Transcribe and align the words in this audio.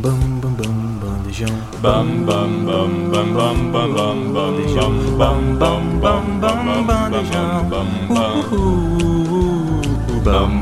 Bam 0.00 0.40
bam 0.40 0.54
bam 0.54 0.76
bandejão. 1.02 1.54
Bam 1.82 2.24
bam 2.24 2.64
bam 2.64 3.10
bam 3.10 3.34
bam 3.34 3.72
bam 3.72 3.92
bam 3.94 4.32
bandejão. 4.32 4.92
Bam 5.18 5.58
bam 5.58 5.98
bam 5.98 6.24
bam 6.40 6.86
bandejão. 6.86 7.68
Bam 7.68 7.88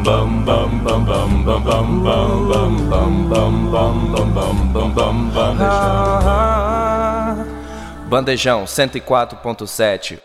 bam 0.03 0.43
bam 0.43 0.45
bam 0.45 0.71
bam 0.85 1.05
bam 1.05 1.05
bam 1.05 1.31
bam 1.45 1.65
bam 1.67 2.33
bam 2.49 2.73
bam 2.89 3.13
bam 3.29 3.55
bam 3.71 3.95
bam 4.09 4.33
bam 4.33 4.57
bam 4.73 4.91
bam 4.95 5.17
bandejão. 5.35 5.67
Bandejão 8.09 8.65
104.7. 8.65 10.19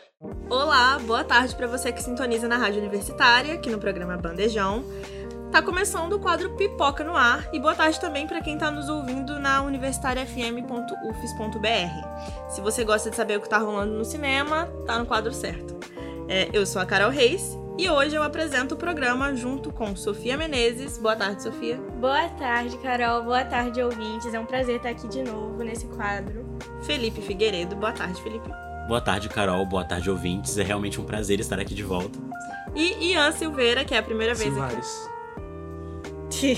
Olá, 0.49 0.99
boa 0.99 1.23
tarde 1.23 1.55
para 1.55 1.67
você 1.67 1.91
que 1.91 2.01
sintoniza 2.01 2.47
na 2.47 2.57
Rádio 2.57 2.79
Universitária, 2.79 3.55
aqui 3.55 3.69
no 3.69 3.79
programa 3.79 4.15
Bandejão. 4.17 4.85
Tá 5.51 5.61
começando 5.61 6.13
o 6.13 6.19
quadro 6.19 6.51
Pipoca 6.51 7.03
no 7.03 7.13
Ar 7.13 7.49
e 7.51 7.59
boa 7.59 7.75
tarde 7.75 7.99
também 7.99 8.25
para 8.25 8.39
quem 8.39 8.57
tá 8.57 8.71
nos 8.71 8.87
ouvindo 8.87 9.37
na 9.37 9.61
universitariafm.ufes.br. 9.61 12.49
Se 12.49 12.61
você 12.61 12.85
gosta 12.85 13.09
de 13.09 13.17
saber 13.17 13.37
o 13.37 13.41
que 13.41 13.49
tá 13.49 13.57
rolando 13.57 13.93
no 13.93 14.05
cinema, 14.05 14.67
tá 14.87 14.97
no 14.97 15.05
quadro 15.05 15.33
certo. 15.33 15.77
É, 16.29 16.47
eu 16.53 16.65
sou 16.65 16.81
a 16.81 16.85
Carol 16.85 17.09
Reis 17.09 17.59
e 17.77 17.89
hoje 17.89 18.15
eu 18.15 18.23
apresento 18.23 18.75
o 18.75 18.77
programa 18.77 19.35
junto 19.35 19.73
com 19.73 19.93
Sofia 19.93 20.37
Menezes. 20.37 20.97
Boa 20.97 21.17
tarde, 21.17 21.43
Sofia. 21.43 21.75
Boa 21.99 22.29
tarde, 22.29 22.77
Carol. 22.77 23.23
Boa 23.23 23.43
tarde, 23.43 23.83
ouvintes. 23.83 24.33
É 24.33 24.39
um 24.39 24.45
prazer 24.45 24.77
estar 24.77 24.91
aqui 24.91 25.09
de 25.09 25.21
novo 25.21 25.61
nesse 25.65 25.85
quadro. 25.87 26.45
Felipe 26.83 27.21
Figueiredo. 27.21 27.75
Boa 27.75 27.91
tarde, 27.91 28.21
Felipe. 28.21 28.49
Boa 28.87 29.01
tarde, 29.01 29.27
Carol. 29.27 29.65
Boa 29.65 29.83
tarde, 29.83 30.09
ouvintes. 30.09 30.57
É 30.57 30.63
realmente 30.63 31.01
um 31.01 31.03
prazer 31.03 31.41
estar 31.41 31.59
aqui 31.59 31.73
de 31.73 31.83
volta. 31.83 32.17
E 32.73 33.11
Ian 33.11 33.33
Silveira, 33.33 33.83
que 33.83 33.93
é 33.93 33.97
a 33.97 34.03
primeira 34.03 34.33
vez 34.33 34.47
aqui. 34.47 34.55
Silvares. 34.55 35.10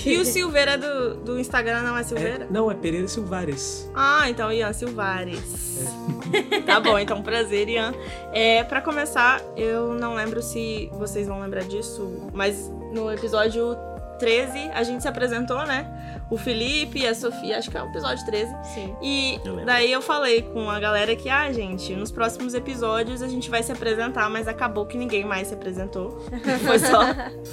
E 0.06 0.18
o 0.18 0.24
Silveira 0.24 0.78
do, 0.78 1.14
do 1.16 1.38
Instagram 1.38 1.82
não 1.82 1.96
é 1.96 2.02
Silveira? 2.02 2.44
É, 2.44 2.52
não, 2.52 2.70
é 2.70 2.74
Pereira 2.74 3.08
Silvares. 3.08 3.90
Ah, 3.94 4.28
então 4.28 4.52
Ian 4.52 4.72
Silvares. 4.72 5.82
tá 6.64 6.80
bom, 6.80 6.98
então 6.98 7.22
prazer, 7.22 7.68
Ian. 7.68 7.94
É, 8.32 8.62
para 8.64 8.80
começar, 8.80 9.40
eu 9.56 9.94
não 9.94 10.14
lembro 10.14 10.42
se 10.42 10.88
vocês 10.94 11.26
vão 11.26 11.40
lembrar 11.40 11.64
disso, 11.64 12.30
mas 12.32 12.70
no 12.92 13.10
episódio 13.10 13.76
13 14.18 14.70
a 14.72 14.82
gente 14.82 15.02
se 15.02 15.08
apresentou, 15.08 15.66
né? 15.66 16.20
O 16.30 16.38
Felipe 16.38 17.00
e 17.00 17.06
a 17.06 17.14
Sofia, 17.14 17.58
acho 17.58 17.70
que 17.70 17.76
é 17.76 17.82
o 17.82 17.86
episódio 17.86 18.24
13. 18.24 18.56
Sim. 18.74 18.96
E 19.02 19.38
Eu 19.44 19.64
daí 19.64 19.92
eu 19.92 20.00
falei 20.00 20.42
com 20.42 20.70
a 20.70 20.80
galera 20.80 21.14
que, 21.14 21.28
ah, 21.28 21.52
gente, 21.52 21.94
nos 21.94 22.10
próximos 22.10 22.54
episódios 22.54 23.20
a 23.22 23.28
gente 23.28 23.50
vai 23.50 23.62
se 23.62 23.70
apresentar, 23.70 24.30
mas 24.30 24.48
acabou 24.48 24.86
que 24.86 24.96
ninguém 24.96 25.24
mais 25.24 25.48
se 25.48 25.54
apresentou. 25.54 26.24
Foi 26.64 26.78
só, 26.78 27.00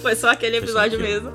foi 0.02 0.16
só 0.16 0.30
aquele 0.32 0.58
episódio 0.58 1.00
mesmo. 1.00 1.32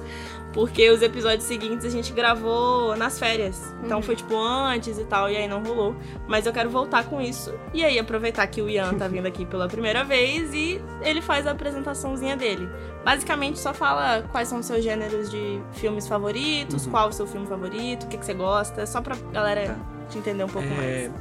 Porque 0.53 0.89
os 0.91 1.03
episódios 1.03 1.45
seguintes 1.45 1.85
a 1.85 1.91
gente 1.91 2.13
gravou 2.15 2.97
nas 2.97 3.19
férias. 3.19 3.75
Então 3.85 3.99
Uhum. 3.99 4.03
foi 4.03 4.17
tipo 4.17 4.35
antes 4.39 4.99
e 4.99 5.05
tal, 5.05 5.31
e 5.31 5.37
aí 5.37 5.47
não 5.47 5.63
rolou. 5.63 5.95
Mas 6.27 6.47
eu 6.47 6.53
quero 6.53 6.71
voltar 6.71 7.05
com 7.05 7.21
isso. 7.21 7.53
E 7.75 7.85
aí 7.85 7.99
aproveitar 7.99 8.47
que 8.47 8.63
o 8.63 8.69
Ian 8.69 8.95
tá 8.95 9.07
vindo 9.07 9.27
aqui 9.27 9.45
pela 9.45 9.69
primeira 9.69 10.03
vez 10.03 10.55
e 10.55 10.81
ele 11.03 11.21
faz 11.21 11.47
a 11.47 11.51
apresentaçãozinha 11.51 12.37
dele. 12.39 12.69
Basicamente 13.05 13.59
só 13.59 13.75
fala 13.75 14.23
quais 14.33 14.49
são 14.49 14.61
os 14.61 14.67
seus 14.67 14.83
gêneros 14.83 15.31
de 15.31 15.61
filmes 15.73 16.09
favoritos, 16.09 16.87
Uhum. 16.87 16.91
qual 16.91 17.09
o 17.09 17.13
seu 17.13 17.27
filme 17.27 17.47
favorito, 17.47 18.05
o 18.05 18.09
que, 18.09 18.17
que 18.17 18.25
você 18.25 18.33
gosta, 18.35 18.87
só 18.87 19.03
pra 19.03 19.15
galera 19.33 19.67
Tá. 19.67 19.77
te 20.09 20.19
entender 20.19 20.43
um 20.45 20.49
pouco 20.49 20.67
É, 20.69 21.09
mais. 21.11 21.13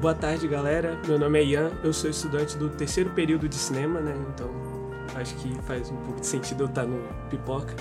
Boa 0.00 0.14
tarde, 0.14 0.48
galera. 0.48 0.98
Meu 1.06 1.16
nome 1.16 1.38
é 1.38 1.44
Ian. 1.44 1.70
Eu 1.84 1.92
sou 1.92 2.10
estudante 2.10 2.56
do 2.58 2.68
terceiro 2.70 3.10
período 3.10 3.48
de 3.48 3.54
cinema, 3.54 4.00
né? 4.00 4.16
Então 4.34 4.50
acho 5.14 5.34
que 5.36 5.54
faz 5.62 5.88
um 5.90 5.96
pouco 5.98 6.20
de 6.20 6.26
sentido 6.26 6.64
eu 6.64 6.66
estar 6.66 6.84
no 6.84 7.00
pipoca. 7.30 7.72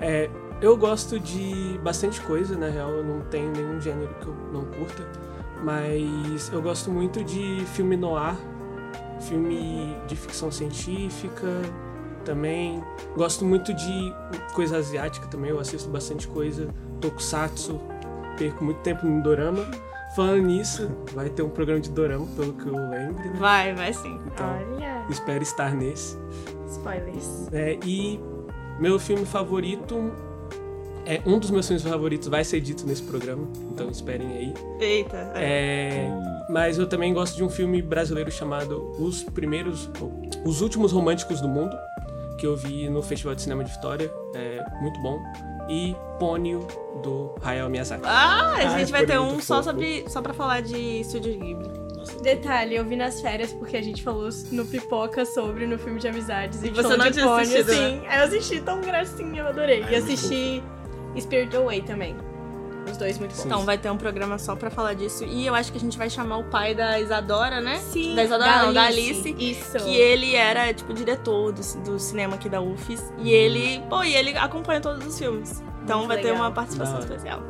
É, 0.00 0.28
eu 0.60 0.76
gosto 0.76 1.18
de 1.18 1.78
bastante 1.82 2.20
coisa, 2.20 2.56
na 2.56 2.68
real. 2.68 2.90
Eu 2.90 3.04
não 3.04 3.20
tenho 3.22 3.50
nenhum 3.50 3.80
gênero 3.80 4.14
que 4.20 4.26
eu 4.26 4.34
não 4.52 4.64
curta. 4.64 5.06
Mas 5.62 6.50
eu 6.52 6.60
gosto 6.60 6.90
muito 6.90 7.24
de 7.24 7.64
filme 7.74 7.96
noir, 7.96 8.36
filme 9.20 9.96
de 10.06 10.14
ficção 10.16 10.50
científica 10.50 11.48
também. 12.24 12.82
Gosto 13.16 13.44
muito 13.44 13.72
de 13.72 14.14
coisa 14.54 14.78
asiática 14.78 15.26
também. 15.26 15.50
Eu 15.50 15.60
assisto 15.60 15.88
bastante 15.90 16.26
coisa. 16.28 16.68
Tokusatsu. 17.00 17.80
Perco 18.38 18.64
muito 18.64 18.80
tempo 18.80 19.06
no 19.06 19.22
dorama. 19.22 19.66
Falando 20.14 20.42
nisso, 20.42 20.90
vai 21.12 21.28
ter 21.28 21.42
um 21.42 21.50
programa 21.50 21.80
de 21.80 21.90
dorama, 21.90 22.26
pelo 22.36 22.52
que 22.52 22.66
eu 22.66 22.76
lembro. 22.76 23.24
Né? 23.24 23.32
Vai, 23.36 23.74
vai 23.74 23.92
sim. 23.92 24.20
Então, 24.26 24.46
Olha, 24.46 25.04
espero 25.10 25.42
estar 25.42 25.74
nesse. 25.74 26.16
spoilers. 26.68 27.48
É, 27.52 27.78
e 27.84 28.20
meu 28.80 28.98
filme 28.98 29.24
favorito. 29.24 30.12
É, 31.06 31.20
um 31.26 31.38
dos 31.38 31.50
meus 31.50 31.66
filmes 31.66 31.82
favoritos 31.84 32.28
vai 32.28 32.42
ser 32.44 32.60
dito 32.62 32.86
nesse 32.86 33.02
programa, 33.02 33.46
então 33.70 33.90
esperem 33.90 34.26
aí. 34.26 34.54
Eita. 34.80 35.32
é. 35.34 36.08
Mas 36.48 36.78
eu 36.78 36.86
também 36.86 37.12
gosto 37.12 37.36
de 37.36 37.44
um 37.44 37.50
filme 37.50 37.82
brasileiro 37.82 38.30
chamado 38.30 38.90
Os 38.98 39.22
Primeiros. 39.22 39.90
ou, 40.00 40.10
Os 40.46 40.62
Últimos 40.62 40.92
Românticos 40.92 41.42
do 41.42 41.48
Mundo, 41.48 41.76
que 42.38 42.46
eu 42.46 42.56
vi 42.56 42.88
no 42.88 43.02
Festival 43.02 43.34
de 43.34 43.42
Cinema 43.42 43.62
de 43.64 43.70
Vitória. 43.72 44.10
É 44.34 44.64
muito 44.80 44.98
bom. 45.00 45.18
E 45.68 45.94
Pônio, 46.18 46.66
do 47.02 47.34
Hayao 47.42 47.68
Miyazaki. 47.68 48.02
Ah, 48.06 48.10
a 48.10 48.54
Ai, 48.54 48.78
gente 48.80 48.90
vai 48.90 49.00
foi 49.00 49.06
ter 49.06 49.18
um 49.18 49.40
só, 49.40 49.62
sobre, 49.62 50.04
só 50.08 50.22
pra 50.22 50.32
falar 50.32 50.62
de 50.62 51.00
Estúdio 51.00 51.32
Ghibli. 51.38 51.83
Nossa, 52.04 52.22
Detalhe, 52.22 52.76
eu 52.76 52.84
vi 52.84 52.96
nas 52.96 53.20
férias 53.20 53.52
porque 53.52 53.76
a 53.76 53.82
gente 53.82 54.02
falou 54.02 54.28
no 54.52 54.64
Pipoca 54.66 55.24
sobre 55.24 55.66
no 55.66 55.78
filme 55.78 55.98
de 56.00 56.08
amizades. 56.08 56.62
E 56.62 56.70
você 56.70 56.96
não 56.96 57.06
de 57.06 57.12
tinha 57.12 57.24
Pônio, 57.26 57.40
assistido, 57.42 57.72
né? 57.72 58.02
Aí 58.08 58.18
eu 58.18 58.24
assisti 58.24 58.60
tão 58.60 58.80
gracinha, 58.80 59.40
eu 59.42 59.46
adorei. 59.48 59.82
Ai, 59.82 59.94
e 59.94 60.00
muito 60.00 60.12
assisti 60.12 60.62
Spirit 61.18 61.56
Away 61.56 61.82
também. 61.82 62.16
Os 62.90 62.98
dois 62.98 63.18
muito 63.18 63.30
bons. 63.30 63.40
Sim. 63.40 63.46
Então 63.48 63.64
vai 63.64 63.78
ter 63.78 63.90
um 63.90 63.96
programa 63.96 64.38
só 64.38 64.54
pra 64.54 64.68
falar 64.70 64.92
disso. 64.92 65.24
E 65.24 65.46
eu 65.46 65.54
acho 65.54 65.72
que 65.72 65.78
a 65.78 65.80
gente 65.80 65.96
vai 65.96 66.10
chamar 66.10 66.36
o 66.36 66.44
pai 66.44 66.74
da 66.74 67.00
Isadora, 67.00 67.58
né? 67.60 67.78
Sim, 67.78 68.14
Da 68.14 68.24
Isadora 68.24 68.66
não, 68.66 68.72
da 68.74 68.82
Alice. 68.84 69.34
Isso. 69.38 69.78
Que 69.78 69.96
ele 69.96 70.34
era, 70.34 70.72
tipo, 70.74 70.92
diretor 70.92 71.50
do, 71.52 71.62
do 71.82 71.98
cinema 71.98 72.34
aqui 72.34 72.48
da 72.50 72.60
UFES. 72.60 73.02
E 73.18 73.30
ele, 73.30 73.82
pô, 73.88 74.02
e 74.04 74.14
ele 74.14 74.36
acompanha 74.36 74.82
todos 74.82 75.06
os 75.06 75.18
filmes. 75.18 75.62
Então 75.82 75.98
Muito 76.00 76.08
vai 76.08 76.18
ter 76.18 76.24
legal. 76.24 76.42
uma 76.42 76.50
participação 76.50 76.98
Da 76.98 77.04
hora. 77.04 77.14
especial. 77.14 77.42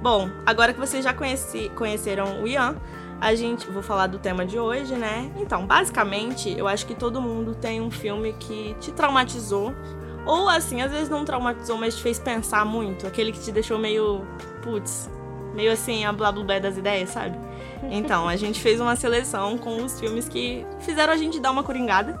Bom, 0.00 0.30
agora 0.46 0.72
que 0.72 0.78
vocês 0.78 1.04
já 1.04 1.12
conheci, 1.12 1.68
conheceram 1.76 2.42
o 2.42 2.46
Ian, 2.46 2.76
a 3.20 3.34
gente. 3.34 3.66
Vou 3.70 3.82
falar 3.82 4.06
do 4.06 4.18
tema 4.18 4.46
de 4.46 4.58
hoje, 4.58 4.94
né? 4.94 5.30
Então, 5.36 5.66
basicamente, 5.66 6.50
eu 6.56 6.66
acho 6.66 6.86
que 6.86 6.94
todo 6.94 7.20
mundo 7.20 7.54
tem 7.54 7.80
um 7.80 7.90
filme 7.90 8.32
que 8.38 8.74
te 8.80 8.90
traumatizou. 8.92 9.74
Ou 10.26 10.48
assim, 10.48 10.82
às 10.82 10.90
vezes 10.90 11.08
não 11.08 11.24
traumatizou, 11.24 11.76
mas 11.76 11.96
te 11.96 12.02
fez 12.02 12.18
pensar 12.18 12.64
muito. 12.64 13.06
Aquele 13.06 13.32
que 13.32 13.40
te 13.40 13.52
deixou 13.52 13.78
meio. 13.78 14.26
Putz, 14.62 15.10
meio 15.54 15.72
assim, 15.72 16.04
a 16.04 16.12
blá 16.12 16.32
blá 16.32 16.44
blá 16.44 16.58
das 16.58 16.76
ideias, 16.76 17.10
sabe? 17.10 17.36
Então, 17.92 18.28
a 18.28 18.36
gente 18.36 18.60
fez 18.60 18.78
uma 18.78 18.94
seleção 18.94 19.56
com 19.56 19.82
os 19.82 19.98
filmes 19.98 20.28
que 20.28 20.66
fizeram 20.80 21.12
a 21.12 21.16
gente 21.16 21.40
dar 21.40 21.50
uma 21.50 21.62
coringada. 21.62 22.20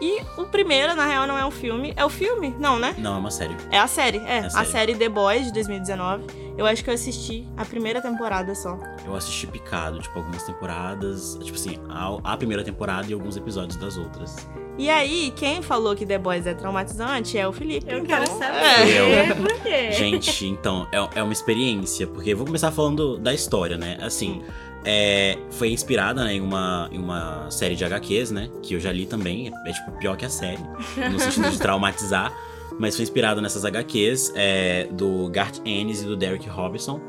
E 0.00 0.20
o 0.36 0.44
primeiro, 0.46 0.94
na 0.94 1.06
real, 1.06 1.26
não 1.26 1.38
é 1.38 1.44
um 1.44 1.50
filme. 1.50 1.92
É 1.96 2.04
o 2.04 2.10
filme? 2.10 2.54
Não, 2.58 2.78
né? 2.78 2.94
Não, 2.98 3.14
é 3.14 3.18
uma 3.18 3.30
série. 3.30 3.56
É 3.70 3.78
a 3.78 3.86
série, 3.86 4.18
é. 4.18 4.40
a 4.40 4.46
a 4.46 4.50
série. 4.50 4.66
série 4.66 4.94
The 4.94 5.08
Boys 5.08 5.46
de 5.46 5.52
2019. 5.52 6.24
Eu 6.58 6.66
acho 6.66 6.82
que 6.82 6.90
eu 6.90 6.94
assisti 6.94 7.46
a 7.56 7.64
primeira 7.64 8.00
temporada 8.00 8.54
só. 8.54 8.78
Eu 9.04 9.14
assisti 9.14 9.46
picado, 9.46 9.98
tipo, 9.98 10.18
algumas 10.18 10.42
temporadas. 10.42 11.38
Tipo 11.42 11.56
assim, 11.56 11.78
a, 11.88 12.32
a 12.32 12.36
primeira 12.36 12.62
temporada 12.62 13.06
e 13.08 13.14
alguns 13.14 13.36
episódios 13.36 13.76
das 13.76 13.96
outras. 13.96 14.36
E 14.78 14.90
aí, 14.90 15.32
quem 15.34 15.62
falou 15.62 15.96
que 15.96 16.04
The 16.04 16.18
Boys 16.18 16.46
é 16.46 16.52
traumatizante 16.52 17.38
é 17.38 17.48
o 17.48 17.52
Felipe. 17.52 17.90
Eu 17.90 17.98
então, 17.98 18.06
quero 18.06 18.24
é. 18.24 18.26
saber 18.26 19.34
por 19.36 19.62
quê. 19.62 19.92
Gente, 19.92 20.46
então, 20.46 20.86
é, 20.92 21.18
é 21.18 21.22
uma 21.22 21.32
experiência, 21.32 22.06
porque 22.06 22.32
eu 22.32 22.36
vou 22.36 22.44
começar 22.44 22.70
falando 22.70 23.16
da 23.16 23.32
história, 23.32 23.78
né? 23.78 23.96
Assim, 24.02 24.42
é, 24.86 25.36
foi 25.50 25.72
inspirada 25.72 26.24
né, 26.24 26.34
em, 26.34 26.40
uma, 26.40 26.88
em 26.92 26.98
uma 26.98 27.50
série 27.50 27.74
de 27.74 27.84
HQs, 27.84 28.30
né? 28.30 28.48
Que 28.62 28.74
eu 28.74 28.80
já 28.80 28.92
li 28.92 29.04
também. 29.04 29.52
É, 29.66 29.72
tipo 29.72 29.90
pior 29.98 30.16
que 30.16 30.24
a 30.24 30.30
série, 30.30 30.62
no 31.10 31.18
sentido 31.18 31.50
de 31.50 31.58
traumatizar. 31.60 32.32
Mas 32.78 32.94
foi 32.94 33.02
inspirado 33.02 33.42
nessas 33.42 33.64
HQs 33.64 34.32
é, 34.36 34.86
do 34.92 35.28
Garth 35.30 35.60
Ennis 35.64 36.02
e 36.02 36.04
do 36.04 36.16
Derek 36.16 36.48
Robertson. 36.48 37.00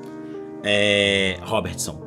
É, 0.63 1.37
Robertson. 1.43 2.01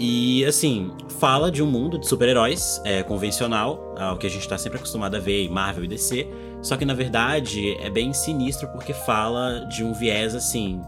E 0.00 0.44
assim, 0.44 0.90
fala 1.20 1.50
de 1.50 1.62
um 1.62 1.66
mundo 1.66 1.98
de 1.98 2.08
super-heróis 2.08 2.80
é, 2.84 3.02
convencional, 3.04 3.94
ao 3.96 4.16
que 4.16 4.26
a 4.26 4.30
gente 4.30 4.48
tá 4.48 4.58
sempre 4.58 4.78
acostumado 4.78 5.14
a 5.14 5.20
ver 5.20 5.44
em 5.44 5.48
Marvel 5.48 5.84
e 5.84 5.88
DC. 5.88 6.26
Só 6.60 6.76
que 6.76 6.84
na 6.84 6.94
verdade 6.94 7.76
é 7.78 7.88
bem 7.88 8.12
sinistro 8.12 8.66
porque 8.68 8.92
fala 8.92 9.66
de 9.70 9.84
um 9.84 9.92
viés 9.92 10.34
assim. 10.34 10.80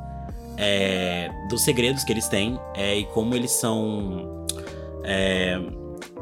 É, 0.57 1.31
dos 1.49 1.63
segredos 1.63 2.05
que 2.05 2.13
eles 2.13 2.29
têm 2.29 2.59
é, 2.75 2.97
e 2.99 3.05
como 3.07 3.35
eles 3.35 3.51
são. 3.53 4.45
é, 5.05 5.61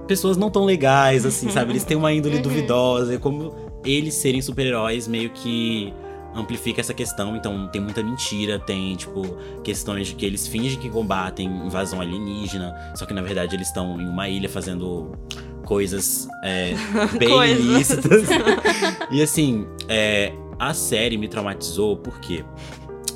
pessoas 0.06 0.36
não 0.36 0.50
tão 0.50 0.64
legais, 0.64 1.24
assim, 1.24 1.48
sabe? 1.50 1.72
Eles 1.72 1.84
têm 1.84 1.96
uma 1.96 2.12
índole 2.12 2.36
Uhum. 2.36 2.42
duvidosa, 2.42 3.14
e 3.14 3.18
como 3.18 3.54
eles 3.84 4.14
serem 4.14 4.42
super-heróis 4.42 5.08
meio 5.08 5.30
que 5.30 5.92
amplifica 6.34 6.80
essa 6.80 6.92
questão. 6.92 7.34
Então 7.36 7.68
tem 7.68 7.80
muita 7.80 8.02
mentira, 8.02 8.58
tem, 8.58 8.94
tipo, 8.96 9.22
questões 9.62 10.08
de 10.08 10.14
que 10.14 10.26
eles 10.26 10.46
fingem 10.46 10.78
que 10.78 10.90
combatem 10.90 11.46
invasão 11.46 12.00
alienígena, 12.00 12.74
só 12.94 13.06
que 13.06 13.14
na 13.14 13.22
verdade 13.22 13.54
eles 13.56 13.68
estão 13.68 13.98
em 14.00 14.06
uma 14.06 14.28
ilha 14.28 14.48
fazendo 14.48 15.12
coisas 15.64 16.28
é, 16.42 16.74
bem 17.18 17.28
Coisas. 17.30 17.58
ilícitas. 17.64 18.22
e 19.10 19.22
assim, 19.22 19.66
é, 19.88 20.32
a 20.58 20.74
série 20.74 21.16
me 21.16 21.28
traumatizou 21.28 21.96
porque 21.96 22.44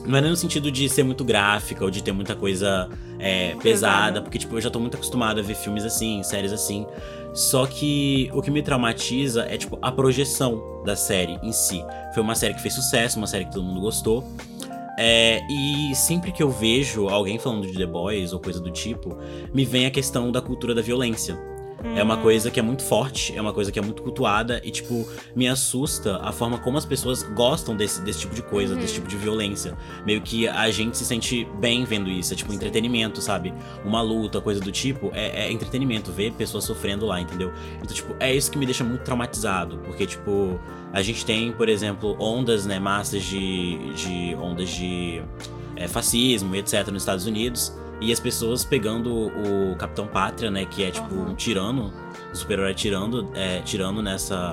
Não 0.09 0.17
é 0.17 0.23
nem 0.23 0.31
no 0.31 0.37
sentido 0.37 0.73
de 0.73 0.89
ser 0.89 1.03
muito 1.03 1.23
gráfica 1.23 1.85
ou 1.85 1.91
de 1.91 2.03
ter 2.03 2.13
muita 2.13 2.35
coisa 2.35 2.89
é, 3.19 3.55
pesada, 3.63 4.23
porque, 4.23 4.39
tipo, 4.39 4.57
eu 4.57 4.61
já 4.61 4.71
tô 4.71 4.81
muito 4.81 4.95
acostumado 4.95 5.39
a 5.39 5.43
ver 5.43 5.55
filmes 5.55 5.85
assim, 5.85 6.23
séries 6.23 6.51
assim. 6.51 6.87
Só 7.35 7.67
que 7.67 8.31
o 8.33 8.41
que 8.41 8.51
me 8.51 8.63
traumatiza 8.63 9.43
é, 9.43 9.59
tipo, 9.59 9.79
a 9.83 9.93
projeção 9.93 10.83
da 10.83 10.97
série 10.97 11.39
em 11.43 11.53
si. 11.53 11.85
Foi 12.15 12.23
uma 12.23 12.35
série 12.35 12.55
que 12.55 12.63
fez 12.63 12.73
sucesso, 12.73 13.19
uma 13.19 13.27
série 13.27 13.45
que 13.45 13.53
todo 13.53 13.63
mundo 13.63 13.83
gostou. 13.83 14.25
É, 14.99 15.41
e 15.49 15.95
sempre 15.95 16.33
que 16.33 16.43
eu 16.43 16.51
vejo 16.51 17.09
alguém 17.09 17.39
falando 17.39 17.67
de 17.67 17.77
The 17.77 17.87
Boys 17.87 18.33
ou 18.33 18.41
coisa 18.41 18.61
do 18.61 18.71
tipo, 18.71 19.17
me 19.53 19.65
vem 19.65 19.85
a 19.85 19.91
questão 19.91 20.33
da 20.33 20.41
cultura 20.41 20.75
da 20.75 20.81
violência. 20.81 21.39
É 21.83 22.03
uma 22.03 22.17
coisa 22.17 22.51
que 22.51 22.59
é 22.59 22.63
muito 22.63 22.83
forte, 22.83 23.37
é 23.37 23.41
uma 23.41 23.53
coisa 23.53 23.71
que 23.71 23.79
é 23.79 23.83
muito 23.83 24.03
cultuada 24.03 24.61
e, 24.65 24.71
tipo, 24.71 25.09
me 25.35 25.47
assusta 25.47 26.19
a 26.23 26.33
forma 26.33 26.59
como 26.59 26.77
as 26.77 26.85
pessoas 26.85 27.23
gostam 27.23 27.77
desse, 27.77 28.01
desse 28.03 28.21
tipo 28.21 28.35
de 28.35 28.43
coisa, 28.43 28.75
desse 28.75 28.95
tipo 28.95 29.07
de 29.07 29.17
violência. 29.17 29.77
Meio 30.05 30.21
que 30.21 30.49
a 30.49 30.71
gente 30.71 30.97
se 30.97 31.05
sente 31.05 31.47
bem 31.61 31.85
vendo 31.85 32.11
isso, 32.11 32.33
é 32.33 32.37
tipo 32.37 32.53
entretenimento, 32.53 33.21
sabe? 33.21 33.55
Uma 33.85 34.03
luta, 34.03 34.41
coisa 34.41 34.61
do 34.61 34.73
tipo, 34.73 35.11
é, 35.15 35.47
é 35.47 35.53
entretenimento, 35.53 36.11
ver 36.11 36.33
pessoas 36.33 36.65
sofrendo 36.65 37.07
lá, 37.07 37.21
entendeu? 37.21 37.53
Então, 37.81 37.95
tipo, 37.95 38.15
é 38.19 38.35
isso 38.35 38.51
que 38.51 38.59
me 38.59 38.67
deixa 38.67 38.83
muito 38.83 39.05
traumatizado, 39.05 39.79
porque, 39.85 40.05
tipo, 40.05 40.59
a 40.93 41.01
gente 41.01 41.25
tem, 41.25 41.53
por 41.53 41.69
exemplo, 41.69 42.17
ondas, 42.19 42.67
né, 42.67 42.81
massas 42.81 43.23
de, 43.23 43.95
de 43.95 44.35
ondas 44.35 44.69
de 44.69 45.23
é, 45.77 45.87
fascismo 45.87 46.55
etc. 46.57 46.89
nos 46.89 47.03
Estados 47.03 47.25
Unidos. 47.25 47.73
E 48.01 48.13
as 48.13 48.21
pessoas 48.21 48.65
pegando 48.65 49.27
o 49.27 49.77
Capitão 49.77 50.07
Pátria, 50.07 50.51
né? 50.51 50.65
Que 50.65 50.85
é 50.85 50.91
tipo 50.91 51.15
um 51.15 51.35
tirano, 51.35 51.93
um 52.31 52.35
super-herói 52.35 52.75
tirando, 52.75 53.29
é, 53.35 53.61
tirando 53.61 54.03
nessa, 54.03 54.53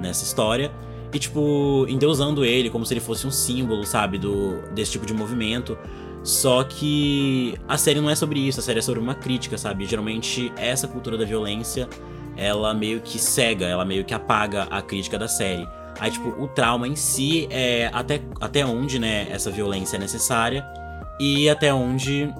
nessa 0.00 0.24
história. 0.24 0.70
E, 1.12 1.18
tipo, 1.18 1.86
endeusando 1.88 2.44
ele 2.44 2.70
como 2.70 2.86
se 2.86 2.94
ele 2.94 3.00
fosse 3.00 3.26
um 3.26 3.30
símbolo, 3.30 3.84
sabe? 3.84 4.18
Do, 4.18 4.62
desse 4.72 4.92
tipo 4.92 5.06
de 5.06 5.14
movimento. 5.14 5.76
Só 6.22 6.62
que 6.62 7.58
a 7.66 7.76
série 7.76 8.00
não 8.00 8.08
é 8.08 8.14
sobre 8.14 8.38
isso, 8.38 8.60
a 8.60 8.62
série 8.62 8.78
é 8.78 8.82
sobre 8.82 9.00
uma 9.00 9.14
crítica, 9.14 9.58
sabe? 9.58 9.84
Geralmente 9.86 10.52
essa 10.56 10.86
cultura 10.86 11.18
da 11.18 11.24
violência, 11.24 11.88
ela 12.36 12.72
meio 12.72 13.00
que 13.00 13.18
cega, 13.18 13.66
ela 13.66 13.84
meio 13.84 14.04
que 14.04 14.14
apaga 14.14 14.64
a 14.64 14.80
crítica 14.80 15.18
da 15.18 15.26
série. 15.26 15.66
Aí, 15.98 16.10
tipo, 16.10 16.28
o 16.28 16.46
trauma 16.48 16.86
em 16.86 16.96
si 16.96 17.48
é 17.50 17.90
até, 17.92 18.22
até 18.40 18.64
onde, 18.64 18.98
né, 18.98 19.26
essa 19.30 19.50
violência 19.50 19.96
é 19.96 20.00
necessária 20.00 20.64
e 21.20 21.48
até 21.48 21.74
onde 21.74 22.32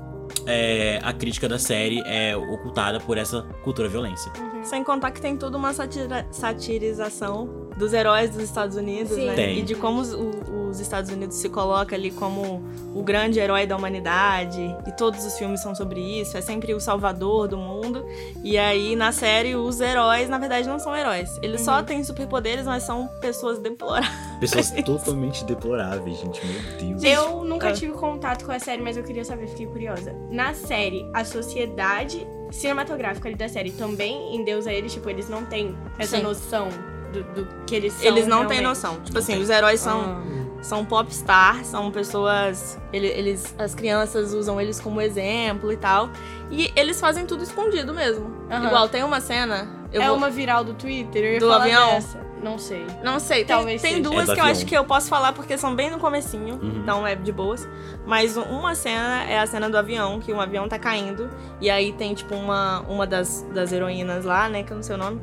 é, 0.47 0.99
a 1.03 1.13
crítica 1.13 1.49
da 1.49 1.59
série 1.59 2.01
é 2.07 2.37
ocultada 2.37 2.99
por 3.01 3.17
essa 3.19 3.43
cultura 3.63 3.89
violência. 3.89 4.31
Sem 4.63 4.83
contar 4.85 5.11
que 5.11 5.21
tem 5.21 5.37
toda 5.37 5.57
uma 5.57 5.73
satira- 5.73 6.27
satirização 6.31 7.62
dos 7.77 7.93
heróis 7.93 8.31
dos 8.31 8.43
Estados 8.43 8.77
Unidos, 8.77 9.13
Sim. 9.15 9.27
né? 9.27 9.35
Tem. 9.35 9.59
E 9.59 9.63
de 9.63 9.75
como 9.75 10.01
os, 10.01 10.13
os 10.13 10.81
Estados 10.81 11.11
Unidos 11.11 11.37
se 11.37 11.49
coloca 11.49 11.95
ali 11.97 12.11
como 12.11 12.63
o 12.95 13.03
grande 13.03 13.39
herói 13.41 13.67
da 13.67 13.77
humanidade. 13.77 14.61
E 14.87 14.93
todos 14.93 15.25
os 15.25 15.37
filmes 15.39 15.61
são 15.61 15.75
sobre 15.75 16.01
isso. 16.01 16.37
É 16.37 16.41
sempre 16.41 16.75
o 16.75 16.81
salvador 16.81 17.49
do 17.49 17.57
mundo. 17.57 18.05
E 18.45 18.59
aí, 18.59 18.95
na 18.97 19.11
série, 19.13 19.57
os 19.57 19.81
heróis, 19.81 20.29
na 20.29 20.39
verdade, 20.39 20.69
não 20.69 20.79
são 20.79 20.95
heróis. 20.97 21.31
Eles 21.43 21.61
Uhum. 21.61 21.65
só 21.67 21.83
têm 21.83 22.03
superpoderes, 22.05 22.67
mas 22.67 22.83
são 22.83 23.09
pessoas 23.21 23.59
deploráveis. 23.59 24.13
Pessoas 24.41 24.71
totalmente 24.85 25.45
deploráveis, 25.45 26.19
gente, 26.19 26.41
meu 26.47 26.79
Deus. 26.99 27.03
Eu 27.05 27.45
nunca 27.45 27.69
Ah. 27.69 27.73
tive 27.73 27.93
contato 27.93 28.45
com 28.45 28.53
a 28.53 28.59
série, 28.59 28.83
mas 28.83 28.97
eu 28.97 29.03
queria 29.03 29.25
saber, 29.25 29.47
fiquei 29.49 29.67
curiosa. 29.67 30.15
Na 30.31 30.53
série, 30.55 31.09
a 31.15 31.25
sociedade 31.25 32.27
cinematográfica 32.51 33.29
ali 33.29 33.37
da 33.37 33.49
série 33.49 33.71
também 33.71 34.37
endeusa 34.37 34.73
eles, 34.73 34.93
tipo, 34.93 35.09
eles 35.09 35.29
não 35.29 35.45
têm 35.47 35.75
essa 35.99 36.19
Sim. 36.19 36.23
noção 36.23 36.69
do, 37.13 37.23
do 37.23 37.49
que 37.67 37.75
eles 37.75 37.93
são. 37.93 38.07
Eles 38.07 38.27
não 38.27 38.47
têm 38.47 38.59
realmente. 38.61 38.63
noção. 38.85 39.01
Tipo 39.05 39.19
assim, 39.19 39.35
tem. 39.35 39.43
os 39.43 39.51
heróis 39.51 39.81
são. 39.81 40.01
Ah. 40.01 40.43
são 40.63 40.85
popstar, 40.85 41.65
são 41.65 41.91
pessoas. 41.91 42.79
ele- 42.93 43.09
Eles, 43.09 43.55
as 43.59 43.75
crianças 43.75 44.33
usam 44.33 44.61
eles 44.61 44.81
como 44.81 45.01
exemplo 45.01 45.73
e 45.73 45.77
tal. 45.77 46.09
E 46.51 46.71
eles 46.77 47.01
fazem 47.01 47.27
tudo 47.27 47.43
escondido 47.43 47.93
mesmo. 47.93 48.33
Aham. 48.51 48.67
Igual 48.67 48.89
tem 48.89 49.03
uma 49.03 49.21
cena. 49.21 49.69
Eu 49.93 50.01
é 50.03 50.07
vou- 50.07 50.17
uma 50.17 50.31
viral 50.31 50.63
do 50.65 50.73
Twitter, 50.75 51.25
eu 51.25 51.33
ia 51.35 51.41
Do 51.41 51.49
falar 51.49 51.65
avião? 51.65 51.91
dessa. 51.95 52.21
Não 52.43 52.59
sei. 52.59 52.85
Não 53.05 53.21
sei, 53.21 53.45
tem, 53.45 53.57
Talvez 53.57 53.81
tem 53.83 53.91
seja. 53.97 54.03
duas 54.03 54.29
É 54.29 54.35
que 54.35 54.41
eu 54.41 54.45
acho 54.45 54.67
que 54.67 54.77
eu 54.77 54.85
posso 54.85 55.09
falar 55.09 55.33
porque 55.33 55.57
são 55.57 55.77
bem 55.77 55.91
no 55.93 55.99
comecinho, 56.01 56.57
Uhum. 56.61 56.81
então 56.83 57.07
é 57.07 57.15
de 57.15 57.31
boas. 57.31 57.69
Mas 58.05 58.37
uma 58.37 58.75
cena 58.75 59.23
é 59.25 59.39
a 59.39 59.47
cena 59.47 59.71
do 59.71 59.77
avião, 59.79 60.19
que 60.19 60.33
um 60.33 60.41
avião 60.41 60.69
tá 60.69 60.77
caindo. 60.79 61.31
E 61.61 61.71
aí 61.71 61.93
tem, 61.93 62.15
tipo, 62.15 62.35
uma, 62.35 62.81
uma 62.89 63.07
das, 63.07 63.47
das 63.55 63.71
heroínas 63.73 64.25
lá, 64.25 64.49
né, 64.49 64.65
que 64.65 64.73
eu 64.73 64.77
não 64.77 64.83
sei 64.83 64.95
o 64.97 64.99
nome. 64.99 65.21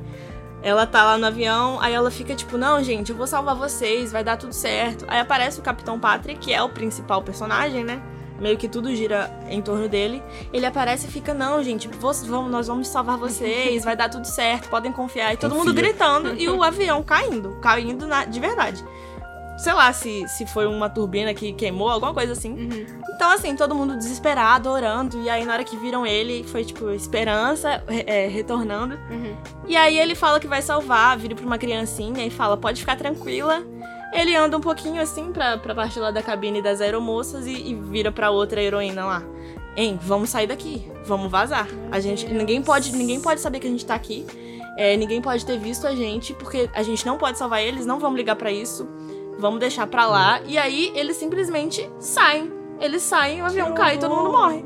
Ela 0.61 0.85
tá 0.85 1.03
lá 1.03 1.17
no 1.17 1.25
avião, 1.25 1.79
aí 1.79 1.93
ela 1.93 2.11
fica 2.11 2.35
tipo, 2.35 2.57
não, 2.57 2.83
gente, 2.83 3.11
eu 3.11 3.15
vou 3.15 3.25
salvar 3.27 3.55
vocês, 3.55 4.11
vai 4.11 4.23
dar 4.23 4.37
tudo 4.37 4.53
certo. 4.53 5.05
Aí 5.07 5.19
aparece 5.19 5.59
o 5.59 5.63
Capitão 5.63 5.97
Patrick, 5.99 6.39
que 6.39 6.53
é 6.53 6.61
o 6.61 6.67
principal 6.69 7.21
personagem, 7.21 7.83
né? 7.83 8.01
Meio 8.39 8.57
que 8.57 8.69
tudo 8.69 8.93
gira 8.95 9.29
em 9.49 9.61
torno 9.61 9.89
dele. 9.89 10.23
Ele 10.53 10.65
aparece 10.65 11.07
e 11.07 11.11
fica, 11.11 11.33
não, 11.33 11.61
gente, 11.61 11.87
vocês 11.89 12.25
vão- 12.29 12.47
nós 12.47 12.67
vamos 12.67 12.87
salvar 12.87 13.17
vocês, 13.17 13.83
vai 13.83 13.95
dar 13.97 14.09
tudo 14.09 14.25
certo, 14.25 14.69
podem 14.69 14.91
confiar. 14.93 15.33
E 15.33 15.37
todo 15.37 15.55
mundo 15.55 15.73
gritando 15.73 16.33
e 16.35 16.47
o 16.49 16.63
avião 16.63 17.03
caindo, 17.03 17.57
caindo 17.61 18.07
na- 18.07 18.23
de 18.25 18.39
verdade. 18.39 18.83
Sei 19.59 19.73
lá 19.73 19.91
se, 19.91 20.25
se 20.29 20.45
foi 20.45 20.65
uma 20.65 20.89
turbina 20.89 21.33
que 21.33 21.51
queimou, 21.51 21.89
alguma 21.89 22.13
coisa 22.13 22.31
assim. 22.31 22.53
Uhum. 22.53 22.85
Então, 23.13 23.29
assim, 23.31 23.55
todo 23.57 23.75
mundo 23.75 23.97
desesperado, 23.97 24.69
orando. 24.69 25.21
E 25.21 25.29
aí, 25.29 25.43
na 25.43 25.51
hora 25.53 25.63
que 25.65 25.75
viram 25.75 26.05
ele, 26.05 26.45
foi 26.45 26.63
tipo, 26.63 26.89
esperança 26.91 27.83
é, 27.87 28.27
retornando. 28.27 28.95
Uhum. 29.11 29.35
E 29.67 29.75
aí 29.75 29.99
ele 29.99 30.15
fala 30.15 30.39
que 30.39 30.47
vai 30.47 30.61
salvar, 30.61 31.17
vira 31.17 31.35
pra 31.35 31.45
uma 31.45 31.57
criancinha 31.57 32.25
e 32.25 32.29
fala, 32.29 32.55
pode 32.55 32.79
ficar 32.79 32.95
tranquila. 32.95 33.61
Ele 34.13 34.35
anda 34.35 34.57
um 34.57 34.61
pouquinho 34.61 35.01
assim 35.01 35.31
pra, 35.31 35.57
pra 35.57 35.75
parte 35.75 35.99
lá 35.99 36.09
da 36.09 36.23
cabine 36.23 36.61
das 36.61 36.79
aeromoças 36.81 37.45
e, 37.45 37.51
e 37.51 37.75
vira 37.75 38.11
pra 38.11 38.31
outra 38.31 38.61
heroína 38.61 39.05
lá. 39.05 39.23
Hein, 39.75 39.99
vamos 40.01 40.29
sair 40.29 40.47
daqui, 40.47 40.89
vamos 41.05 41.29
vazar. 41.29 41.67
A 41.91 41.99
gente, 41.99 42.25
ninguém 42.27 42.61
pode, 42.61 42.91
ninguém 42.95 43.19
pode 43.21 43.39
saber 43.39 43.59
que 43.59 43.67
a 43.67 43.69
gente 43.69 43.85
tá 43.85 43.93
aqui. 43.93 44.25
É, 44.77 44.95
ninguém 44.95 45.21
pode 45.21 45.45
ter 45.45 45.59
visto 45.59 45.85
a 45.85 45.93
gente, 45.93 46.33
porque 46.33 46.69
a 46.73 46.81
gente 46.81 47.05
não 47.05 47.17
pode 47.17 47.37
salvar 47.37 47.61
eles, 47.61 47.85
não 47.85 47.99
vamos 47.99 48.17
ligar 48.17 48.37
pra 48.37 48.49
isso. 48.51 48.87
Vamos 49.39 49.59
deixar 49.59 49.87
pra 49.87 50.05
lá. 50.05 50.41
E 50.45 50.57
aí 50.57 50.91
eles 50.95 51.17
simplesmente 51.17 51.89
saem. 51.99 52.51
Eles 52.79 53.01
saem, 53.01 53.41
o 53.41 53.45
avião 53.45 53.73
cai 53.73 53.95
e 53.95 53.97
todo 53.99 54.15
mundo 54.15 54.31
morre. 54.31 54.63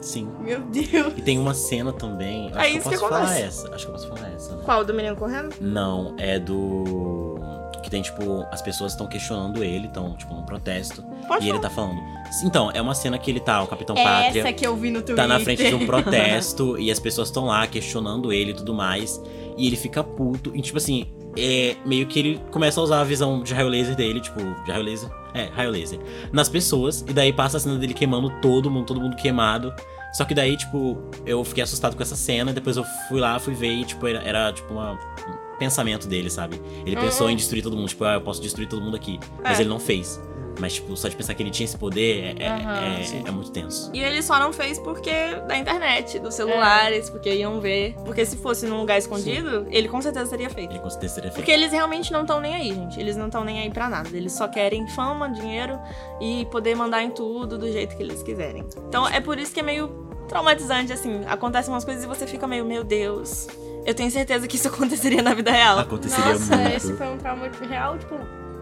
Sim. 0.00 0.28
Meu 0.40 0.60
Deus. 0.60 1.14
E 1.16 1.22
tem 1.22 1.38
uma 1.38 1.54
cena 1.54 1.92
também. 1.92 2.48
Acho 2.50 2.58
É 2.58 2.62
que 2.62 2.68
eu 2.74 2.78
isso 2.78 2.88
que 2.90 2.96
posso 2.96 3.08
falar 3.08 3.22
acontece. 3.24 3.42
essa. 3.42 3.74
Acho 3.74 3.84
que 3.86 3.90
eu 3.90 3.94
posso 3.94 4.08
falar 4.08 4.28
essa, 4.32 4.56
né? 4.56 4.62
Qual? 4.64 4.84
Do 4.84 4.94
menino 4.94 5.16
correndo? 5.16 5.54
Não, 5.60 6.14
é 6.18 6.38
do. 6.38 7.36
Que 7.82 7.90
tem, 7.90 8.02
tipo, 8.02 8.44
as 8.50 8.60
pessoas 8.60 8.92
estão 8.92 9.06
questionando 9.06 9.62
ele, 9.62 9.86
estão, 9.86 10.16
tipo, 10.16 10.34
num 10.34 10.44
protesto. 10.44 11.02
Pode 11.28 11.44
e 11.46 11.48
ele 11.48 11.58
falar. 11.58 11.68
tá 11.68 11.74
falando. 11.74 12.00
Então, 12.44 12.70
é 12.72 12.80
uma 12.82 12.94
cena 12.96 13.16
que 13.16 13.30
ele 13.30 13.38
tá, 13.38 13.62
o 13.62 13.66
Capitão 13.68 13.96
É 13.96 14.02
Pátria. 14.02 14.40
essa 14.40 14.52
que 14.52 14.66
eu 14.66 14.74
vi 14.76 14.90
no 14.90 14.98
Twitter. 15.02 15.16
Tá 15.16 15.26
na 15.28 15.38
frente 15.38 15.68
de 15.68 15.74
um 15.74 15.86
protesto 15.86 16.76
e 16.80 16.90
as 16.90 16.98
pessoas 16.98 17.28
estão 17.28 17.44
lá 17.46 17.64
questionando 17.66 18.32
ele 18.32 18.50
e 18.50 18.54
tudo 18.54 18.74
mais. 18.74 19.22
E 19.56 19.66
ele 19.68 19.76
fica 19.76 20.02
puto. 20.02 20.50
E, 20.54 20.60
tipo 20.60 20.78
assim, 20.78 21.06
é 21.36 21.76
meio 21.84 22.06
que 22.06 22.18
ele 22.18 22.40
começa 22.50 22.80
a 22.80 22.84
usar 22.84 23.00
a 23.00 23.04
visão 23.04 23.42
de 23.42 23.52
raio 23.54 23.68
laser 23.68 23.94
dele, 23.94 24.20
tipo, 24.20 24.38
de 24.64 24.70
raio 24.70 24.84
laser. 24.84 25.10
É, 25.34 25.44
raio 25.54 25.70
laser. 25.70 25.98
Nas 26.32 26.48
pessoas. 26.48 27.02
E 27.06 27.12
daí 27.12 27.32
passa 27.32 27.56
a 27.58 27.60
cena 27.60 27.76
dele 27.76 27.92
queimando 27.94 28.30
todo 28.40 28.70
mundo, 28.70 28.86
todo 28.86 29.00
mundo 29.00 29.16
queimado. 29.16 29.72
Só 30.14 30.24
que 30.24 30.32
daí, 30.34 30.56
tipo, 30.56 30.96
eu 31.26 31.44
fiquei 31.44 31.62
assustado 31.62 31.94
com 31.94 32.02
essa 32.02 32.16
cena. 32.16 32.52
Depois 32.52 32.76
eu 32.76 32.84
fui 33.08 33.20
lá, 33.20 33.38
fui 33.38 33.52
ver 33.54 33.72
e, 33.72 33.84
tipo, 33.84 34.06
era, 34.06 34.20
era, 34.22 34.52
tipo, 34.52 34.72
uma- 34.72 34.92
um 34.92 35.58
pensamento 35.58 36.06
dele, 36.08 36.30
sabe? 36.30 36.60
Ele 36.86 36.96
pensou 36.96 37.28
em 37.28 37.36
destruir 37.36 37.62
todo 37.62 37.76
mundo. 37.76 37.88
Tipo, 37.88 38.04
ah, 38.04 38.14
eu 38.14 38.20
posso 38.22 38.40
destruir 38.40 38.66
todo 38.68 38.80
mundo 38.82 38.96
aqui. 38.96 39.20
Mas 39.42 39.58
É. 39.58 39.62
ele 39.62 39.68
não 39.68 39.78
fez. 39.78 40.18
Mas, 40.58 40.74
tipo, 40.74 40.96
só 40.96 41.08
de 41.08 41.16
pensar 41.16 41.34
que 41.34 41.42
ele 41.42 41.50
tinha 41.50 41.64
esse 41.64 41.76
poder 41.76 42.36
é, 42.40 42.44
é- 42.44 42.48
Aham, 42.48 42.98
é- 42.98 43.02
sim. 43.02 43.22
é 43.26 43.30
muito 43.30 43.50
tenso. 43.50 43.90
E 43.92 44.00
ele 44.00 44.22
só 44.22 44.38
não 44.38 44.52
fez 44.52 44.78
porque 44.78 45.10
da 45.46 45.56
internet, 45.56 46.18
dos 46.18 46.34
celulares, 46.34 47.10
porque 47.10 47.32
iam 47.34 47.60
ver. 47.60 47.94
Porque 48.04 48.24
se 48.24 48.36
fosse 48.36 48.66
num 48.66 48.78
lugar 48.78 48.98
escondido, 48.98 49.66
ele 49.70 49.88
com 49.88 50.00
certeza 50.00 50.30
teria 50.30 50.50
feito. 50.50 50.70
Ele 50.72 50.78
com 50.80 50.90
certeza 50.90 51.14
teria 51.16 51.30
feito. 51.30 51.36
Porque 51.44 51.52
eles 51.52 51.72
realmente 51.72 52.12
não 52.12 52.22
estão 52.22 52.40
nem 52.40 52.54
aí, 52.54 52.72
gente. 52.74 52.98
Eles 52.98 53.16
não 53.16 53.26
estão 53.26 53.44
nem 53.44 53.60
aí 53.60 53.70
pra 53.70 53.88
nada. 53.88 54.08
Eles 54.16 54.32
só 54.32 54.48
querem 54.48 54.86
fama, 54.88 55.28
dinheiro 55.30 55.78
e 56.20 56.46
poder 56.46 56.74
mandar 56.74 57.02
em 57.02 57.10
tudo 57.10 57.58
do 57.58 57.70
jeito 57.70 57.96
que 57.96 58.02
eles 58.02 58.22
quiserem. 58.22 58.64
Então 58.88 59.06
é 59.08 59.20
por 59.20 59.38
isso 59.38 59.52
que 59.52 59.60
é 59.60 59.62
meio 59.62 59.88
traumatizante, 60.28 60.92
assim. 60.92 61.22
Acontecem 61.26 61.72
umas 61.72 61.84
coisas 61.84 62.02
e 62.02 62.06
você 62.06 62.26
fica 62.26 62.46
meio, 62.46 62.64
meu 62.64 62.82
Deus. 62.82 63.46
Eu 63.84 63.94
tenho 63.94 64.10
certeza 64.10 64.48
que 64.48 64.56
isso 64.56 64.66
aconteceria 64.68 65.22
na 65.22 65.34
vida 65.34 65.50
real. 65.50 65.78
Aconteceria 65.78 66.32
Nossa, 66.32 66.56
muito. 66.56 66.76
esse 66.76 66.92
foi 66.94 67.06
um 67.06 67.18
trauma 67.18 67.48
real, 67.68 67.96
tipo, 67.98 68.14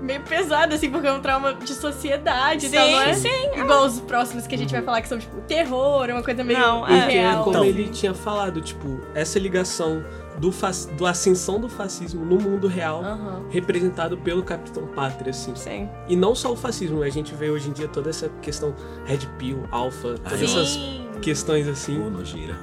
meio 0.04 0.20
pesado, 0.22 0.74
assim, 0.74 0.90
porque 0.90 1.06
é 1.06 1.12
um 1.12 1.20
trauma 1.20 1.54
de 1.54 1.72
sociedade 1.72 2.68
Sim, 2.68 2.76
tal, 2.76 2.90
não 2.90 3.00
é? 3.02 3.14
sim. 3.14 3.50
Igual 3.56 3.84
os 3.86 4.00
próximos 4.00 4.46
que 4.46 4.54
a 4.54 4.58
gente 4.58 4.70
vai 4.72 4.82
falar 4.82 5.00
que 5.02 5.08
são, 5.08 5.18
tipo, 5.18 5.40
terror, 5.42 6.08
uma 6.10 6.22
coisa 6.22 6.44
meio 6.44 6.58
Não, 6.58 6.86
é. 6.86 6.98
É 6.98 7.20
real. 7.20 7.44
como 7.44 7.56
Então. 7.56 7.64
ele 7.64 7.88
tinha 7.88 8.14
falado, 8.14 8.60
tipo, 8.60 9.00
essa 9.14 9.38
ligação 9.38 10.04
do, 10.38 11.06
ascensão 11.06 11.60
do 11.60 11.68
fascismo 11.68 12.24
no 12.24 12.36
mundo 12.38 12.66
real, 12.66 13.02
Aham. 13.02 13.44
representado 13.50 14.16
pelo 14.18 14.42
Capitão 14.42 14.86
Pátria, 14.88 15.30
assim. 15.30 15.54
Sim. 15.54 15.88
E 16.08 16.16
não 16.16 16.34
só 16.34 16.52
o 16.52 16.56
fascismo, 16.56 17.02
a 17.02 17.08
gente 17.08 17.34
vê 17.34 17.50
hoje 17.50 17.68
em 17.68 17.72
dia 17.72 17.88
toda 17.88 18.10
essa 18.10 18.28
questão 18.42 18.74
Red 19.06 19.20
Pill, 19.38 19.64
Alpha, 19.70 20.16
todas 20.22 20.38
Sim. 20.38 20.44
essas 20.44 20.78
Questões 21.20 21.66
Ô, 21.66 21.70
assim. 21.70 21.98
nojeira. 21.98 22.56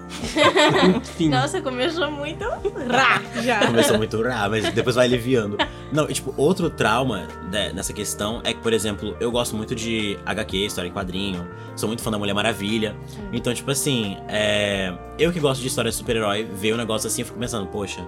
Enfim. 0.96 1.30
Nossa, 1.30 1.62
começou 1.62 2.12
muito 2.12 2.44
rá 2.88 3.22
já. 3.42 3.66
Começou 3.68 3.98
muito 3.98 4.22
rá, 4.22 4.48
mas 4.50 4.72
depois 4.74 4.96
vai 4.96 5.06
aliviando. 5.06 5.58
Não, 5.92 6.10
e 6.10 6.14
tipo, 6.14 6.34
outro 6.38 6.70
trauma 6.70 7.28
né, 7.52 7.72
nessa 7.74 7.94
questão 7.94 8.42
é 8.44 8.54
que, 8.54 8.60
por 8.60 8.74
exemplo, 8.74 9.16
eu 9.20 9.32
gosto 9.32 9.56
muito 9.56 9.76
de 9.76 10.18
HQ, 10.26 10.58
história 10.58 10.88
em 10.88 10.92
quadrinho, 10.92 11.48
sou 11.76 11.88
muito 11.88 12.02
fã 12.02 12.12
da 12.12 12.18
Mulher 12.18 12.34
Maravilha. 12.34 12.96
Então, 13.34 13.54
tipo 13.54 13.70
assim, 13.72 14.18
é... 14.28 14.94
eu 15.18 15.32
que 15.32 15.40
gosto 15.40 15.62
de 15.62 15.68
história 15.68 15.92
de 15.92 15.98
super-herói, 15.98 16.44
ver 16.44 16.74
um 16.74 16.78
negócio 16.78 17.08
assim, 17.08 17.22
eu 17.22 17.26
fico 17.26 17.40
pensando, 17.40 17.68
poxa, 17.68 18.06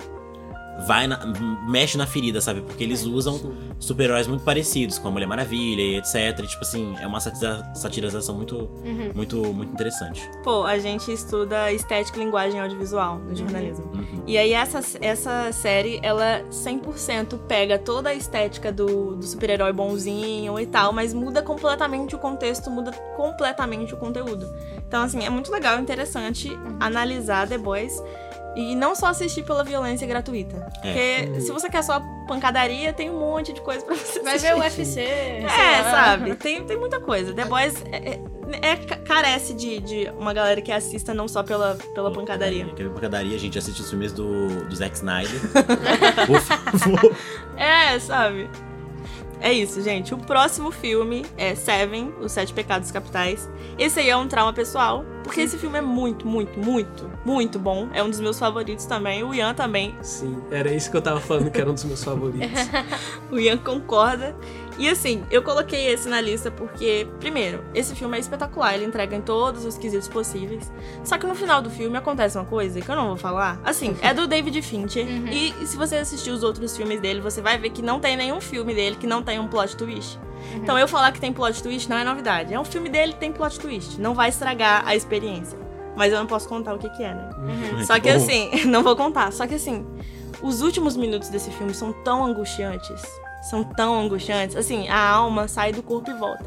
vai 0.87 1.07
na... 1.07 1.19
mexe 1.67 1.97
na 1.97 2.05
ferida, 2.05 2.41
sabe? 2.41 2.61
Porque 2.61 2.83
eles 2.83 3.03
usam 3.03 3.39
super-heróis 3.79 4.27
muito 4.27 4.43
parecidos 4.43 4.97
com 4.97 5.07
a 5.07 5.11
Mulher 5.11 5.27
Maravilha 5.27 5.81
e 5.81 5.97
etc. 5.97 6.39
E, 6.39 6.47
tipo 6.47 6.61
assim, 6.61 6.95
é 6.99 7.07
uma 7.07 7.19
satirização 7.19 8.35
muito, 8.35 8.69
muito, 9.13 9.37
muito 9.53 9.73
interessante. 9.73 10.29
Pô, 10.43 10.63
a 10.63 10.77
gente 10.77 11.11
estuda 11.11 11.71
estética 11.71 12.19
e 12.19 12.23
linguagem 12.23 12.59
audiovisual 12.59 13.19
no 13.19 13.35
jornalismo. 13.35 13.85
Uhum. 13.93 14.23
E 14.25 14.37
aí 14.37 14.53
essa, 14.53 14.79
essa 15.01 15.51
série, 15.51 15.99
ela 16.01 16.43
100% 16.49 17.39
pega 17.47 17.77
toda 17.77 18.09
a 18.09 18.13
estética 18.13 18.71
do, 18.71 19.15
do 19.15 19.25
super-herói 19.25 19.73
bonzinho 19.73 20.59
e 20.59 20.65
tal, 20.65 20.93
mas 20.93 21.13
muda 21.13 21.41
completamente 21.41 22.15
o 22.15 22.19
contexto, 22.19 22.69
muda 22.69 22.91
completamente 23.15 23.93
o 23.93 23.97
conteúdo. 23.97 24.45
Então, 24.87 25.03
assim, 25.03 25.23
é 25.23 25.29
muito 25.29 25.51
legal, 25.51 25.79
interessante 25.79 26.49
analisar 26.79 27.47
The 27.47 27.57
Boys 27.57 28.01
e 28.55 28.75
não 28.75 28.95
só 28.95 29.07
assistir 29.07 29.43
pela 29.43 29.63
violência 29.63 30.05
gratuita. 30.07 30.55
É. 30.83 31.23
Porque 31.25 31.41
se 31.41 31.51
você 31.51 31.69
quer 31.69 31.83
só 31.83 31.99
pancadaria, 32.27 32.93
tem 32.93 33.09
um 33.09 33.19
monte 33.19 33.51
de 33.53 33.61
coisa 33.61 33.83
pra 33.85 33.95
você 33.95 34.19
Vai 34.21 34.35
assistir. 34.35 34.53
ver 34.53 34.59
o 34.59 34.63
UFC. 34.63 35.01
É, 35.01 35.83
sabe? 35.83 36.35
Tem, 36.35 36.63
tem 36.63 36.77
muita 36.77 36.99
coisa. 36.99 37.33
The 37.33 37.45
Boys 37.45 37.73
é, 37.91 37.97
é- 38.11 38.19
é- 38.61 38.75
carece 38.75 39.53
de, 39.53 39.79
de 39.79 40.09
uma 40.17 40.33
galera 40.33 40.61
que 40.61 40.71
assista 40.71 41.13
não 41.13 41.27
só 41.27 41.41
pela, 41.43 41.75
pela 41.95 42.11
pancadaria. 42.11 42.65
Quer 42.75 42.83
ver 42.83 42.89
pancadaria? 42.93 43.35
A 43.35 43.39
gente 43.39 43.57
assiste 43.57 43.81
os 43.81 43.89
filmes 43.89 44.11
do, 44.13 44.65
do 44.65 44.75
Zack 44.75 44.95
Snyder. 44.95 45.39
Por 46.27 46.39
favor. 46.41 47.15
É, 47.57 47.97
sabe? 47.99 48.49
É 49.43 49.51
isso, 49.51 49.81
gente. 49.81 50.13
O 50.13 50.17
próximo 50.17 50.71
filme 50.71 51.25
é 51.35 51.53
Seven, 51.53 52.13
Os 52.21 52.31
Sete 52.31 52.53
Pecados 52.53 52.89
Capitais. 52.91 53.49
Esse 53.77 53.99
aí 53.99 54.09
é 54.09 54.15
um 54.15 54.25
trauma 54.25 54.53
pessoal, 54.53 55.03
porque 55.21 55.41
esse 55.41 55.57
filme 55.57 55.77
é 55.77 55.81
muito, 55.81 56.25
muito, 56.25 56.57
muito, 56.57 57.11
muito 57.25 57.59
bom. 57.59 57.89
É 57.93 58.01
um 58.01 58.09
dos 58.09 58.21
meus 58.21 58.39
favoritos 58.39 58.85
também. 58.85 59.21
O 59.21 59.33
Ian 59.33 59.53
também. 59.53 59.93
Sim, 60.01 60.41
era 60.49 60.71
isso 60.73 60.89
que 60.89 60.95
eu 60.95 61.01
tava 61.01 61.19
falando 61.19 61.51
que 61.51 61.59
era 61.59 61.69
um 61.69 61.73
dos 61.73 61.83
meus 61.83 62.01
favoritos. 62.01 62.47
O 63.29 63.37
Ian 63.37 63.57
concorda. 63.57 64.33
E 64.77 64.89
assim, 64.89 65.23
eu 65.29 65.43
coloquei 65.43 65.87
esse 65.87 66.09
na 66.09 66.19
lista 66.19 66.49
porque, 66.49 67.07
primeiro, 67.19 67.63
esse 67.73 67.95
filme 67.95 68.17
é 68.17 68.19
espetacular, 68.19 68.73
ele 68.73 68.85
entrega 68.85 69.15
em 69.15 69.21
todos 69.21 69.65
os 69.65 69.77
quesitos 69.77 70.07
possíveis. 70.07 70.71
Só 71.03 71.17
que 71.17 71.27
no 71.27 71.35
final 71.35 71.61
do 71.61 71.69
filme 71.69 71.97
acontece 71.97 72.37
uma 72.37 72.45
coisa 72.45 72.81
que 72.81 72.89
eu 72.89 72.95
não 72.95 73.07
vou 73.07 73.17
falar. 73.17 73.59
Assim, 73.63 73.95
é 74.01 74.13
do 74.13 74.25
David 74.27 74.61
Fincher. 74.61 75.05
E 75.31 75.53
se 75.65 75.77
você 75.77 75.97
assistir 75.97 76.31
os 76.31 76.43
outros 76.43 76.75
filmes 76.75 76.99
dele, 76.99 77.21
você 77.21 77.41
vai 77.41 77.57
ver 77.57 77.69
que 77.69 77.81
não 77.81 77.99
tem 77.99 78.17
nenhum 78.17 78.41
filme 78.41 78.73
dele 78.73 78.95
que 78.95 79.07
não 79.07 79.21
tem 79.21 79.39
um 79.39 79.47
plot 79.47 79.75
twist. 79.77 80.19
Então 80.55 80.77
eu 80.77 80.87
falar 80.87 81.11
que 81.11 81.19
tem 81.19 81.31
plot 81.31 81.61
twist 81.61 81.89
não 81.89 81.97
é 81.97 82.03
novidade. 82.03 82.53
É 82.53 82.59
um 82.59 82.65
filme 82.65 82.89
dele 82.89 83.13
que 83.13 83.19
tem 83.19 83.31
plot 83.31 83.59
twist. 83.59 83.99
Não 83.99 84.13
vai 84.13 84.29
estragar 84.29 84.83
a 84.85 84.95
experiência. 84.95 85.57
Mas 85.95 86.11
eu 86.11 86.19
não 86.19 86.25
posso 86.25 86.49
contar 86.49 86.73
o 86.73 86.79
que, 86.79 86.89
que 86.89 87.03
é, 87.03 87.13
né? 87.13 87.29
Só 87.85 87.99
que 87.99 88.09
assim, 88.09 88.49
não 88.65 88.81
vou 88.81 88.95
contar. 88.95 89.31
Só 89.31 89.45
que 89.45 89.55
assim, 89.55 89.85
os 90.41 90.61
últimos 90.61 90.97
minutos 90.97 91.29
desse 91.29 91.51
filme 91.51 91.73
são 91.73 91.93
tão 92.03 92.25
angustiantes. 92.25 93.01
São 93.49 93.63
tão 93.63 93.99
angustiantes. 93.99 94.55
Assim, 94.55 94.87
a 94.87 95.09
alma 95.09 95.47
sai 95.47 95.71
do 95.71 95.83
corpo 95.83 96.09
e 96.09 96.13
volta. 96.13 96.45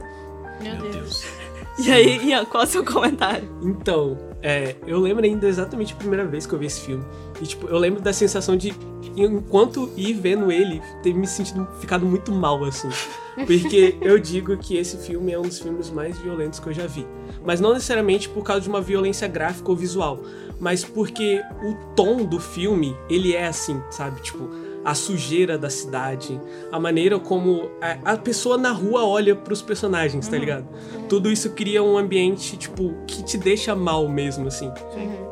Meu 0.61 0.75
Meu 0.75 0.83
Deus. 0.83 0.95
Deus. 0.95 1.26
E 1.79 1.93
aí, 1.93 2.31
Ian, 2.31 2.47
qual 2.47 2.62
é 2.62 2.67
o 2.67 2.69
seu 2.71 2.83
comentário? 2.83 3.47
Então, 3.61 4.17
é, 4.43 4.76
eu 4.87 4.99
lembro 4.99 5.26
ainda 5.26 5.47
exatamente 5.47 5.93
a 5.93 5.97
primeira 5.97 6.25
vez 6.25 6.47
que 6.47 6.55
eu 6.55 6.59
vi 6.59 6.65
esse 6.65 6.81
filme. 6.81 7.05
E, 7.38 7.47
tipo, 7.47 7.67
eu 7.67 7.76
lembro 7.76 8.00
da 8.00 8.15
sensação 8.15 8.57
de, 8.57 8.73
enquanto 9.15 9.91
ir 9.95 10.15
vendo 10.15 10.50
ele, 10.50 10.81
ter 11.03 11.12
me 11.12 11.26
sentido 11.26 11.69
ficado 11.79 12.07
muito 12.07 12.33
mal, 12.33 12.65
assim. 12.65 12.88
Porque 13.47 13.95
eu 14.00 14.19
digo 14.19 14.57
que 14.57 14.79
esse 14.79 14.97
filme 14.97 15.33
é 15.33 15.38
um 15.38 15.43
dos 15.43 15.59
filmes 15.59 15.91
mais 15.91 16.19
violentos 16.19 16.59
que 16.59 16.67
eu 16.67 16.73
já 16.73 16.87
vi. 16.87 17.07
Mas 17.45 17.61
não 17.61 17.75
necessariamente 17.75 18.26
por 18.31 18.43
causa 18.43 18.62
de 18.62 18.69
uma 18.71 18.81
violência 18.81 19.29
gráfica 19.29 19.71
ou 19.71 19.76
visual, 19.76 20.23
mas 20.59 20.83
porque 20.83 21.43
o 21.62 21.75
tom 21.95 22.25
do 22.25 22.41
filme, 22.41 22.97
ele 23.11 23.35
é 23.35 23.47
assim, 23.47 23.83
sabe? 23.91 24.23
Tipo, 24.23 24.49
a 24.87 24.95
sujeira 24.95 25.59
da 25.59 25.69
cidade, 25.69 26.40
a 26.71 26.78
maneira 26.78 27.19
como 27.19 27.69
a, 27.83 28.12
a 28.12 28.16
pessoa 28.16 28.57
na 28.57 28.71
rua 28.71 29.05
olha 29.05 29.35
pros 29.35 29.61
personagens, 29.61 30.28
tá 30.28 30.38
ligado? 30.38 30.64
Tudo 31.09 31.28
isso 31.28 31.50
cria 31.50 31.83
um 31.83 31.99
ambiente, 31.99 32.57
tipo, 32.57 32.95
que 33.05 33.25
te 33.25 33.37
deixa 33.37 33.75
mal 33.75 34.09
mesmo, 34.09 34.47
assim. 34.47 34.71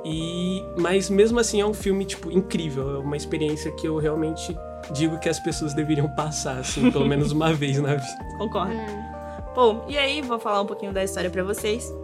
E 0.05 0.61
mas 0.77 1.09
mesmo 1.09 1.39
assim 1.39 1.61
é 1.61 1.67
um 1.67 1.73
filme 1.73 2.05
tipo 2.05 2.33
incrível, 2.33 2.97
é 2.97 2.99
uma 2.99 3.17
experiência 3.17 3.71
que 3.71 3.87
eu 3.87 3.97
realmente 3.97 4.57
digo 4.93 5.21
que 5.21 5.29
as 5.29 5.39
pessoas 5.39 5.73
deveriam 5.73 6.09
passar 6.17 6.59
assim, 6.59 6.91
pelo 6.91 7.07
menos 7.07 7.31
uma 7.31 7.53
vez 7.55 7.79
na 7.79 7.95
vida. 7.95 8.19
Concordo. 8.37 8.75
Bom, 9.55 9.85
e 9.89 9.97
aí, 9.97 10.21
vou 10.21 10.41
falar 10.41 10.63
um 10.63 10.67
pouquinho 10.67 10.93
da 10.93 11.05
história 11.05 11.31
pra 11.31 11.45
vocês. 11.45 11.95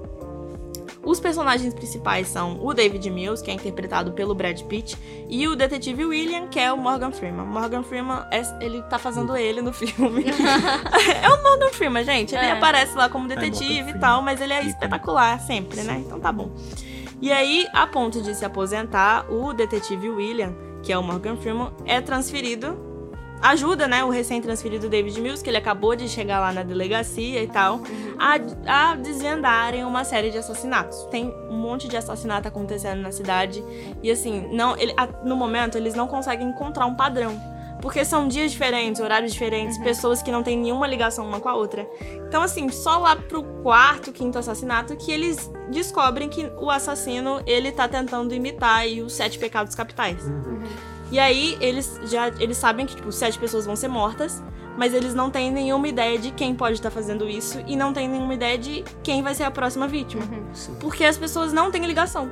Os 1.03 1.19
personagens 1.19 1.73
principais 1.73 2.29
são 2.29 2.63
o 2.65 2.75
David 2.75 3.09
Mills, 3.11 3.43
que 3.43 3.51
é 3.51 3.55
interpretado 3.55 4.13
pelo 4.13 4.35
Brad 4.35 4.61
Pitt, 4.65 4.97
e 5.29 5.49
o 5.49 5.57
detetive 5.57 6.05
William, 6.05 6.47
que 6.49 6.61
é 6.61 6.71
o 6.71 6.77
Morgan 6.77 7.11
Freeman. 7.11 7.47
Morgan 7.47 7.83
Freeman, 7.83 8.23
é- 8.31 8.43
ele 8.65 8.83
tá 8.83 8.99
fazendo 8.99 9.35
ele 9.37 9.63
no 9.63 9.73
filme. 9.73 10.25
é 11.23 11.29
o 11.29 11.43
Morgan 11.43 11.71
Freeman, 11.73 12.05
gente. 12.05 12.35
Ele 12.35 12.45
É. 12.45 12.53
aparece 12.53 12.95
lá 12.97 13.09
como 13.09 13.25
Morgan 13.27 13.41
detetive 13.41 13.73
e 13.73 13.83
Freeman. 13.83 14.01
tal, 14.01 14.23
mas 14.23 14.41
ele 14.41 14.53
é 14.53 14.57
Ícone. 14.59 14.71
espetacular 14.73 15.41
sempre, 15.41 15.83
né? 15.83 16.03
Então 16.05 16.21
tá 16.21 16.31
bom. 16.31 16.51
E 17.23 17.31
aí, 17.33 17.67
a 17.73 17.87
ponto 17.87 18.21
de 18.23 18.35
se 18.35 18.45
aposentar, 18.45 19.25
o 19.31 19.53
detetive 19.55 20.09
William, 20.09 20.55
que 20.83 20.93
é 20.93 20.99
o 20.99 21.03
Morgan 21.03 21.37
Freeman, 21.37 21.71
é 21.87 22.01
transferido 22.01 22.79
ajuda, 23.43 23.89
né, 23.89 24.05
o 24.05 24.11
recém-transferido 24.11 24.89
David 24.89 25.21
Mills, 25.21 25.43
que 25.43 25.51
ele 25.51 25.57
acabou 25.57 25.97
de 25.97 26.09
chegar 26.09 26.41
lá 26.41 26.53
na 26.53 26.63
delegacia 26.63 27.43
e 27.43 27.47
tal, 27.47 27.81
a, 28.19 28.91
a 28.91 28.95
desvendarem 28.97 29.85
uma 29.85 30.05
série 30.05 30.31
de 30.31 30.39
assassinatos. 30.39 31.05
Tem 31.11 31.33
um 31.49 31.57
monte 31.57 31.89
de 31.89 31.97
assassinato 31.97 32.47
acontecendo 32.49 33.01
na 33.01 33.13
cidade 33.13 33.65
e 34.03 34.11
assim, 34.11 34.49
não, 34.53 34.77
ele, 34.77 34.93
a- 34.97 35.09
no 35.25 35.37
momento 35.37 35.77
eles 35.79 35.95
não 35.95 36.07
conseguem 36.07 36.49
encontrar 36.49 36.87
um 36.87 36.95
padrão. 36.95 37.39
Porque 37.81 38.05
são 38.05 38.29
dias 38.29 38.53
diferentes, 38.53 39.01
horários 39.01 39.33
diferentes, 39.33 39.79
pessoas 39.79 40.21
que 40.21 40.31
não 40.31 40.43
têm 40.43 40.55
nenhuma 40.59 40.87
ligação 40.87 41.27
uma 41.27 41.41
com 41.41 41.49
a 41.49 41.55
outra. 41.55 41.89
Então, 42.29 42.43
assim, 42.43 42.69
só 42.69 42.99
lá 42.99 43.17
pro 43.17 43.43
quarto, 43.63 44.13
quinto 44.13 44.39
assassinato 44.39 44.95
que 44.97 45.11
eles 45.11 45.51
descobrem 45.71 46.29
que 46.29 46.45
o 46.59 46.71
assassino, 46.71 47.41
ele 47.47 47.73
tá 47.73 47.89
tentando 47.89 48.35
imitar 48.35 48.85
os 49.03 49.15
sete 49.15 49.39
pecados 49.39 49.75
capitais. 49.75 50.23
E 51.11 51.19
aí 51.19 51.57
eles 51.61 52.01
já 52.05 52.29
eles 52.39 52.57
sabem 52.57 52.87
que 52.87 52.95
tipo 52.97 53.11
sete 53.11 53.39
pessoas 53.39 53.67
vão 53.67 53.75
ser 53.77 53.89
mortas, 53.89 54.43
mas 54.77 54.95
eles 54.95 55.15
não 55.15 55.31
têm 55.31 55.51
nenhuma 55.51 55.89
ideia 55.89 56.19
de 56.19 56.31
quem 56.31 56.55
pode 56.55 56.75
estar 56.75 56.91
fazendo 56.91 57.29
isso 57.29 57.59
e 57.67 57.75
não 57.77 57.93
têm 57.93 58.09
nenhuma 58.09 58.35
ideia 58.35 58.57
de 58.57 58.85
quem 59.03 59.23
vai 59.23 59.35
ser 59.35 59.43
a 59.45 59.51
próxima 59.51 59.89
vítima, 59.89 60.23
Sim. 60.53 60.77
porque 60.81 61.05
as 61.05 61.19
pessoas 61.19 61.53
não 61.53 61.71
têm 61.71 61.85
ligação. 61.87 62.31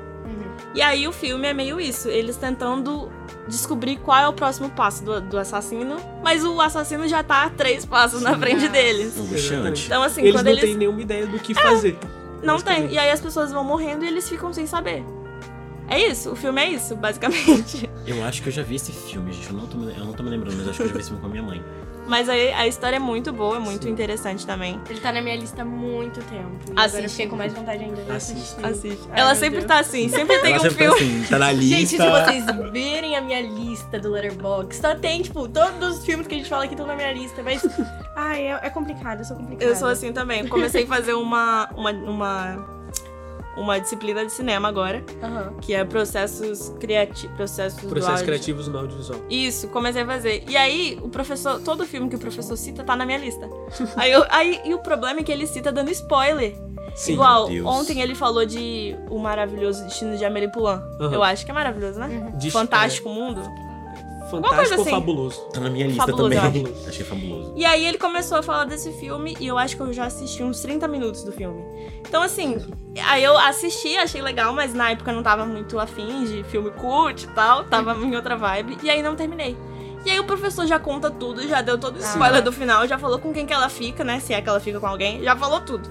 E 0.75 0.83
aí 0.83 1.09
o 1.09 1.13
filme 1.13 1.49
é 1.49 1.55
meio 1.55 1.81
isso, 1.81 2.09
eles 2.09 2.37
tentando 2.37 3.11
descobrir 3.49 3.97
qual 3.97 4.19
é 4.19 4.29
o 4.29 4.33
próximo 4.33 4.69
passo 4.71 5.03
do, 5.03 5.21
do 5.21 5.39
assassino, 5.39 5.97
mas 6.23 6.45
o 6.45 6.61
assassino 6.61 7.09
já 7.09 7.23
tá 7.23 7.45
a 7.45 7.51
três 7.51 7.85
passos 7.87 8.23
na 8.23 8.37
frente 8.39 8.69
deles. 8.69 9.19
Angustiante. 9.19 9.87
Então 9.87 10.03
assim, 10.03 10.21
Eles 10.21 10.35
quando 10.35 10.45
não 10.45 10.53
eles 10.53 10.65
têm 10.65 10.77
nenhuma 10.77 11.01
ideia 11.01 11.27
do 11.27 11.39
que 11.39 11.55
fazer. 11.55 11.99
não 12.43 12.61
tem, 12.61 12.93
e 12.93 12.99
aí 12.99 13.11
as 13.11 13.21
pessoas 13.21 13.51
vão 13.51 13.65
morrendo 13.65 14.05
e 14.05 14.09
eles 14.09 14.29
ficam 14.29 14.53
sem 14.53 14.67
saber. 14.67 15.03
É 15.89 15.99
isso, 16.11 16.31
o 16.33 16.37
filme 16.37 16.61
é 16.63 16.71
isso, 16.71 16.95
basicamente. 16.97 17.89
Eu 18.07 18.25
acho 18.25 18.43
que 18.43 18.49
eu 18.49 18.53
já 18.53 18.63
vi 18.63 18.77
esse 18.77 18.91
filme, 18.91 19.31
gente. 19.33 19.51
Eu 19.51 19.57
não 19.57 19.67
tô, 19.67 19.77
me- 19.77 19.93
eu 19.95 20.05
não 20.05 20.13
tô 20.15 20.23
me 20.23 20.31
lembrando, 20.31 20.57
mas 20.57 20.69
acho 20.69 20.79
que 20.79 20.83
eu 20.85 20.89
já 20.89 20.95
vi 20.95 21.01
esse 21.01 21.09
filme 21.11 21.21
com 21.21 21.27
a 21.29 21.31
minha 21.31 21.43
mãe. 21.43 21.63
Mas 22.07 22.27
aí 22.27 22.51
a 22.55 22.67
história 22.67 22.97
é 22.97 22.99
muito 22.99 23.35
boa, 23.35 23.57
é 23.57 23.59
muito 23.59 23.87
interessante 23.87 24.47
também. 24.47 24.81
Ele 24.89 24.99
tá 24.99 25.13
na 25.13 25.21
minha 25.21 25.37
lista 25.37 25.61
há 25.61 25.65
muito 25.67 26.21
tempo. 26.21 26.57
E 26.69 26.73
Assiste. 26.73 26.79
agora 26.79 27.05
eu 27.05 27.11
fiquei 27.11 27.27
com 27.27 27.37
mais 27.37 27.53
vontade 27.53 27.85
ainda 27.85 28.03
de 28.03 28.11
Assiste. 28.11 28.39
assistir. 28.39 28.65
Assiste. 28.65 29.09
Ai, 29.13 29.21
Ela 29.21 29.35
sempre 29.35 29.59
Deus. 29.59 29.67
tá 29.69 29.79
assim, 29.81 30.09
sempre 30.09 30.39
tem 30.41 30.53
Ela 30.55 30.59
um 30.67 30.71
sempre 30.71 30.79
filme. 30.87 30.99
tá 30.99 31.05
assim, 31.05 31.25
tá 31.29 31.39
na 31.39 31.53
lista. 31.53 31.77
Gente, 31.77 31.89
se 31.89 31.97
vocês 31.99 32.45
verem 32.73 33.15
a 33.15 33.21
minha 33.21 33.43
lista 33.43 33.99
do 34.01 34.11
Letterboxd, 34.11 34.81
só 34.81 34.95
tem, 34.95 35.21
tipo, 35.21 35.47
todos 35.47 35.99
os 35.99 36.05
filmes 36.07 36.27
que 36.27 36.35
a 36.35 36.39
gente 36.39 36.49
fala 36.49 36.65
aqui 36.65 36.73
estão 36.73 36.87
na 36.87 36.97
minha 36.97 37.13
lista, 37.13 37.43
mas... 37.43 37.61
Ai, 38.17 38.47
é, 38.47 38.61
é 38.63 38.71
complicado, 38.71 39.19
eu 39.19 39.25
sou 39.27 39.37
complicada. 39.37 39.71
Eu 39.71 39.77
sou 39.77 39.89
assim 39.89 40.11
também. 40.11 40.49
Comecei 40.49 40.85
a 40.85 40.87
fazer 40.87 41.13
uma, 41.13 41.69
uma, 41.77 41.91
uma, 41.91 42.78
uma 43.59 43.79
disciplina 43.79 44.25
de 44.25 44.33
cinema 44.33 44.69
agora, 44.69 45.05
Aham. 45.23 45.55
que 45.61 45.75
é 45.75 45.85
processos 45.85 46.73
criativos. 46.81 47.37
Processos, 47.37 47.81
Processos 47.89 48.23
criativos 48.23 48.69
no 48.69 48.79
audiovisual. 48.79 49.21
Isso, 49.29 49.69
comecei 49.69 50.03
a 50.03 50.07
fazer. 50.07 50.45
E 50.49 50.57
aí, 50.57 50.99
o 51.03 51.09
professor, 51.09 51.61
todo 51.61 51.85
filme 51.87 52.09
que 52.09 52.17
o 52.17 52.19
professor 52.19 52.57
cita 52.57 52.83
tá 52.85 52.95
na 52.97 53.05
minha 53.05 53.19
lista. 53.19 53.49
aí, 53.97 54.11
eu- 54.13 54.25
aí, 54.31 54.61
e 54.65 54.75
o 54.75 54.79
problema 54.79 55.21
é 55.21 55.23
que 55.23 55.33
ele 55.33 55.47
cita 55.47 55.71
dando 55.73 55.91
spoiler. 55.91 56.55
Sim. 56.95 57.13
Igual, 57.13 57.49
Deus. 57.49 57.65
ontem 57.67 58.01
ele 58.01 58.15
falou 58.15 58.45
de 58.45 58.97
O 59.09 59.19
Maravilhoso 59.19 59.85
Destino 59.85 60.17
de 60.17 60.25
Amélie 60.25 60.51
Poulain. 60.51 60.81
Aham. 61.01 61.13
Eu 61.15 61.23
acho 61.23 61.45
que 61.45 61.51
é 61.51 61.55
maravilhoso, 61.55 61.99
né? 62.01 62.33
De- 62.37 62.51
Fantástico 62.51 63.09
Mundo. 63.09 63.41
Fantástico 64.31 64.75
ou 64.75 64.81
assim. 64.83 64.91
fabuloso? 64.91 65.41
Tá 65.53 65.61
na 65.61 65.71
minha 65.71 65.87
lista 65.87 66.07
Fabuloso, 66.07 66.35
eu 66.35 66.41
também. 66.41 66.75
Achei 66.87 67.05
fabuloso. 67.05 67.53
E 67.57 67.65
aí 67.65 67.87
ele 67.87 67.99
começou 67.99 68.39
a 68.39 68.43
falar 68.43 68.65
desse 68.65 68.93
filme 68.93 69.37
e 69.41 69.47
eu 69.47 69.57
acho 69.59 69.77
que 69.77 69.83
eu 69.83 69.93
já 69.93 70.05
assisti 70.07 70.43
uns 70.43 70.61
30 70.61 70.87
minutos 70.89 71.25
do 71.25 71.33
filme. 71.33 71.63
Então, 72.07 72.23
assim, 72.23 72.59
aí 73.07 73.25
eu 73.25 73.37
assisti, 73.39 73.97
achei 73.97 74.21
legal, 74.21 74.53
mas 74.53 74.75
na 74.75 74.91
época 74.91 75.11
eu 75.11 75.15
não 75.15 75.23
tava 75.23 75.45
muito 75.47 75.79
afim 75.79 76.25
de 76.25 76.45
filme 76.45 76.71
cult 76.73 77.25
e 77.25 77.29
tal, 77.29 77.65
tava 77.65 77.95
em 77.95 78.15
outra 78.15 78.37
vibe, 78.37 78.79
e 78.83 78.91
aí 78.91 79.03
não 79.03 79.17
terminei. 79.17 79.57
E 80.05 80.11
aí 80.11 80.21
o 80.21 80.25
professor 80.25 80.67
já 80.67 80.79
conta 80.79 81.11
tudo, 81.11 81.47
já 81.47 81.61
deu 81.61 81.77
todo 81.77 81.97
o 81.97 81.99
spoiler 81.99 82.43
do 82.43 82.53
final, 82.53 82.87
já 82.87 82.99
falou 82.99 83.19
com 83.19 83.33
quem 83.33 83.45
que 83.45 83.53
ela 83.53 83.69
fica, 83.69 84.05
né? 84.05 84.21
Se 84.21 84.33
é 84.33 84.41
que 84.41 84.49
ela 84.49 84.61
fica 84.61 84.79
com 84.79 84.87
alguém, 84.87 85.23
já 85.23 85.37
falou 85.37 85.61
tudo. 85.61 85.91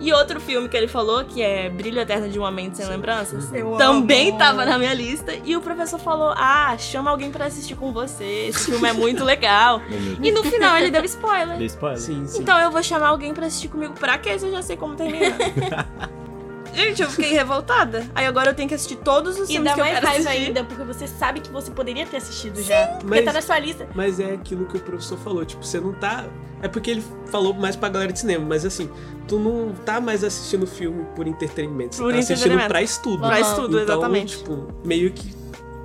E 0.00 0.12
outro 0.12 0.40
filme 0.40 0.68
que 0.68 0.76
ele 0.76 0.86
falou, 0.86 1.24
que 1.24 1.42
é 1.42 1.68
Brilho 1.68 2.00
Eterno 2.00 2.28
de 2.28 2.38
uma 2.38 2.50
Mente 2.50 2.76
Sem 2.76 2.86
Lembranças, 2.86 3.52
Eu 3.52 3.72
também 3.76 4.28
amo. 4.30 4.38
tava 4.38 4.64
na 4.64 4.78
minha 4.78 4.94
lista. 4.94 5.32
E 5.44 5.56
o 5.56 5.60
professor 5.60 5.98
falou: 5.98 6.32
Ah, 6.36 6.76
chama 6.78 7.10
alguém 7.10 7.30
pra 7.30 7.46
assistir 7.46 7.74
com 7.74 7.92
você. 7.92 8.46
Esse 8.48 8.66
filme 8.70 8.88
é 8.88 8.92
muito 8.92 9.24
legal. 9.24 9.80
E 10.22 10.30
no 10.30 10.42
final 10.44 10.76
ele 10.78 10.90
deu 10.90 11.04
spoiler. 11.04 11.56
Dei 11.58 11.66
spoiler. 11.66 11.98
Sim, 11.98 12.26
sim. 12.26 12.40
Então 12.42 12.58
eu 12.60 12.70
vou 12.70 12.82
chamar 12.82 13.08
alguém 13.08 13.32
pra 13.34 13.46
assistir 13.46 13.68
comigo 13.68 13.94
pra 13.94 14.18
quê 14.18 14.38
se 14.38 14.46
eu 14.46 14.50
já 14.52 14.62
sei 14.62 14.76
como 14.76 14.94
termina? 14.96 15.36
Gente, 16.74 17.02
eu 17.02 17.10
fiquei 17.10 17.32
revoltada. 17.32 18.06
Aí 18.14 18.26
agora 18.26 18.50
eu 18.50 18.54
tenho 18.54 18.68
que 18.68 18.74
assistir 18.74 18.96
todos 18.96 19.38
os 19.38 19.48
E 19.48 19.52
filmes 19.54 19.64
dá 19.70 19.74
que 19.74 19.80
eu 19.80 19.84
mais 19.84 19.94
quero 19.96 20.06
raiva 20.06 20.28
assistir. 20.28 20.46
ainda, 20.46 20.64
porque 20.64 20.82
você 20.84 21.06
sabe 21.06 21.40
que 21.40 21.50
você 21.50 21.70
poderia 21.70 22.06
ter 22.06 22.18
assistido 22.18 22.62
já. 22.62 22.86
Porque 22.88 23.06
Mas- 23.06 23.24
tá 23.24 23.32
na 23.32 23.42
sua 23.42 23.58
lista. 23.58 23.88
Mas 23.94 24.20
é 24.20 24.32
aquilo 24.32 24.66
que 24.66 24.76
o 24.76 24.80
professor 24.80 25.18
falou, 25.18 25.44
tipo, 25.44 25.64
você 25.64 25.80
não 25.80 25.92
tá. 25.92 26.24
É 26.62 26.68
porque 26.68 26.90
ele 26.90 27.04
falou 27.30 27.54
mais 27.54 27.76
pra 27.76 27.88
galera 27.88 28.12
de 28.12 28.18
cinema, 28.18 28.44
mas 28.44 28.64
assim, 28.64 28.90
tu 29.28 29.38
não 29.38 29.72
tá 29.84 30.00
mais 30.00 30.24
assistindo 30.24 30.66
filme 30.66 31.04
por 31.14 31.26
entretenimento, 31.26 31.94
você 31.94 32.02
Por 32.02 32.12
tá 32.12 32.18
assistindo 32.18 32.66
pra 32.66 32.82
estudo. 32.82 33.20
Pra 33.20 33.40
estudo, 33.40 33.80
então, 33.80 33.94
exatamente. 33.96 34.38
Tipo, 34.38 34.68
meio 34.84 35.12
que 35.12 35.32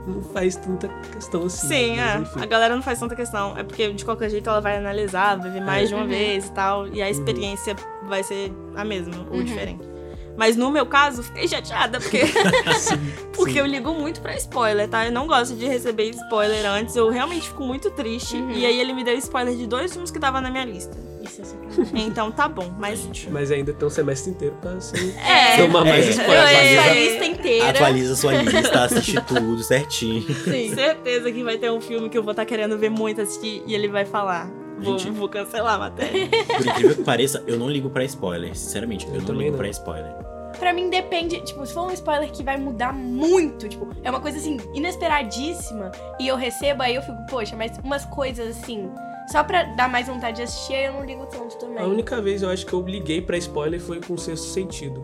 não 0.08 0.22
faz 0.22 0.56
tanta 0.56 0.88
questão 1.14 1.46
assim. 1.46 1.68
Sim, 1.68 2.00
é. 2.00 2.18
enfim. 2.18 2.42
A 2.42 2.46
galera 2.46 2.76
não 2.76 2.82
faz 2.82 3.00
tanta 3.00 3.16
questão. 3.16 3.56
É 3.58 3.64
porque 3.64 3.94
de 3.94 4.04
qualquer 4.04 4.30
jeito 4.30 4.50
ela 4.50 4.60
vai 4.60 4.78
analisar, 4.78 5.38
vai 5.38 5.50
ver 5.52 5.62
mais 5.62 5.84
É. 5.84 5.88
de 5.88 5.94
uma 5.94 6.04
Uhum. 6.04 6.10
vez 6.10 6.48
e 6.48 6.52
tal. 6.52 6.88
E 6.88 7.02
a 7.02 7.10
experiência 7.10 7.76
vai 8.04 8.22
ser 8.24 8.52
a 8.76 8.84
mesma 8.84 9.14
ou 9.30 9.38
Uhum. 9.38 9.44
diferente. 9.46 9.93
Mas 10.38 10.56
no 10.56 10.72
meu 10.72 10.86
caso, 10.86 11.22
fiquei 11.24 11.48
chateada, 11.48 12.00
porque, 12.00 12.26
Sim, 12.78 13.12
porque 13.34 13.54
sim. 13.54 13.60
eu 13.60 13.66
ligo 13.66 13.94
muito 13.94 14.20
pra 14.22 14.36
spoiler, 14.36 14.88
tá? 14.90 15.06
Eu 15.06 15.12
não 15.12 15.28
gosto 15.28 15.56
de 15.56 15.68
receber 15.68 16.10
spoiler 16.10 16.66
antes. 16.66 16.96
Eu 16.96 17.10
realmente 17.10 17.48
fico 17.48 17.64
muito 17.64 17.92
triste. 17.92 18.36
Uhum. 18.38 18.52
E 18.52 18.66
aí 18.66 18.80
ele 18.80 18.94
me 18.94 19.04
deu 19.04 19.16
spoiler 19.18 19.56
de 19.56 19.68
dois 19.68 19.92
filmes 19.92 20.10
que 20.10 20.20
tava 20.20 20.42
na 20.42 20.50
minha 20.50 20.66
lista. 20.66 20.98
Isso 21.22 21.42
é 21.42 21.46
sacanagem. 21.46 21.64
Então 22.08 22.32
tá 22.32 22.48
bom, 22.50 22.72
mas. 22.78 23.00
Gente, 23.00 23.30
Mas 23.30 23.52
ainda 23.52 23.74
tem 23.74 23.88
um 23.88 23.92
semestre 23.92 24.32
inteiro 24.32 24.56
pra 24.62 24.80
ser. 24.82 25.16
É. 25.20 25.58
tomar 25.58 25.86
mais 25.86 26.06
É. 26.06 26.10
spoiler. 26.10 26.40
Atualiza, 26.44 26.94
lista 26.94 27.26
inteira. 27.26 27.70
atualiza 27.70 28.16
sua 28.16 28.34
lista, 28.34 28.84
assiste 28.84 29.22
tudo 29.22 29.64
certinho. 29.64 30.22
Sim. 30.44 30.74
Certeza 30.76 31.32
que 31.32 31.44
vai 31.44 31.58
ter 31.58 31.72
um 31.72 31.80
filme 31.82 32.10
que 32.10 32.18
eu 32.18 32.24
vou 32.24 32.32
estar 32.32 32.46
querendo 32.46 32.78
ver 32.78 32.90
muito 32.90 33.22
assistir 33.22 33.64
e 33.68 33.74
ele 33.74 33.88
vai 33.88 34.06
falar. 34.06 34.50
Vou, 34.84 35.00
Gente. 35.00 35.12
vou 35.18 35.30
cancelar 35.30 35.76
a 35.76 35.78
matéria. 35.80 36.30
Por 36.30 36.68
incrível 36.68 36.96
que 36.96 37.04
pareça, 37.04 37.44
eu 37.48 37.58
não 37.58 37.70
ligo 37.70 37.90
pra 37.90 38.04
spoiler. 38.06 38.56
Sinceramente, 38.56 39.06
eu, 39.08 39.14
Eu 39.14 39.20
não 39.20 39.26
também 39.26 39.44
ligo 39.46 39.52
não. 39.54 39.60
pra 39.60 39.70
spoiler. 39.70 40.14
Pra 40.60 40.72
mim 40.72 40.90
depende, 40.90 41.42
tipo, 41.42 41.66
se 41.66 41.74
for 41.74 41.88
um 41.88 41.92
spoiler 41.92 42.32
que 42.32 42.44
vai 42.44 42.58
mudar 42.58 42.94
muito, 42.94 43.68
tipo, 43.68 43.88
é 44.04 44.10
uma 44.10 44.20
coisa 44.22 44.38
assim, 44.38 44.58
inesperadíssima, 44.74 45.92
e 46.20 46.28
eu 46.28 46.36
recebo, 46.36 46.84
aí 46.84 46.96
eu 46.96 47.02
fico, 47.02 47.18
poxa, 47.30 47.56
mas 47.56 47.72
umas 47.84 48.06
coisas 48.06 48.58
assim, 48.58 48.90
só 49.32 49.44
pra 49.44 49.64
dar 49.76 49.90
mais 49.90 50.08
vontade 50.08 50.38
de 50.38 50.44
assistir, 50.44 50.76
aí 50.76 50.86
eu 50.86 50.94
não 50.94 51.04
ligo 51.06 51.26
tanto 51.26 51.58
também. 51.58 51.80
A 51.84 51.86
única 51.88 52.22
vez 52.22 52.44
eu 52.44 52.50
acho 52.50 52.66
que 52.66 52.74
eu 52.74 52.82
liguei 52.82 53.22
pra 53.22 53.36
spoiler 53.38 53.82
foi 53.82 54.00
com 54.00 54.14
o 54.14 54.18
sexto 54.18 54.46
sentido. 54.46 55.04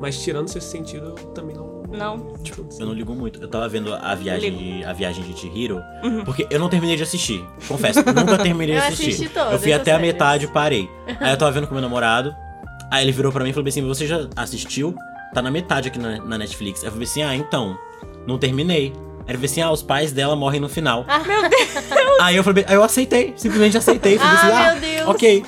Mas 0.00 0.18
tirando 0.20 0.46
o 0.46 0.50
sexto 0.50 0.68
sentido, 0.68 1.06
eu 1.08 1.14
também 1.32 1.56
não. 1.56 1.67
Não. 1.90 2.34
Tipo, 2.42 2.66
Eu 2.78 2.86
não 2.86 2.92
ligo 2.92 3.14
muito. 3.14 3.40
Eu 3.40 3.48
tava 3.48 3.68
vendo 3.68 3.94
a 3.94 4.14
viagem, 4.14 4.54
de, 4.56 4.84
a 4.84 4.92
viagem 4.92 5.24
de 5.24 5.38
Chihiro, 5.38 5.80
Uhum. 6.04 6.24
porque 6.24 6.46
eu 6.50 6.58
não 6.60 6.68
terminei 6.68 6.96
de 6.96 7.02
assistir. 7.02 7.44
Confesso, 7.66 8.00
nunca 8.04 8.36
terminei 8.38 8.74
de 8.76 8.80
Eu 8.82 8.86
assistir. 8.88 9.08
assisti 9.10 9.28
todas 9.30 9.52
eu 9.52 9.58
fui 9.58 9.72
até 9.72 9.92
a 9.92 9.98
metade 9.98 10.44
e 10.44 10.48
parei. 10.48 10.88
Aí 11.20 11.30
eu 11.32 11.36
tava 11.36 11.50
vendo 11.52 11.66
com 11.66 11.72
meu 11.74 11.82
namorado. 11.82 12.34
Aí 12.90 13.04
ele 13.04 13.12
virou 13.12 13.32
pra 13.32 13.42
mim 13.44 13.50
e 13.50 13.52
falou 13.52 13.68
assim: 13.68 13.86
Você 13.86 14.06
já 14.06 14.28
assistiu? 14.36 14.94
Tá 15.34 15.42
na 15.42 15.50
metade 15.50 15.88
aqui 15.88 15.98
na, 15.98 16.20
na 16.22 16.38
Netflix. 16.38 16.80
Aí 16.82 16.88
eu 16.88 16.92
falei 16.92 17.06
assim: 17.06 17.22
Ah, 17.22 17.34
então. 17.34 17.76
Não 18.26 18.38
terminei. 18.38 18.92
Falou 19.34 19.44
assim: 19.44 19.60
Ah, 19.60 19.70
os 19.70 19.82
pais 19.82 20.12
dela 20.12 20.34
morrem 20.36 20.60
no 20.60 20.68
final. 20.68 21.04
meu 21.26 21.40
Aí 22.20 22.36
eu 22.36 22.42
falei, 22.44 22.64
aí 22.66 22.74
eu 22.74 22.82
aceitei, 22.82 23.32
simplesmente 23.36 23.76
aceitei. 23.78 24.18
Falei 24.18 24.34
assim, 24.36 24.46
Ah, 24.48 24.58
ah, 24.70 24.72
meu 24.72 24.80
Deus. 24.80 25.08
ok. 25.08 25.44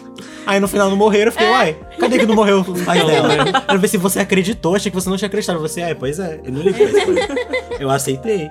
Aí 0.46 0.58
no 0.60 0.66
final 0.68 0.88
não 0.88 0.96
morreram, 0.96 1.26
eu 1.28 1.32
fiquei, 1.32 1.49
uai, 1.49 1.76
cadê 1.99 2.18
que 2.18 2.26
não 2.26 2.34
morreu 2.34 2.64
pais 2.84 3.00
Não, 3.02 3.06
dela? 3.08 3.34
Eu 3.34 3.52
falei 3.66 3.84
assim, 3.84 3.99
você 3.99 4.20
acreditou, 4.20 4.75
achei 4.75 4.90
que 4.90 4.94
você 4.96 5.08
não 5.10 5.16
tinha 5.16 5.26
acreditado. 5.28 5.58
Você, 5.60 5.80
é, 5.80 5.94
pois 5.94 6.18
é, 6.18 6.40
eu 6.44 6.50
não 6.52 6.62
liguei. 6.62 6.88
Eu 7.78 7.90
aceitei. 7.90 8.49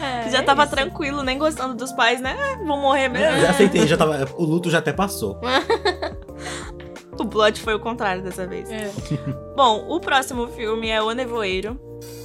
É, 0.00 0.28
Já 0.30 0.38
é 0.38 0.42
tava 0.42 0.64
isso. 0.64 0.72
tranquilo, 0.74 1.22
nem 1.22 1.38
gostando 1.38 1.74
dos 1.74 1.92
pais, 1.92 2.20
né? 2.20 2.36
Ah, 2.38 2.56
vão 2.66 2.80
morrer 2.80 3.06
Eu 3.06 3.10
mesmo. 3.10 3.40
já 3.40 3.50
aceitei, 3.50 3.86
já 3.86 3.96
tava, 3.96 4.28
o 4.36 4.44
luto 4.44 4.68
já 4.68 4.78
até 4.78 4.92
passou. 4.92 5.38
O 7.18 7.26
plot 7.26 7.60
foi 7.60 7.74
o 7.74 7.80
contrário 7.80 8.22
dessa 8.22 8.46
vez. 8.46 8.70
É. 8.70 8.90
Bom, 9.54 9.86
o 9.88 10.00
próximo 10.00 10.46
filme 10.48 10.88
é 10.88 11.02
O 11.02 11.12
Nevoeiro. 11.12 11.78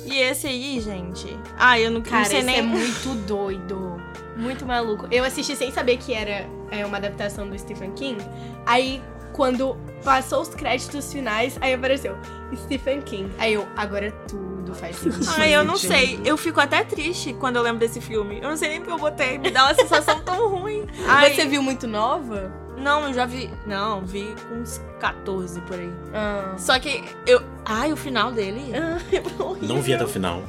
E 0.06 0.17
esse 0.19 0.47
aí, 0.47 0.80
gente. 0.80 1.28
Ah, 1.58 1.80
eu 1.80 1.91
não, 1.91 2.02
Cara, 2.02 2.19
não 2.19 2.26
sei 2.26 2.38
esse 2.38 2.45
nem. 2.45 2.60
é 2.60 2.62
muito 2.62 3.13
doido. 3.28 4.02
Muito 4.38 4.65
maluco. 4.65 5.08
Eu 5.12 5.23
assisti 5.23 5.56
sem 5.56 5.71
saber 5.71 5.97
que 5.97 6.13
era 6.13 6.47
é, 6.71 6.86
uma 6.86 6.97
adaptação 6.97 7.50
do 7.50 7.58
Stephen 7.60 7.91
King. 7.91 8.23
Aí, 8.65 9.02
quando 9.34 9.76
passou 10.04 10.41
os 10.41 10.50
créditos 10.50 11.12
finais, 11.12 11.58
aí 11.60 11.73
apareceu 11.73 12.15
Stephen 12.56 13.02
King. 13.02 13.30
Aí 13.38 13.56
eu, 13.56 13.67
agora 13.76 14.12
tudo 14.28 14.73
faz 14.73 14.95
sentido. 14.95 15.26
Ai, 15.38 15.54
eu 15.54 15.65
não 15.65 15.76
sei. 15.76 16.19
Eu 16.23 16.38
fico 16.38 16.62
até 16.62 16.84
triste 16.84 17.34
quando 17.34 17.58
eu 17.58 17.62
lembro 17.62 17.80
desse 17.80 18.00
filme. 18.00 18.38
Eu 18.38 18.50
não 18.50 18.58
sei 18.58 18.69
nem 18.69 18.80
porque 18.80 18.93
eu 18.93 19.00
botei. 19.00 19.38
Me 19.38 19.50
dá 19.52 19.65
uma 19.65 19.76
sensação 19.76 20.21
tão 20.21 20.47
ruim. 20.47 20.86
Ai, 21.08 21.34
Você 21.34 21.45
viu 21.45 21.62
muito 21.62 21.88
nova? 21.88 22.66
Não, 22.78 23.08
eu 23.08 23.13
já 23.13 23.26
vi. 23.26 23.50
Não, 23.66 24.02
vi 24.06 24.36
com 24.48 24.56
uns 24.56 24.80
14 25.00 25.60
por 25.62 25.78
aí. 25.80 25.92
Ah. 26.13 26.54
Só 26.58 26.78
que 26.80 27.04
eu. 27.26 27.42
Ai, 27.66 27.92
o 27.92 27.98
final 27.98 28.32
dele. 28.32 28.72
Não 29.62 29.82
vi 29.82 29.94
até 29.94 30.04
o 30.04 30.08
final, 30.08 30.44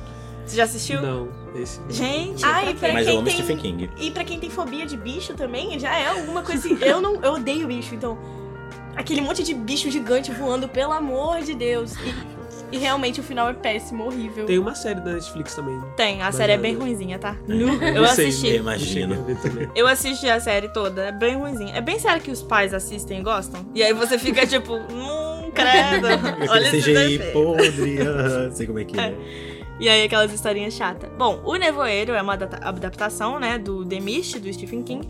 Você 0.47 0.57
já 0.57 0.65
assistiu? 0.65 1.01
Não, 1.03 1.29
esse. 1.55 1.81
Gente, 1.89 2.45
Ai, 2.45 2.75
pra 2.75 2.89
quê? 2.89 2.93
mas 2.95 3.07
eu 3.09 3.15
amo 3.15 3.25
tem- 3.25 3.35
Stephen 3.35 3.57
King. 3.57 3.91
E 3.99 4.11
pra 4.11 4.25
quem 4.25 4.39
tem 4.39 4.51
fobia 4.51 4.87
de 4.87 4.97
bicho 4.97 5.35
também, 5.35 5.79
já 5.79 5.97
é 5.99 6.09
alguma 6.09 6.43
coisa 6.43 6.67
assim. 6.67 6.79
Eu 6.85 7.01
não, 7.01 7.17
eu 7.23 7.33
odeio 7.35 7.67
bicho, 7.67 7.95
então 7.95 8.17
aquele 8.95 9.21
monte 9.21 9.43
de 9.43 9.55
bicho 9.55 9.91
gigante 9.91 10.31
voando, 10.33 10.69
pelo 10.69 10.93
amor 10.93 11.41
de 11.41 11.55
Deus. 11.55 11.93
E, 11.95 12.15
e 12.71 12.79
realmente 12.79 13.21
o 13.21 13.23
final 13.23 13.49
é 13.49 13.55
péssimo, 13.55 14.05
horrível. 14.05 14.47
Tem 14.47 14.59
uma 14.59 14.75
série 14.75 15.01
da 15.01 15.13
Netflix 15.13 15.55
também. 15.55 15.81
Tem, 15.97 16.23
a 16.23 16.31
série 16.33 16.53
é 16.53 16.59
bem 16.59 16.75
ruimzinha, 16.75 17.19
tá? 17.19 17.37
Eu 17.49 17.59
Eu 17.83 18.03
não 18.03 18.07
sei, 18.09 18.29
assisti. 18.29 18.49
Eu 18.49 18.57
imagino. 18.57 19.27
Eu 19.75 19.87
assisti 19.87 20.29
a 20.29 20.41
série 20.41 20.69
toda, 20.73 21.07
é 21.07 21.13
bem 21.13 21.37
ruimzinha. 21.37 21.75
É 21.75 21.81
bem 21.81 21.99
sério 21.99 22.21
que 22.21 22.31
os 22.31 22.43
pais 22.43 22.75
assistem 22.75 23.21
e 23.21 23.23
gostam. 23.23 23.65
E 23.75 23.83
aí 23.83 23.93
você 23.93 24.19
fica 24.19 24.47
tipo, 24.47 24.75
hum, 24.75 25.51
credo. 25.55 26.07
Olha 26.51 26.69
Aquele 26.69 26.79
esse 26.79 26.93
CGI 26.93 27.33
podre, 27.33 27.99
sei 28.53 28.67
como 28.67 28.79
é 28.79 28.85
que 28.85 28.99
é. 29.01 29.15
E 29.81 29.89
aí 29.89 30.03
aquelas 30.05 30.33
historinhas 30.33 30.75
chatas. 30.75 31.09
Bom, 31.17 31.41
O 31.45 31.55
Nevoeiro 31.55 32.13
é 32.13 32.21
uma 32.21 32.33
adapta- 32.33 32.59
adaptação, 32.69 33.39
né, 33.39 33.59
do 33.59 33.85
The 33.85 34.01
Mist, 34.01 34.39
do 34.41 34.53
Stephen 34.53 34.83
King. 34.83 35.09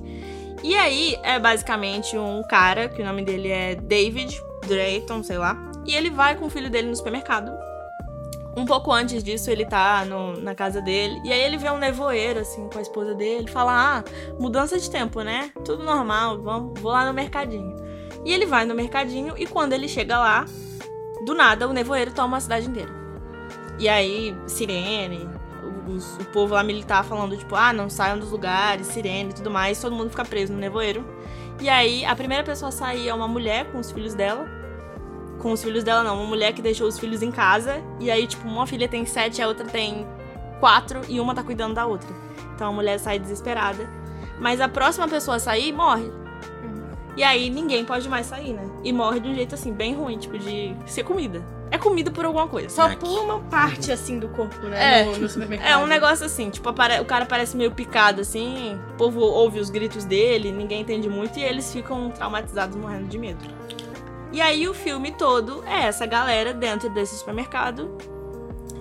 E 0.62 0.74
aí 0.76 1.16
é 1.22 1.38
basicamente 1.38 2.18
um 2.18 2.42
cara, 2.50 2.88
que 2.88 3.00
o 3.00 3.04
nome 3.04 3.22
dele 3.24 3.48
é 3.50 3.74
David 3.76 4.38
Drayton, 4.66 5.22
sei 5.22 5.38
lá. 5.38 5.67
E 5.88 5.94
ele 5.94 6.10
vai 6.10 6.36
com 6.36 6.44
o 6.46 6.50
filho 6.50 6.68
dele 6.70 6.88
no 6.88 6.94
supermercado. 6.94 7.50
Um 8.56 8.66
pouco 8.66 8.92
antes 8.92 9.22
disso, 9.24 9.50
ele 9.50 9.64
tá 9.64 10.04
no- 10.04 10.38
na 10.40 10.54
casa 10.54 10.82
dele. 10.82 11.20
E 11.24 11.32
aí 11.32 11.40
ele 11.40 11.56
vê 11.56 11.70
um 11.70 11.78
nevoeiro, 11.78 12.40
assim, 12.40 12.68
com 12.68 12.78
a 12.78 12.82
esposa 12.82 13.14
dele. 13.14 13.48
Fala, 13.48 13.98
ah, 13.98 14.04
mudança 14.38 14.78
de 14.78 14.90
tempo, 14.90 15.22
né? 15.22 15.50
Tudo 15.64 15.82
normal, 15.84 16.42
vamos, 16.42 16.78
vou 16.80 16.92
lá 16.92 17.06
no 17.06 17.14
mercadinho. 17.14 17.74
E 18.24 18.32
ele 18.32 18.44
vai 18.44 18.64
no 18.66 18.74
mercadinho 18.74 19.34
e 19.38 19.46
quando 19.46 19.72
ele 19.72 19.88
chega 19.88 20.18
lá, 20.18 20.44
do 21.24 21.34
nada, 21.34 21.66
o 21.68 21.72
nevoeiro 21.72 22.12
toma 22.12 22.36
a 22.36 22.40
cidade 22.40 22.68
inteira. 22.68 22.90
E 23.78 23.88
aí, 23.88 24.36
sirene, 24.46 25.28
os- 25.88 26.16
o 26.18 26.24
povo 26.26 26.52
lá 26.54 26.62
militar 26.64 27.04
falando, 27.04 27.36
tipo, 27.36 27.54
ah, 27.54 27.72
não 27.72 27.88
saiam 27.88 28.18
dos 28.18 28.30
lugares, 28.30 28.88
sirene 28.88 29.30
e 29.30 29.34
tudo 29.34 29.50
mais, 29.50 29.80
todo 29.80 29.94
mundo 29.94 30.10
fica 30.10 30.24
preso 30.24 30.52
no 30.52 30.58
nevoeiro. 30.58 31.06
E 31.60 31.68
aí, 31.68 32.04
a 32.04 32.14
primeira 32.14 32.42
pessoa 32.44 32.68
a 32.70 32.72
sair 32.72 33.08
é 33.08 33.14
uma 33.14 33.28
mulher 33.28 33.70
com 33.70 33.78
os 33.78 33.90
filhos 33.90 34.14
dela. 34.14 34.57
Com 35.38 35.52
os 35.52 35.62
filhos 35.62 35.84
dela, 35.84 36.02
não, 36.02 36.16
uma 36.16 36.26
mulher 36.26 36.52
que 36.52 36.60
deixou 36.60 36.88
os 36.88 36.98
filhos 36.98 37.22
em 37.22 37.30
casa. 37.30 37.80
E 38.00 38.10
aí, 38.10 38.26
tipo, 38.26 38.46
uma 38.48 38.66
filha 38.66 38.88
tem 38.88 39.06
sete, 39.06 39.40
a 39.40 39.46
outra 39.48 39.66
tem 39.66 40.06
quatro, 40.60 41.00
e 41.08 41.20
uma 41.20 41.34
tá 41.34 41.42
cuidando 41.42 41.74
da 41.74 41.86
outra. 41.86 42.08
Então 42.54 42.68
a 42.68 42.72
mulher 42.72 42.98
sai 42.98 43.18
desesperada. 43.18 43.88
Mas 44.40 44.60
a 44.60 44.68
próxima 44.68 45.06
pessoa 45.08 45.36
a 45.36 45.40
sair 45.40 45.72
morre. 45.72 46.10
E 47.16 47.22
aí 47.24 47.50
ninguém 47.50 47.84
pode 47.84 48.08
mais 48.08 48.26
sair, 48.26 48.52
né? 48.52 48.62
E 48.84 48.92
morre 48.92 49.18
de 49.18 49.28
um 49.28 49.34
jeito 49.34 49.54
assim, 49.54 49.72
bem 49.72 49.94
ruim, 49.94 50.18
tipo, 50.18 50.38
de 50.38 50.74
ser 50.86 51.02
comida. 51.02 51.42
É 51.70 51.76
comida 51.76 52.10
por 52.10 52.24
alguma 52.24 52.46
coisa. 52.46 52.68
Só 52.68 52.82
Aqui. 52.86 52.96
pula 52.96 53.22
uma 53.22 53.40
parte 53.40 53.90
assim 53.92 54.18
do 54.18 54.28
corpo, 54.28 54.56
né? 54.68 55.00
É. 55.00 55.04
No, 55.04 55.18
no 55.18 55.28
supermercado. 55.28 55.68
É 55.68 55.76
um 55.76 55.86
negócio 55.86 56.24
assim, 56.24 56.48
tipo, 56.48 56.68
apare- 56.68 57.00
o 57.00 57.04
cara 57.04 57.26
parece 57.26 57.56
meio 57.56 57.72
picado 57.72 58.20
assim, 58.22 58.78
o 58.92 58.96
povo 58.96 59.20
ouve 59.20 59.58
os 59.58 59.68
gritos 59.68 60.04
dele, 60.04 60.50
ninguém 60.52 60.80
entende 60.82 61.08
muito 61.08 61.38
e 61.38 61.42
eles 61.42 61.70
ficam 61.72 62.10
traumatizados, 62.10 62.76
morrendo 62.76 63.06
de 63.08 63.18
medo. 63.18 63.44
E 64.32 64.40
aí 64.40 64.68
o 64.68 64.74
filme 64.74 65.12
todo 65.12 65.64
é 65.66 65.86
essa 65.86 66.06
galera 66.06 66.52
dentro 66.52 66.90
desse 66.90 67.16
supermercado. 67.16 67.96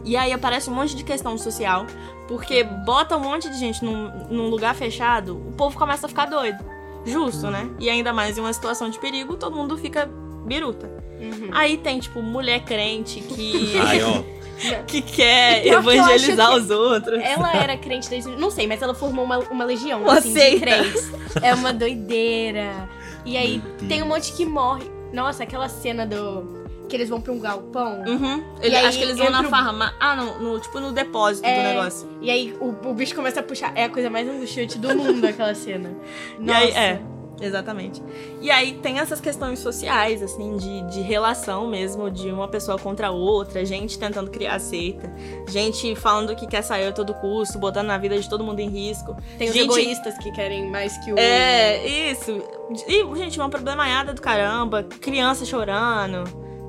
E 0.03 0.15
aí 0.15 0.31
aparece 0.31 0.69
um 0.69 0.73
monte 0.73 0.95
de 0.95 1.03
questão 1.03 1.38
social, 1.38 1.86
porque 2.27 2.63
bota 2.63 3.17
um 3.17 3.19
monte 3.19 3.49
de 3.49 3.57
gente 3.57 3.83
num, 3.83 4.10
num 4.29 4.49
lugar 4.49 4.73
fechado, 4.73 5.38
o 5.38 5.51
povo 5.53 5.77
começa 5.77 6.05
a 6.05 6.10
ficar 6.10 6.25
doido. 6.25 6.63
Justo, 7.05 7.49
né? 7.49 7.69
E 7.79 7.89
ainda 7.89 8.12
mais 8.12 8.38
em 8.38 8.41
uma 8.41 8.51
situação 8.53 8.89
de 8.89 8.99
perigo, 8.99 9.36
todo 9.38 9.55
mundo 9.55 9.77
fica 9.77 10.10
biruta. 10.45 10.88
Uhum. 11.19 11.49
Aí 11.51 11.77
tem, 11.77 11.99
tipo, 11.99 12.21
mulher 12.21 12.63
crente 12.63 13.21
que, 13.21 13.77
Ai, 13.79 14.01
ó. 14.03 14.38
que 14.88 15.01
quer 15.01 15.65
evangelizar 15.65 16.51
que 16.51 16.60
os 16.60 16.69
outros. 16.69 17.19
Ela 17.21 17.55
era 17.55 17.77
crente 17.77 18.10
desde. 18.10 18.29
Não 18.36 18.49
sei, 18.49 18.67
mas 18.67 18.81
ela 18.81 18.93
formou 18.93 19.23
uma, 19.23 19.39
uma 19.39 19.63
legião 19.63 20.01
Uma 20.01 20.17
assim, 20.17 20.33
de 20.33 20.60
crentes. 20.60 21.12
É 21.41 21.53
uma 21.53 21.71
doideira. 21.71 22.89
E 23.25 23.38
aí 23.38 23.62
tem 23.88 24.01
um 24.01 24.07
monte 24.07 24.33
que 24.33 24.45
morre. 24.45 24.96
Nossa, 25.17 25.43
aquela 25.43 25.67
cena 25.67 26.06
do. 26.06 26.65
Que 26.88 26.95
eles 26.95 27.10
vão 27.10 27.19
pra 27.19 27.34
um 27.34 27.39
galpão. 27.39 28.01
Uhum. 28.08 28.43
Ele, 28.62 28.73
aí 28.75 28.86
acho 28.86 28.97
que 28.97 29.03
eles 29.03 29.17
vão 29.17 29.30
na 29.30 29.41
o- 29.41 29.49
farmácia. 29.49 29.93
Ah, 29.99 30.15
não, 30.15 30.39
no, 30.39 30.60
tipo 30.60 30.80
no 30.80 30.93
depósito 30.93 31.45
do 31.45 31.51
É. 31.51 31.73
negócio. 31.73 32.08
E 32.21 32.32
aí 32.32 32.56
o, 32.62 32.67
o 32.89 32.93
bicho 32.93 33.13
começa 33.13 33.41
a 33.41 33.43
puxar. 33.43 33.73
É 33.75 33.84
a 33.86 33.89
coisa 33.89 34.10
mais 34.10 34.25
angustiante 34.30 34.77
do 34.77 34.95
mundo, 34.95 35.25
aquela 35.25 35.53
cena. 35.53 35.89
E 36.39 36.49
aí, 36.51 36.67
Nossa. 36.67 36.80
é, 36.80 37.01
exatamente. 37.41 38.02
E 38.41 38.50
aí 38.50 38.73
tem 38.82 39.00
essas 39.00 39.19
questões 39.21 39.60
sociais, 39.60 40.21
assim, 40.23 40.56
de, 40.58 40.82
de 40.89 41.02
relação 41.02 41.67
mesmo, 41.67 42.10
de 42.10 42.32
uma 42.32 42.47
pessoa 42.47 42.78
contra 42.78 43.08
a 43.08 43.12
outra, 43.12 43.63
gente 43.65 43.97
tentando 44.00 44.30
criar 44.32 44.60
seita, 44.60 45.12
gente 45.47 45.95
falando 45.95 46.36
que 46.36 46.47
quer 46.47 46.62
sair 46.62 46.88
a 46.88 46.91
todo 46.91 47.13
custo, 47.13 47.58
botando 47.60 47.89
a 47.91 47.97
vida 47.97 48.19
de 48.19 48.30
todo 48.30 48.43
mundo 48.43 48.60
em 48.60 48.69
risco. 48.69 49.15
Tem 49.38 49.47
os 49.50 49.54
Gente- 49.54 49.65
egoístas 49.65 50.17
que 50.17 50.32
querem 50.32 50.69
mais 50.71 50.97
que 51.04 51.13
o. 51.13 51.17
É, 51.19 51.86
isso. 52.12 52.41
E, 52.88 53.15
gente, 53.17 53.39
uma 53.39 53.50
problemaiada 53.50 54.13
do 54.13 54.21
caramba, 54.21 54.84
criança 54.84 55.45
chorando, 55.45 56.23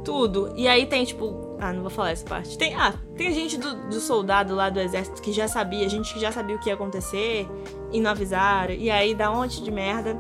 tudo. 0.04 0.52
E 0.57 0.68
aí 0.68 0.87
tem, 0.87 1.04
tipo. 1.04 1.47
Ah, 1.60 1.72
não 1.72 1.80
vou 1.82 1.90
falar 1.90 2.10
essa 2.12 2.24
parte. 2.24 2.56
Tem, 2.56 2.74
ah, 2.74 2.94
tem 3.16 3.32
gente 3.32 3.56
do, 3.58 3.74
do 3.88 4.00
soldado 4.00 4.54
lá 4.54 4.70
do 4.70 4.78
exército 4.78 5.20
que 5.20 5.32
já 5.32 5.48
sabia, 5.48 5.88
gente 5.88 6.14
que 6.14 6.20
já 6.20 6.30
sabia 6.30 6.54
o 6.54 6.58
que 6.58 6.68
ia 6.68 6.74
acontecer 6.74 7.48
e 7.92 8.00
não 8.00 8.12
avisaram. 8.12 8.72
E 8.74 8.90
aí 8.90 9.14
dá 9.14 9.30
um 9.30 9.36
monte 9.36 9.62
de 9.62 9.70
merda. 9.70 10.16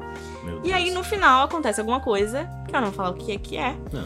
E 0.64 0.72
aí 0.72 0.90
no 0.90 1.04
final 1.04 1.44
acontece 1.44 1.78
alguma 1.80 2.00
coisa, 2.00 2.48
que 2.68 2.74
eu 2.74 2.80
não 2.80 2.88
vou 2.88 2.96
falar 2.96 3.10
o 3.10 3.14
que 3.14 3.32
é 3.32 3.38
que 3.38 3.56
é. 3.56 3.76
Não. 3.92 4.04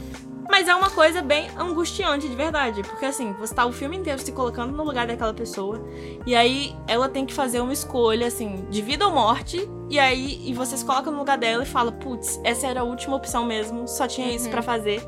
Mas 0.51 0.69
é 0.69 0.75
uma 0.75 0.91
coisa 0.91 1.23
bem 1.23 1.49
angustiante 1.57 2.29
de 2.29 2.37
verdade. 2.37 2.83
Porque 2.83 3.07
assim, 3.07 3.33
você 3.41 3.55
tá 3.55 3.65
o 3.65 3.73
filme 3.73 3.97
inteiro 3.97 4.21
se 4.21 4.31
colocando 4.33 4.71
no 4.77 4.85
lugar 4.85 5.07
daquela 5.07 5.33
pessoa. 5.33 5.83
E 6.27 6.35
aí 6.35 6.77
ela 6.87 7.09
tem 7.09 7.25
que 7.25 7.33
fazer 7.33 7.61
uma 7.61 7.73
escolha, 7.73 8.27
assim, 8.27 8.67
de 8.69 8.83
vida 8.83 9.07
ou 9.07 9.13
morte. 9.15 9.67
E 9.89 9.99
aí 9.99 10.43
e 10.47 10.53
você 10.53 10.77
se 10.77 10.85
coloca 10.85 11.11
no 11.11 11.17
lugar 11.17 11.39
dela 11.39 11.63
e 11.63 11.67
fala, 11.67 11.91
putz, 11.93 12.39
essa 12.45 12.67
era 12.67 12.81
a 12.81 12.85
última 12.85 13.17
opção 13.17 13.47
mesmo, 13.47 13.89
só 13.89 14.07
tinha 14.07 14.31
isso 14.35 14.45
Uhum. 14.47 14.51
pra 14.51 14.61
fazer. 14.63 15.03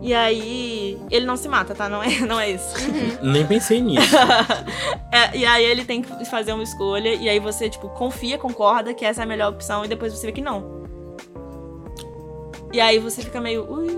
E 0.00 0.14
aí. 0.14 0.98
Ele 1.10 1.26
não 1.26 1.36
se 1.36 1.48
mata, 1.48 1.74
tá? 1.74 1.88
Não 1.88 2.02
é, 2.02 2.20
não 2.26 2.40
é 2.40 2.50
isso. 2.50 2.74
Nem 3.22 3.46
pensei 3.46 3.80
nisso. 3.80 4.14
É, 5.12 5.36
e 5.36 5.44
aí 5.44 5.64
ele 5.64 5.84
tem 5.84 6.02
que 6.02 6.24
fazer 6.26 6.52
uma 6.52 6.62
escolha, 6.62 7.12
e 7.12 7.28
aí 7.28 7.40
você, 7.40 7.68
tipo, 7.68 7.88
confia, 7.88 8.38
concorda 8.38 8.94
que 8.94 9.04
essa 9.04 9.22
é 9.22 9.24
a 9.24 9.26
melhor 9.26 9.52
opção, 9.52 9.84
e 9.84 9.88
depois 9.88 10.12
você 10.12 10.24
vê 10.26 10.32
que 10.32 10.40
não. 10.40 10.84
E 12.72 12.80
aí 12.80 13.00
você 13.00 13.20
fica 13.20 13.40
meio, 13.40 13.68
ui, 13.68 13.88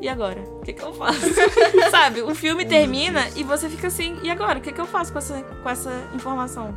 e 0.00 0.08
agora? 0.08 0.40
O 0.40 0.62
que, 0.62 0.72
que 0.72 0.82
eu 0.82 0.92
faço? 0.92 1.20
Sabe, 1.88 2.22
o 2.22 2.34
filme 2.34 2.64
termina 2.66 3.28
e 3.36 3.44
você 3.44 3.68
fica 3.68 3.86
assim, 3.86 4.18
e 4.24 4.28
agora? 4.28 4.58
O 4.58 4.60
que, 4.60 4.72
que 4.72 4.80
eu 4.80 4.86
faço 4.86 5.12
com 5.12 5.18
essa, 5.18 5.40
com 5.40 5.70
essa 5.70 5.92
informação? 6.12 6.76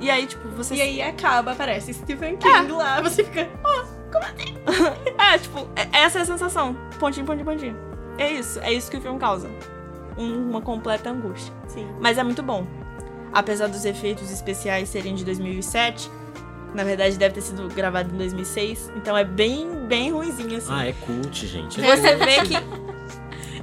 E 0.00 0.10
aí, 0.10 0.26
tipo, 0.26 0.48
você. 0.48 0.74
E 0.74 0.82
aí 0.82 1.00
acaba, 1.02 1.52
aparece 1.52 1.94
Stephen 1.94 2.36
King 2.36 2.72
lá, 2.72 3.00
você 3.00 3.22
fica. 3.22 3.48
É, 5.18 5.38
tipo, 5.38 5.68
é- 5.76 6.00
essa 6.00 6.18
é 6.18 6.22
a 6.22 6.24
sensação. 6.24 6.76
Pontinho, 6.98 7.24
pontinho, 7.24 7.44
pontinho. 7.44 7.89
É 8.20 8.30
isso, 8.32 8.60
é 8.60 8.72
isso 8.72 8.90
que 8.90 8.96
o 8.96 9.00
filme 9.00 9.18
causa. 9.18 9.50
Um- 10.16 10.50
uma 10.50 10.60
completa 10.60 11.10
angústia. 11.10 11.52
Sim. 11.66 11.88
Mas 12.00 12.18
é 12.18 12.22
muito 12.22 12.42
bom. 12.42 12.66
Apesar 13.32 13.66
dos 13.68 13.84
efeitos 13.84 14.30
especiais 14.30 14.88
serem 14.88 15.14
de 15.14 15.24
2007, 15.24 16.10
na 16.74 16.84
verdade 16.84 17.16
deve 17.16 17.34
ter 17.34 17.40
sido 17.40 17.66
gravado 17.74 18.12
em 18.14 18.18
2006, 18.18 18.92
então 18.96 19.16
é 19.16 19.24
bem, 19.24 19.86
bem 19.86 20.10
ruimzinho 20.12 20.56
assim. 20.58 20.68
Ah, 20.72 20.86
é 20.86 20.92
cult, 20.92 21.46
gente. 21.46 21.80
Você 21.80 22.16
vê 22.16 22.40
que 22.42 22.56
É 22.56 22.60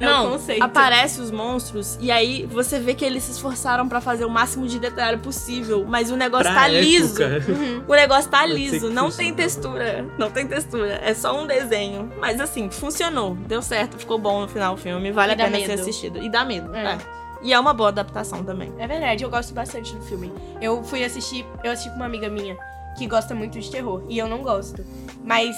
não, 0.05 0.27
o 0.27 0.31
conceito. 0.33 0.63
aparece 0.63 1.19
os 1.21 1.31
monstros 1.31 1.97
e 1.99 2.11
aí 2.11 2.45
você 2.45 2.79
vê 2.79 2.93
que 2.93 3.03
eles 3.05 3.23
se 3.23 3.31
esforçaram 3.31 3.87
pra 3.87 3.99
fazer 4.01 4.25
o 4.25 4.29
máximo 4.29 4.67
de 4.67 4.79
detalhe 4.79 5.17
possível, 5.17 5.85
mas 5.87 6.11
o 6.11 6.15
negócio 6.15 6.45
Pra 6.51 6.61
tá 6.61 6.67
liso. 6.67 7.21
época. 7.21 7.51
Uhum. 7.51 7.83
O 7.87 7.93
negócio 7.93 8.29
tá 8.29 8.41
ser 8.41 8.53
liso, 8.53 8.89
não 8.89 9.09
tem 9.11 9.33
textura. 9.33 10.05
Não 10.17 10.29
tem 10.29 10.47
textura. 10.47 10.99
É 11.03 11.13
só 11.13 11.39
um 11.41 11.47
desenho. 11.47 12.11
Mas 12.19 12.39
assim, 12.39 12.69
funcionou. 12.69 13.35
Deu 13.35 13.61
certo, 13.61 13.97
ficou 13.97 14.17
bom 14.19 14.41
no 14.41 14.47
final 14.47 14.73
o 14.73 14.77
filme. 14.77 15.11
Vale 15.11 15.31
E 15.31 15.33
a 15.33 15.37
pena 15.37 15.57
ser 15.59 15.67
medo. 15.67 15.81
assistido. 15.81 16.17
E 16.23 16.29
dá 16.29 16.43
medo. 16.45 16.73
É. 16.75 16.93
é. 16.93 16.97
E 17.41 17.53
é 17.53 17.59
uma 17.59 17.73
boa 17.73 17.89
adaptação 17.89 18.43
também. 18.43 18.73
É 18.79 18.87
verdade, 18.87 19.23
eu 19.23 19.29
gosto 19.29 19.53
bastante 19.53 19.93
do 19.95 20.01
filme. 20.01 20.33
Eu 20.59 20.83
fui 20.83 21.03
assistir, 21.03 21.45
eu 21.63 21.71
assisti 21.71 21.89
com 21.91 21.97
uma 21.97 22.05
amiga 22.05 22.29
minha 22.29 22.57
que 22.97 23.05
gosta 23.05 23.35
muito 23.35 23.59
de 23.59 23.69
terror. 23.69 24.03
E 24.09 24.17
eu 24.17 24.27
não 24.27 24.39
gosto. 24.41 24.83
Mas 25.23 25.55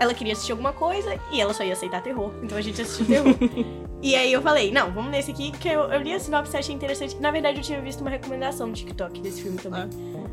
ela 0.00 0.14
queria 0.14 0.32
assistir 0.32 0.52
alguma 0.52 0.72
coisa 0.72 1.18
e 1.32 1.40
ela 1.40 1.52
só 1.52 1.62
ia 1.64 1.72
aceitar 1.72 2.02
terror. 2.02 2.32
Então 2.42 2.56
a 2.56 2.60
gente 2.60 2.80
assistiu 2.80 3.06
terror. 3.06 3.34
e 4.02 4.14
aí 4.14 4.32
eu 4.32 4.40
falei, 4.42 4.70
não, 4.70 4.92
vamos 4.92 5.10
nesse 5.10 5.30
aqui, 5.30 5.50
que 5.52 5.68
eu, 5.68 5.82
eu 5.82 6.00
li 6.00 6.12
a 6.12 6.20
sinopse 6.20 6.54
e 6.54 6.58
achei 6.58 6.74
interessante. 6.74 7.16
Na 7.20 7.30
verdade, 7.30 7.58
eu 7.58 7.62
tinha 7.62 7.80
visto 7.80 8.00
uma 8.00 8.10
recomendação 8.10 8.66
no 8.66 8.72
TikTok 8.72 9.20
desse 9.20 9.42
filme 9.42 9.58
também. 9.58 9.88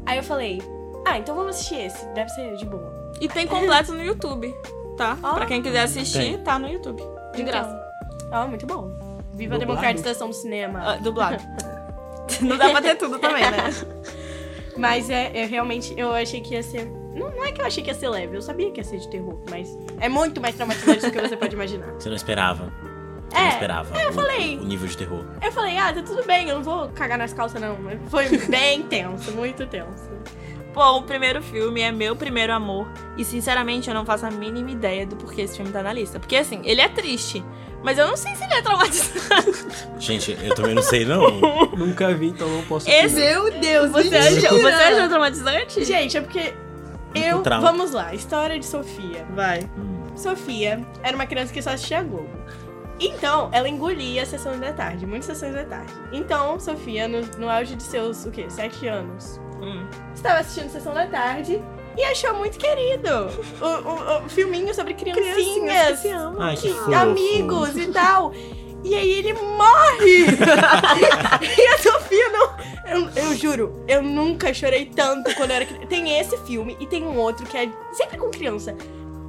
Aí 0.05 0.17
eu 0.17 0.23
falei, 0.23 0.61
ah, 1.05 1.17
então 1.17 1.35
vamos 1.35 1.55
assistir 1.55 1.81
esse. 1.81 2.05
Deve 2.09 2.29
ser 2.29 2.55
de 2.57 2.65
boa. 2.65 3.13
E 3.21 3.27
tem 3.27 3.47
completo 3.47 3.93
no 3.93 4.03
YouTube, 4.03 4.53
tá? 4.97 5.17
Ah. 5.23 5.33
pra 5.33 5.45
quem 5.45 5.61
quiser 5.61 5.81
assistir, 5.83 6.19
Tem. 6.19 6.37
tá 6.43 6.59
no 6.59 6.67
YouTube. 6.67 7.01
De 7.33 7.41
Então, 7.41 7.45
graça. 7.45 7.85
Ah, 8.31 8.45
muito 8.47 8.65
bom. 8.65 8.89
Viva 9.33 9.55
a 9.55 9.57
Dublado? 9.57 9.59
democratização 9.81 10.29
do 10.29 10.33
cinema. 10.35 10.81
Ah, 10.83 10.95
dublado. 10.97 11.43
Não 12.41 12.57
dá 12.57 12.69
pra 12.69 12.81
ter 12.81 12.95
tudo 12.95 13.19
também, 13.19 13.43
né? 13.43 13.69
Mas 14.77 15.09
é, 15.09 15.31
é 15.37 15.45
realmente, 15.45 15.93
eu 15.97 16.11
achei 16.13 16.41
que 16.41 16.53
ia 16.55 16.63
ser. 16.63 16.91
Não, 17.15 17.31
não 17.31 17.43
é 17.45 17.51
que 17.51 17.61
eu 17.61 17.65
achei 17.65 17.81
que 17.83 17.89
ia 17.89 17.95
ser 17.95 18.09
leve, 18.09 18.35
eu 18.37 18.41
sabia 18.41 18.69
que 18.71 18.79
ia 18.79 18.83
ser 18.83 18.97
de 18.99 19.07
terror, 19.09 19.39
mas 19.49 19.75
é 19.99 20.09
muito 20.09 20.41
mais 20.41 20.55
traumatizante 20.55 21.01
do 21.05 21.11
que 21.11 21.21
você 21.21 21.37
pode 21.37 21.55
imaginar. 21.55 21.93
Você 21.93 22.09
não 22.09 22.15
esperava. 22.15 22.71
Você 23.29 23.37
não 23.39 23.45
É, 23.45 23.49
esperava. 23.49 24.01
eu 24.01 24.09
o- 24.09 24.13
falei. 24.13 24.57
O 24.57 24.63
nível 24.65 24.87
de 24.87 24.97
terror. 24.97 25.25
eu 25.41 25.51
falei, 25.51 25.77
ah, 25.77 25.91
tá 25.93 26.01
tudo 26.03 26.23
bem, 26.25 26.49
eu 26.49 26.55
não 26.55 26.63
vou 26.63 26.89
cagar 26.89 27.17
nas 27.17 27.33
calças, 27.33 27.59
não. 27.61 27.77
Foi 28.09 28.27
bem 28.47 28.83
tenso, 28.83 29.31
muito 29.31 29.65
tenso. 29.65 30.09
Pô, 30.73 30.97
o 30.97 31.03
primeiro 31.03 31.41
filme 31.41 31.79
é 31.81 31.89
meu 31.91 32.17
primeiro 32.17 32.51
amor. 32.51 32.85
E 33.17 33.23
sinceramente, 33.23 33.87
eu 33.87 33.93
não 33.93 34.05
faço 34.05 34.25
a 34.25 34.31
mínima 34.31 34.71
ideia 34.71 35.05
do 35.07 35.15
porquê 35.15 35.43
esse 35.43 35.55
filme 35.55 35.71
tá 35.71 35.81
na 35.81 35.93
lista. 35.93 36.19
Porque 36.19 36.35
assim, 36.35 36.59
ele 36.65 36.81
é 36.81 36.89
triste. 36.89 37.41
Mas 37.81 37.97
eu 37.97 38.05
não 38.07 38.17
sei 38.17 38.35
se 38.35 38.43
ele 38.43 38.55
é 38.55 38.61
traumatizante. 38.61 39.65
Gente, 39.99 40.37
eu 40.43 40.53
também 40.53 40.73
não 40.75 40.81
sei, 40.81 41.05
não. 41.05 41.39
Nunca 41.77 42.13
vi, 42.13 42.27
então 42.27 42.49
não 42.49 42.61
posso 42.63 42.89
Esse-. 42.89 43.15
Meu 43.15 43.49
Deus, 43.51 43.89
Você 43.91 44.15
achou, 44.17 44.59
você 44.59 44.67
achou 44.67 45.07
traumatizante? 45.07 45.85
Gente, 45.85 46.17
é 46.17 46.21
porque 46.21 46.53
eu. 47.17 47.41
trauma. 47.41 47.71
Vamos 47.71 47.91
lá, 47.91 48.13
história 48.13 48.57
de 48.59 48.65
Sofia. 48.65 49.25
Vai. 49.33 49.59
Hum. 49.77 50.03
Sofia 50.15 50.85
era 51.03 51.15
uma 51.15 51.25
criança 51.25 51.53
que 51.53 51.61
só 51.61 51.71
assistia 51.71 51.99
a 51.99 52.03
Globo. 52.03 52.29
Então, 52.99 53.49
ela 53.51 53.67
engolia 53.67 54.21
as 54.23 54.29
sessões 54.29 54.59
da 54.59 54.71
tarde, 54.71 55.05
muitas 55.05 55.25
sessões 55.25 55.53
da 55.53 55.65
tarde. 55.65 55.91
Então, 56.13 56.57
Sofia, 56.59 57.07
no, 57.07 57.21
no 57.37 57.49
auge 57.49 57.75
de 57.75 57.83
seus, 57.83 58.25
o 58.25 58.31
quê? 58.31 58.45
Sete 58.49 58.87
anos, 58.87 59.39
Hum. 59.61 59.85
estava 60.13 60.39
assistindo 60.39 60.69
Sessão 60.69 60.93
da 60.93 61.05
Tarde 61.07 61.61
e 61.97 62.03
achou 62.03 62.33
muito 62.35 62.57
querido 62.57 63.09
o, 63.61 63.65
o- 63.65 64.25
o 64.25 64.29
filminho 64.29 64.73
sobre 64.73 64.93
criancinhas, 64.93 65.87
que 66.01 66.07
se 66.07 66.09
amam. 66.11 66.41
Ai, 66.41 66.55
que 66.55 66.67
que- 66.69 66.73
fofo. 66.73 66.93
amigos 66.93 67.75
e 67.75 67.87
tal. 67.87 68.31
E 68.85 68.93
aí 68.93 69.13
ele 69.13 69.33
morre! 69.33 70.25
e 71.57 71.67
a 71.67 71.77
Sofia 71.79 72.29
não. 72.29 72.55
Eu, 72.87 73.09
eu 73.15 73.35
juro, 73.35 73.83
eu 73.87 74.03
nunca 74.03 74.53
chorei 74.53 74.85
tanto 74.85 75.33
quando 75.33 75.49
eu 75.49 75.55
era 75.55 75.65
criança. 75.65 75.87
Tem 75.87 76.19
esse 76.19 76.37
filme 76.45 76.77
e 76.79 76.85
tem 76.85 77.03
um 77.03 77.17
outro 77.17 77.47
que 77.47 77.57
é 77.57 77.67
sempre 77.93 78.17
com 78.17 78.29
criança. 78.29 78.77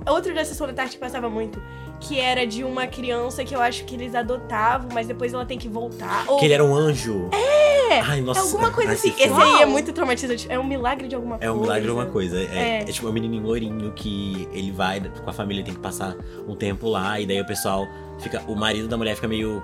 Outro 0.06 0.34
da 0.34 0.44
sessão 0.44 0.66
da 0.66 0.74
tarde 0.74 0.92
que 0.92 0.98
passava 0.98 1.30
muito. 1.30 1.60
Que 2.00 2.20
era 2.20 2.46
de 2.46 2.62
uma 2.62 2.87
criança 2.87 3.44
que 3.44 3.54
eu 3.54 3.61
acho 3.61 3.85
que 3.85 3.94
eles 3.94 4.14
adotavam, 4.14 4.88
mas 4.92 5.06
depois 5.06 5.32
ela 5.32 5.44
tem 5.46 5.59
que 5.59 5.68
voltar. 5.68 6.24
Ou 6.28 6.38
Que 6.38 6.44
ele 6.44 6.54
era 6.54 6.64
um 6.64 6.74
anjo. 6.74 7.28
É! 7.32 8.00
Ai, 8.00 8.18
é 8.18 8.20
nossa. 8.22 8.40
alguma 8.40 8.70
coisa 8.70 8.92
assim. 8.92 9.09
Esse 9.11 9.32
aí 9.32 9.62
é 9.62 9.66
muito 9.66 9.92
traumatizante. 9.92 10.46
É 10.50 10.59
um 10.59 10.64
milagre 10.64 11.09
de 11.09 11.14
alguma 11.14 11.37
É 11.37 11.38
coisa. 11.38 11.52
um 11.54 11.61
milagre 11.61 11.82
de 11.85 11.88
alguma 11.88 12.06
coisa. 12.06 12.38
É, 12.42 12.44
É. 12.44 12.80
é 12.82 12.85
tipo 12.85 13.09
um 13.09 13.12
menininho 13.12 13.42
loirinho 13.44 13.92
que 13.92 14.46
ele 14.52 14.70
vai 14.70 15.00
com 15.00 15.30
a 15.30 15.32
família, 15.32 15.64
tem 15.64 15.74
que 15.74 15.80
passar 15.80 16.14
um 16.46 16.54
tempo 16.54 16.88
lá, 16.88 17.18
e 17.20 17.26
daí 17.26 17.40
o 17.40 17.46
pessoal 17.46 17.87
fica. 18.18 18.42
O 18.46 18.54
marido 18.54 18.88
da 18.88 18.96
mulher 18.96 19.14
fica 19.14 19.28
meio, 19.28 19.62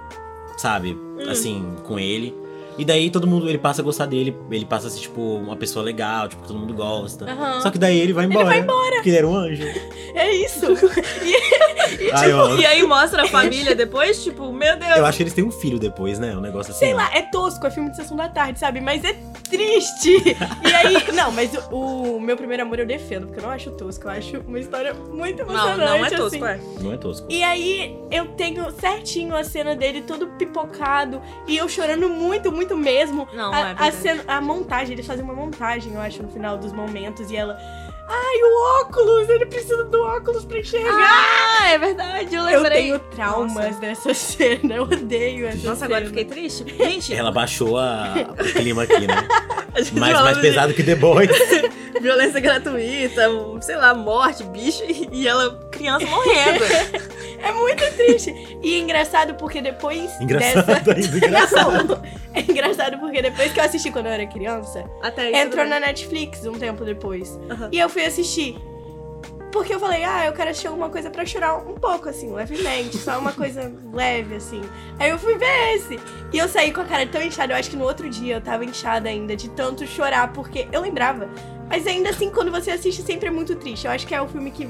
sabe, 0.56 0.96
assim, 1.28 1.76
com 1.84 1.98
ele. 1.98 2.34
E 2.78 2.84
daí 2.84 3.10
todo 3.10 3.26
mundo, 3.26 3.48
ele 3.48 3.58
passa 3.58 3.82
a 3.82 3.84
gostar 3.84 4.06
dele, 4.06 4.36
ele 4.50 4.64
passa 4.64 4.86
a 4.86 4.90
ser, 4.90 5.00
tipo, 5.00 5.20
uma 5.20 5.56
pessoa 5.56 5.84
legal, 5.84 6.28
tipo, 6.28 6.46
todo 6.46 6.58
mundo 6.58 6.72
gosta. 6.74 7.24
Aham. 7.30 7.60
Só 7.60 7.70
que 7.70 7.78
daí 7.78 7.98
ele 7.98 8.12
vai 8.12 8.24
embora. 8.24 8.46
vai 8.46 8.58
embora. 8.60 8.94
Porque 8.96 9.10
ele 9.10 9.18
era 9.18 9.28
um 9.28 9.34
anjo. 9.36 9.62
É 10.14 10.30
isso. 10.30 10.66
E, 12.00 12.10
Ai, 12.12 12.32
eu, 12.32 12.58
E 12.58 12.64
aí 12.66 12.82
mostra 12.84 13.22
a 13.24 13.28
família 13.28 13.74
depois, 13.74 14.22
tipo, 14.22 14.50
meu 14.52 14.76
Deus. 14.78 14.96
eu 14.96 15.04
acho 15.06 15.16
que 15.18 15.22
eles 15.24 15.32
têm 15.34 15.44
um 15.44 15.50
filho 15.50 15.78
depois, 15.78 16.18
né? 16.18 16.34
Um 16.36 16.40
negócio 16.40 16.70
assim. 16.70 16.80
Sei 16.86 16.94
lá, 16.94 17.10
é 17.14 17.22
tosco, 17.22 17.66
é 17.66 17.70
filme 17.70 17.90
de 17.90 17.96
sessão 17.96 18.16
da 18.16 18.28
tarde, 18.28 18.58
sabe? 18.58 18.80
Mas 18.80 19.04
é 19.04 19.14
triste. 19.50 20.10
E 20.64 20.74
aí, 20.74 20.96
não, 21.12 21.30
mas 21.32 21.50
o, 21.70 22.16
o 22.16 22.20
meu 22.20 22.36
primeiro 22.36 22.62
amor 22.62 22.78
eu 22.78 22.86
defendo, 22.86 23.26
porque 23.26 23.40
eu 23.40 23.44
não 23.44 23.50
acho 23.50 23.70
tosco, 23.72 24.06
eu 24.06 24.10
acho 24.10 24.38
uma 24.46 24.58
história 24.58 24.94
muito 24.94 25.44
Não, 25.44 25.50
emocionante. 25.50 25.78
não 25.90 25.96
é 25.96 26.06
assim. 26.06 26.16
tosco, 26.16 26.44
é. 26.46 26.60
Não 26.80 26.92
é 26.92 26.96
tosco. 26.96 27.26
E 27.30 27.42
aí 27.42 27.96
eu 28.10 28.26
tenho 28.28 28.70
certinho 28.80 29.36
a 29.36 29.44
cena 29.44 29.74
dele 29.76 30.02
todo 30.02 30.26
pipocado 30.38 31.20
e 31.46 31.56
eu 31.56 31.68
chorando 31.68 32.08
muito, 32.08 32.50
muito 32.50 32.61
mesmo. 32.76 33.28
Não, 33.32 33.52
a, 33.52 33.58
é 33.58 33.62
a, 33.62 33.66
verdade. 33.66 33.96
cena, 33.96 34.24
a 34.26 34.40
montagem, 34.40 34.92
eles 34.94 35.06
fazem 35.06 35.24
uma 35.24 35.34
montagem, 35.34 35.94
eu 35.94 36.00
acho, 36.00 36.22
no 36.22 36.28
final 36.28 36.56
dos 36.58 36.72
momentos 36.72 37.30
e 37.30 37.36
ela. 37.36 37.56
Ai, 38.08 38.42
o 38.42 38.80
óculos! 38.82 39.28
Ele 39.28 39.46
precisa 39.46 39.84
do 39.84 40.02
óculos 40.02 40.44
pra 40.44 40.58
enxergar! 40.58 40.92
Ah, 41.60 41.68
é 41.70 41.78
verdade, 41.78 42.34
eu 42.34 42.42
eu 42.48 42.60
lembrei. 42.60 42.82
tenho 42.82 42.98
traumas 42.98 43.54
Nossa. 43.54 43.80
dessa 43.80 44.12
cena, 44.12 44.74
eu 44.74 44.82
odeio 44.82 45.46
essa 45.46 45.66
Nossa, 45.68 45.84
agora 45.84 46.04
eu 46.04 46.08
cena. 46.08 46.18
fiquei 46.20 46.24
triste. 46.24 46.64
Gente, 46.76 47.14
Ela 47.14 47.30
baixou 47.30 47.78
a, 47.78 48.12
o 48.38 48.52
clima 48.52 48.82
aqui, 48.82 49.06
né? 49.06 49.16
Mais, 49.94 50.12
mais 50.20 50.36
pesado 50.36 50.74
que 50.74 50.82
The 50.82 50.94
Boys. 50.96 51.30
violência 52.02 52.40
gratuita, 52.40 53.22
sei 53.62 53.76
lá, 53.76 53.94
morte, 53.94 54.42
bicho, 54.44 54.82
e 55.10 55.26
ela, 55.26 55.58
criança 55.82 56.06
morrendo. 56.06 57.12
É 57.44 57.52
muito 57.52 57.82
triste. 57.96 58.56
E 58.62 58.76
é 58.76 58.78
engraçado 58.78 59.34
porque 59.34 59.60
depois 59.60 60.08
Engraçado 60.20 60.64
dessa. 60.64 60.94
ainda, 60.94 61.16
engraçado. 61.26 61.88
Não, 61.88 62.02
é 62.34 62.40
engraçado 62.40 62.98
porque 63.00 63.20
depois 63.20 63.52
que 63.52 63.58
eu 63.58 63.64
assisti 63.64 63.90
quando 63.90 64.06
eu 64.06 64.12
era 64.12 64.24
criança, 64.28 64.84
entrou 65.34 65.64
tudo 65.64 65.70
na. 65.70 65.80
Netflix 65.80 66.46
um 66.46 66.52
tempo 66.52 66.84
depois. 66.84 67.36
Aham. 67.50 67.68
E 67.72 67.80
eu 67.80 67.88
fui 67.88 68.04
assistir. 68.04 68.56
Porque 69.50 69.74
eu 69.74 69.80
falei, 69.80 70.04
ah, 70.04 70.26
eu 70.26 70.32
quero 70.32 70.50
assistir 70.50 70.68
alguma 70.68 70.88
coisa 70.88 71.10
pra 71.10 71.26
chorar 71.26 71.56
um 71.56 71.74
pouco, 71.74 72.08
assim, 72.08 72.32
levemente. 72.32 72.96
Só 72.96 73.18
uma 73.18 73.32
coisa 73.32 73.72
leve, 73.92 74.36
assim. 74.36 74.62
Aí 75.00 75.10
eu 75.10 75.18
fui 75.18 75.36
ver 75.36 75.74
esse. 75.74 75.98
E 76.32 76.38
eu 76.38 76.48
saí 76.48 76.72
com 76.72 76.80
a 76.80 76.84
cara 76.84 77.04
tão 77.08 77.20
inchada. 77.20 77.54
Eu 77.54 77.56
acho 77.58 77.68
que 77.68 77.76
no 77.76 77.84
outro 77.84 78.08
dia 78.08 78.36
eu 78.36 78.40
tava 78.40 78.64
inchada 78.64 79.08
ainda 79.08 79.34
de 79.34 79.50
tanto 79.50 79.84
chorar, 79.84 80.32
porque 80.32 80.68
eu 80.70 80.80
lembrava. 80.80 81.28
Mas 81.68 81.88
ainda 81.88 82.10
assim, 82.10 82.30
quando 82.30 82.52
você 82.52 82.70
assiste, 82.70 83.02
sempre 83.02 83.26
é 83.26 83.30
muito 83.32 83.56
triste. 83.56 83.84
Eu 83.86 83.90
acho 83.90 84.06
que 84.06 84.14
é 84.14 84.22
o 84.22 84.28
filme 84.28 84.52
que. 84.52 84.68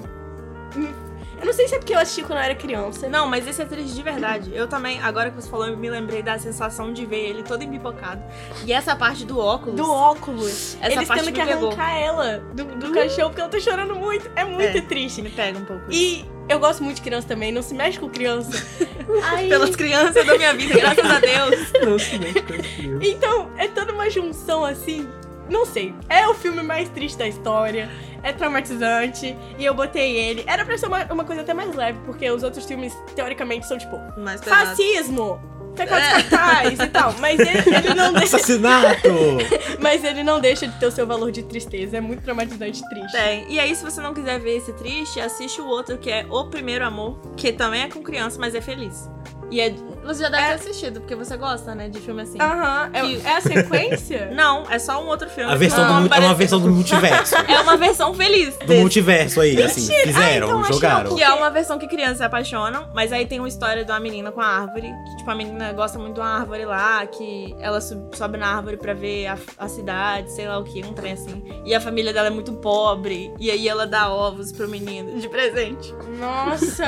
Eu 0.77 1.47
não 1.47 1.53
sei 1.53 1.67
se 1.67 1.75
é 1.75 1.79
porque 1.79 1.93
eu 1.93 1.99
assisti 1.99 2.23
quando 2.23 2.39
eu 2.39 2.45
era 2.45 2.55
criança. 2.55 3.09
Não, 3.09 3.27
mas 3.27 3.49
esse 3.49 3.61
é 3.61 3.65
triste 3.65 3.95
de 3.97 4.03
verdade. 4.03 4.53
Eu 4.55 4.69
também, 4.69 5.01
agora 5.03 5.29
que 5.29 5.35
você 5.43 5.51
falou, 5.51 5.67
eu 5.67 5.77
me 5.77 5.91
lembrei 5.91 6.23
da 6.23 6.39
sensação 6.39 6.93
de 6.93 7.05
ver 7.05 7.31
ele 7.31 7.43
todo 7.43 7.65
empipocado. 7.65 8.23
E 8.65 8.73
essa 8.73 8.95
parte 8.95 9.25
do 9.25 9.41
óculos. 9.41 9.75
Do 9.75 9.91
óculos. 9.91 10.77
Essa 10.81 10.93
Eles 10.95 11.09
parte 11.09 11.25
tendo 11.25 11.35
me 11.35 11.41
que 11.41 11.45
pegou. 11.45 11.69
arrancar 11.71 11.99
ela 11.99 12.39
do, 12.55 12.65
do 12.65 12.93
caixão, 12.93 13.29
porque 13.29 13.41
ela 13.41 13.51
tá 13.51 13.59
chorando 13.59 13.97
muito. 13.97 14.31
É 14.37 14.45
muito 14.45 14.79
É. 14.79 14.81
triste. 14.83 15.21
Me 15.21 15.31
pega 15.31 15.59
um 15.59 15.65
pouco. 15.65 15.83
E 15.91 16.25
eu 16.49 16.61
gosto 16.61 16.85
muito 16.85 16.97
de 16.99 17.03
criança 17.03 17.27
também, 17.27 17.51
não 17.51 17.63
se 17.63 17.75
mexe 17.75 17.99
com 17.99 18.09
criança. 18.09 18.65
Ai, 19.25 19.49
Pelas 19.49 19.75
crianças 19.75 20.25
da 20.25 20.37
minha 20.39 20.55
vida, 20.55 20.75
graças 20.79 21.05
a 21.11 21.19
Deus. 21.19 21.73
Não 21.85 21.99
se 21.99 22.19
mete 22.21 22.41
com 22.43 22.55
as 22.55 22.67
crianças. 22.69 23.09
Então, 23.09 23.51
é 23.59 23.67
toda 23.67 23.93
uma 23.93 24.09
junção 24.09 24.65
assim. 24.65 25.09
Não 25.49 25.67
sei. 25.67 25.95
É 26.09 26.27
o 26.29 26.35
filme 26.35 26.63
mais 26.63 26.89
triste 26.89 27.19
da 27.19 27.27
história. 27.27 27.91
É 28.23 28.33
traumatizante. 28.33 29.37
E 29.59 29.65
eu 29.65 29.75
botei 29.75 30.17
ele. 30.17 30.45
Era 30.47 30.65
pra 30.65 30.79
ser 30.79 30.87
uma, 30.87 31.05
uma 31.13 31.25
coisa 31.25 31.43
até 31.43 31.53
mais 31.53 31.75
leve, 31.75 31.99
porque 32.07 32.31
os 32.31 32.43
outros 32.43 32.65
filmes, 32.65 32.97
teoricamente, 33.15 33.67
são 33.67 33.77
tipo 33.77 33.99
Mais 34.19 34.41
pesado. 34.41 34.67
fascismo. 34.67 35.41
Pecados 35.75 36.05
É. 36.07 36.11
capitais 36.23 36.79
e 36.81 36.87
tal. 36.89 37.15
Mas 37.19 37.41
ele, 37.41 37.77
ele 37.77 37.95
não 37.95 38.13
deixa. 38.13 38.37
Assassinato! 38.37 39.09
Mas 39.81 40.05
ele 40.05 40.23
não 40.23 40.39
deixa 40.39 40.67
de 40.69 40.79
ter 40.79 40.87
o 40.87 40.91
seu 40.93 41.07
valor 41.07 41.33
de 41.33 41.43
tristeza. 41.43 41.97
É 41.97 42.01
muito 42.01 42.23
traumatizante 42.23 42.83
e 42.85 42.89
triste. 42.91 43.13
Tem. 43.13 43.47
E 43.51 43.59
aí, 43.59 43.75
se 43.75 43.83
você 43.83 44.01
não 44.01 44.13
quiser 44.13 44.39
ver 44.39 44.57
esse 44.59 44.73
triste, 44.75 45.19
assiste 45.19 45.61
o 45.63 45.67
outro 45.67 45.97
que 45.99 46.11
é 46.11 46.27
O 46.31 46.45
Primeiro 46.47 46.85
Amor, 46.87 47.19
que 47.37 47.53
também 47.53 47.83
é 47.83 47.89
com 47.89 48.03
criança, 48.03 48.39
mas 48.39 48.55
é 48.55 48.61
feliz. 48.61 49.11
E 49.51 49.61
é. 49.61 49.75
Você 50.05 50.23
já 50.23 50.29
deve 50.29 50.43
É. 50.43 50.49
ter 50.49 50.55
assistido, 50.55 51.01
porque 51.01 51.15
você 51.15 51.37
gosta, 51.37 51.75
né, 51.75 51.89
de 51.89 52.01
filme 52.01 52.23
assim. 52.23 52.39
Aham. 52.41 52.91
É, 52.93 53.01
Que- 53.03 53.27
é 53.27 53.37
a 53.37 53.41
sequência? 53.41 54.31
Não, 54.35 54.65
é 54.71 54.79
só 54.79 55.03
um 55.03 55.07
outro 55.09 55.29
filme. 55.29 55.51
A 55.53 55.55
versão 55.57 55.85
Não, 55.87 56.07
do, 56.09 56.15
é 56.15 56.19
uma 56.19 56.35
versão 56.35 56.61
do 56.61 56.69
multiverso. 56.71 57.35
É 57.49 57.61
uma 57.61 57.77
versão 57.77 58.13
feliz. 58.15 58.57
Do 58.57 58.67
desse. 58.67 58.81
multiverso 58.81 59.41
aí, 59.41 59.63
assim. 59.63 59.93
Fizeram, 60.03 60.49
Ah, 60.49 60.61
então 60.61 60.73
jogaram. 60.73 61.15
Que 61.15 61.23
é 61.23 61.31
uma 61.33 61.51
versão 61.51 61.79
que 61.79 61.87
crianças 61.87 62.19
se 62.19 62.25
apaixonam, 62.25 62.89
mas 62.95 63.13
aí 63.13 63.27
tem 63.27 63.39
uma 63.39 63.49
história 63.49 63.85
de 63.85 63.91
uma 63.91 64.01
menina 64.01 64.33
com 64.33 64.41
a 64.41 64.47
árvore. 64.47 64.93
Que, 65.11 65.17
tipo, 65.19 65.31
a 65.31 65.35
menina 65.35 65.73
gosta 65.73 65.99
muito 65.99 66.15
de 66.15 66.21
uma 66.21 66.39
árvore 66.41 66.65
lá, 66.65 67.07
que 67.07 67.55
ela 67.61 67.81
sobe 67.81 68.39
na 68.39 68.57
árvore 68.57 68.77
pra 68.77 68.95
ver 68.95 69.27
a, 69.27 69.39
a 69.59 69.69
cidade, 69.69 70.31
sei 70.33 70.49
lá 70.49 70.59
o 70.59 70.65
que, 70.65 70.85
um 70.85 70.93
trem 70.93 71.13
assim. 71.13 71.43
E 71.65 71.75
a 71.75 71.81
família 71.81 72.13
dela 72.13 72.29
é 72.29 72.31
muito 72.31 72.53
pobre, 72.55 73.33
e 73.39 73.51
aí 73.51 73.69
ela 73.69 73.87
dá 73.87 74.09
ovos 74.11 74.51
pro 74.53 74.69
menino 74.69 75.19
de 75.21 75.29
presente. 75.29 75.95
Nossa. 76.19 76.85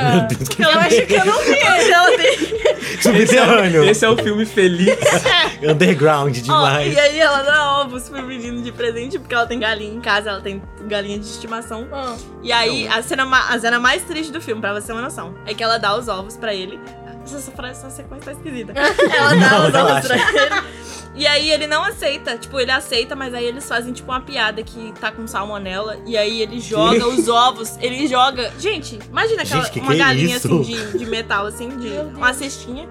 Eu 0.59 0.71
acho 0.81 1.07
que 1.07 1.15
eu 1.15 1.25
não 1.25 1.39
vi. 1.43 1.59
ela 1.93 2.17
tem. 2.17 3.04
Subterrâneo. 3.05 3.85
Esse 3.85 4.05
é 4.05 4.09
o 4.09 4.17
filme 4.17 4.45
feliz. 4.47 4.97
Underground 5.63 6.37
Ó, 6.39 6.43
demais. 6.43 6.95
e 6.95 6.99
aí 6.99 7.19
ela 7.19 7.43
dá 7.43 7.81
ovos 7.81 8.09
pro 8.09 8.23
menino 8.23 8.63
de 8.63 8.73
presente, 8.73 9.19
porque 9.19 9.35
ela 9.35 9.47
tem 9.47 9.59
galinha 9.59 9.95
em 9.95 10.01
casa, 10.01 10.31
ela 10.31 10.41
tem 10.41 10.63
galinha 10.87 11.19
de 11.19 11.27
estimação. 11.27 11.87
Ah, 11.93 12.17
E 12.43 12.53
aí, 12.53 12.87
a 12.89 13.03
cena, 13.03 13.25
a 13.49 13.59
cena 13.59 13.79
mais 13.79 14.03
triste 14.03 14.33
do 14.33 14.41
filme, 14.41 14.61
pra 14.61 14.73
você 14.75 14.89
ter 14.89 14.93
uma 14.93 15.03
noção, 15.03 15.35
é 15.47 15.55
que 15.55 15.63
ela 15.63 15.79
dá 15.79 15.97
os 15.97 16.09
ovos 16.09 16.37
pra 16.37 16.53
ele. 16.55 16.79
Essa 17.25 17.51
frase, 17.53 17.79
essa 17.81 17.91
sequência 17.91 18.27
tá 18.27 18.33
esquisita. 18.33 18.73
Ela 18.77 19.35
dá 19.35 19.37
Não, 19.37 19.59
os 19.69 19.75
ovos 19.75 19.75
relaxa. 19.75 20.09
pra 20.09 20.43
ele. 20.43 20.75
E 21.17 21.27
aí 21.27 21.51
ele 21.51 21.67
não 21.67 21.83
aceita. 21.85 22.37
Tipo, 22.37 22.59
ele 22.61 22.71
aceita, 22.73 23.15
mas 23.15 23.33
aí 23.35 23.45
eles 23.45 23.67
fazem, 23.69 23.93
tipo, 23.93 24.11
uma 24.11 24.21
piada 24.21 24.63
que 24.63 24.93
tá 25.01 25.11
com 25.13 25.27
salmonela. 25.27 25.97
E 26.07 26.17
aí 26.17 26.43
ele 26.43 26.61
joga 26.61 27.07
os 27.07 27.29
ovos. 27.29 27.77
Ele 27.81 28.07
joga. 28.07 28.53
Gente, 28.59 28.99
imagina 29.09 29.43
aquela 29.43 29.63
Gente, 29.63 29.73
que 29.73 29.81
uma 29.81 29.93
que 29.95 30.01
é 30.01 30.05
galinha 30.05 30.37
isso? 30.37 30.47
assim 30.49 30.63
de, 30.63 30.99
de 30.99 31.07
metal, 31.07 31.47
assim, 31.47 31.69
de 31.77 31.89
uma 32.17 32.35
cestinha, 32.35 32.89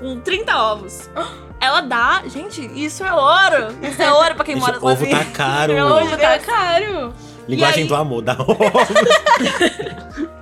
com 0.00 0.20
30 0.20 0.56
ovos. 0.56 1.10
Ela 1.60 1.80
dá. 1.80 2.22
Gente, 2.26 2.62
isso 2.74 3.02
é 3.04 3.12
ouro! 3.12 3.74
Isso 3.82 4.00
é 4.02 4.12
ouro 4.12 4.34
pra 4.36 4.44
quem 4.44 4.54
Gente, 4.54 4.64
mora 4.64 4.76
ovo 4.78 4.88
sozinho. 4.90 5.10
tá 5.18 5.24
caro. 5.26 5.72
Meu 5.74 5.86
Hoje 5.86 6.16
tá 6.16 6.38
caro. 6.38 7.12
Linguagem 7.48 7.82
aí- 7.82 7.88
do 7.88 7.94
amor, 7.94 8.22
dá 8.22 8.36
ovo. 8.38 8.56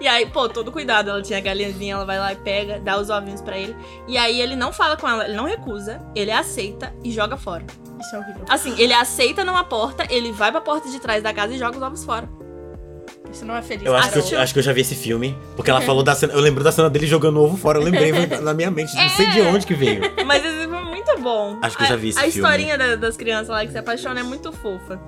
E 0.00 0.08
aí, 0.08 0.26
pô, 0.26 0.48
todo 0.48 0.72
cuidado. 0.72 1.10
Ela 1.10 1.22
tinha 1.22 1.38
a 1.38 1.42
galinhazinha, 1.42 1.94
ela 1.94 2.04
vai 2.04 2.18
lá 2.18 2.32
e 2.32 2.36
pega, 2.36 2.78
dá 2.80 2.98
os 2.98 3.10
ovinhos 3.10 3.40
pra 3.40 3.58
ele. 3.58 3.76
E 4.08 4.16
aí 4.16 4.40
ele 4.40 4.56
não 4.56 4.72
fala 4.72 4.96
com 4.96 5.08
ela, 5.08 5.24
ele 5.26 5.34
não 5.36 5.44
recusa, 5.44 6.00
ele 6.14 6.30
aceita 6.30 6.92
e 7.04 7.10
joga 7.10 7.36
fora. 7.36 7.64
Isso 8.00 8.16
é 8.16 8.18
horrível. 8.18 8.44
Assim, 8.48 8.74
ele 8.78 8.92
aceita 8.94 9.44
numa 9.44 9.62
porta, 9.64 10.06
ele 10.10 10.32
vai 10.32 10.50
pra 10.50 10.60
porta 10.60 10.88
de 10.88 10.98
trás 10.98 11.22
da 11.22 11.32
casa 11.34 11.52
e 11.54 11.58
joga 11.58 11.76
os 11.76 11.82
ovos 11.82 12.04
fora. 12.04 12.28
Isso 13.32 13.44
não 13.44 13.54
é 13.54 13.62
feliz. 13.62 13.84
Eu 13.86 13.94
acho 13.94 14.10
que 14.10 14.34
eu, 14.34 14.40
acho 14.40 14.52
que 14.52 14.58
eu 14.58 14.62
já 14.62 14.72
vi 14.72 14.80
esse 14.80 14.94
filme. 14.96 15.38
Porque 15.54 15.70
ela 15.70 15.80
falou 15.80 16.02
da 16.02 16.16
cena. 16.16 16.32
Eu 16.32 16.40
lembro 16.40 16.64
da 16.64 16.72
cena 16.72 16.90
dele 16.90 17.06
jogando 17.06 17.40
ovo 17.40 17.56
fora. 17.56 17.78
Eu 17.78 17.82
lembrei 17.84 18.10
foi 18.26 18.26
na 18.40 18.52
minha 18.52 18.70
mente. 18.72 18.92
Não 18.96 19.08
sei 19.10 19.26
de 19.28 19.40
onde 19.42 19.64
que 19.66 19.74
veio. 19.74 20.00
Mas 20.26 20.44
esse 20.44 20.56
filme 20.62 20.76
é 20.76 20.82
muito 20.82 21.16
bom. 21.20 21.56
Acho 21.62 21.76
que 21.76 21.84
eu 21.84 21.88
já 21.88 21.94
vi 21.96 22.08
esse 22.08 22.18
a, 22.18 22.22
A 22.22 22.24
filme. 22.24 22.38
historinha 22.40 22.76
da- 22.76 22.96
das 22.96 23.16
crianças 23.16 23.48
lá 23.48 23.64
que 23.64 23.70
se 23.70 23.78
apaixonam 23.78 24.18
é 24.18 24.24
muito 24.24 24.50
fofa. 24.52 24.98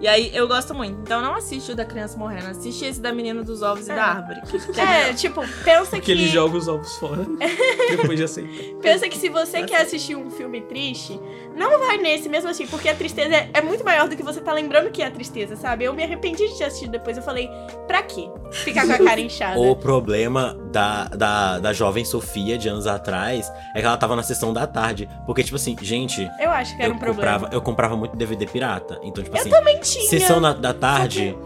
E 0.00 0.08
aí 0.08 0.30
eu 0.34 0.48
gosto 0.48 0.74
muito. 0.74 0.98
Então 1.02 1.20
não 1.20 1.34
assiste 1.34 1.72
o 1.72 1.76
da 1.76 1.84
criança 1.84 2.16
morrendo, 2.16 2.48
assiste 2.48 2.84
esse 2.86 3.00
da 3.00 3.12
menina 3.12 3.42
dos 3.42 3.60
ovos 3.62 3.86
e 3.86 3.92
É. 3.92 3.94
da 3.94 4.04
árvore. 4.04 4.40
que- 4.42 4.72
que 4.72 4.80
É, 4.80 5.12
tipo, 5.12 5.42
pensa 5.62 5.96
Que 5.96 6.00
que. 6.02 6.12
ele 6.12 6.26
joga 6.28 6.56
os 6.56 6.66
ovos 6.68 6.96
fora. 6.96 7.26
Depois 7.90 8.16
de 8.18 8.24
aceitar. 8.24 8.80
Pensa 8.80 9.08
que 9.08 9.18
se 9.18 9.28
você 9.28 9.62
quer 9.64 9.82
assistir 9.82 10.16
um 10.16 10.30
filme 10.30 10.60
triste, 10.62 11.20
não 11.54 11.78
vai 11.78 11.98
nesse 11.98 12.28
mesmo 12.28 12.48
assim, 12.48 12.66
porque 12.66 12.88
a 12.88 12.94
tristeza 12.94 13.34
é, 13.34 13.50
é 13.52 13.60
muito 13.60 13.84
maior 13.84 14.08
do 14.08 14.16
que 14.16 14.22
você 14.22 14.40
tá 14.40 14.52
lembrando 14.52 14.90
que 14.90 15.02
é 15.02 15.06
a 15.06 15.10
tristeza, 15.10 15.54
sabe? 15.56 15.84
Eu 15.84 15.92
me 15.92 16.02
arrependi 16.02 16.48
de 16.48 16.56
ter 16.56 16.64
assistido 16.64 16.90
depois. 16.92 17.16
Eu 17.16 17.22
falei, 17.22 17.50
pra 17.86 18.02
quê? 18.02 18.28
Ficar 18.52 18.86
com 18.86 18.92
a 18.94 18.98
cara 18.98 19.20
inchada. 19.20 19.60
O 19.60 19.76
problema 19.76 20.56
da, 20.72 21.04
da, 21.08 21.58
da 21.58 21.72
jovem 21.72 22.04
Sofia 22.04 22.56
de 22.56 22.68
anos 22.68 22.86
atrás 22.86 23.52
é 23.74 23.80
que 23.80 23.86
ela 23.86 23.96
tava 23.98 24.16
na 24.16 24.22
sessão 24.22 24.52
da 24.52 24.66
tarde. 24.66 25.08
Porque, 25.26 25.42
tipo 25.42 25.56
assim, 25.56 25.76
gente, 25.82 26.28
Eu 26.40 26.50
acho 26.50 26.74
que 26.76 26.82
era 26.82 26.90
eu 26.90 26.96
um 26.96 26.98
problema. 26.98 27.32
comprava, 27.32 27.54
eu 27.54 27.60
comprava 27.60 27.96
muito 27.96 28.16
DVD 28.16 28.46
pirata. 28.46 28.98
Então, 29.02 29.22
tipo 29.22 29.36
Eu 29.36 29.40
assim, 29.40 29.50
também 29.50 29.78
tinha. 29.92 30.08
sessão 30.08 30.40
na- 30.40 30.52
da 30.52 30.72
tarde 30.74 31.36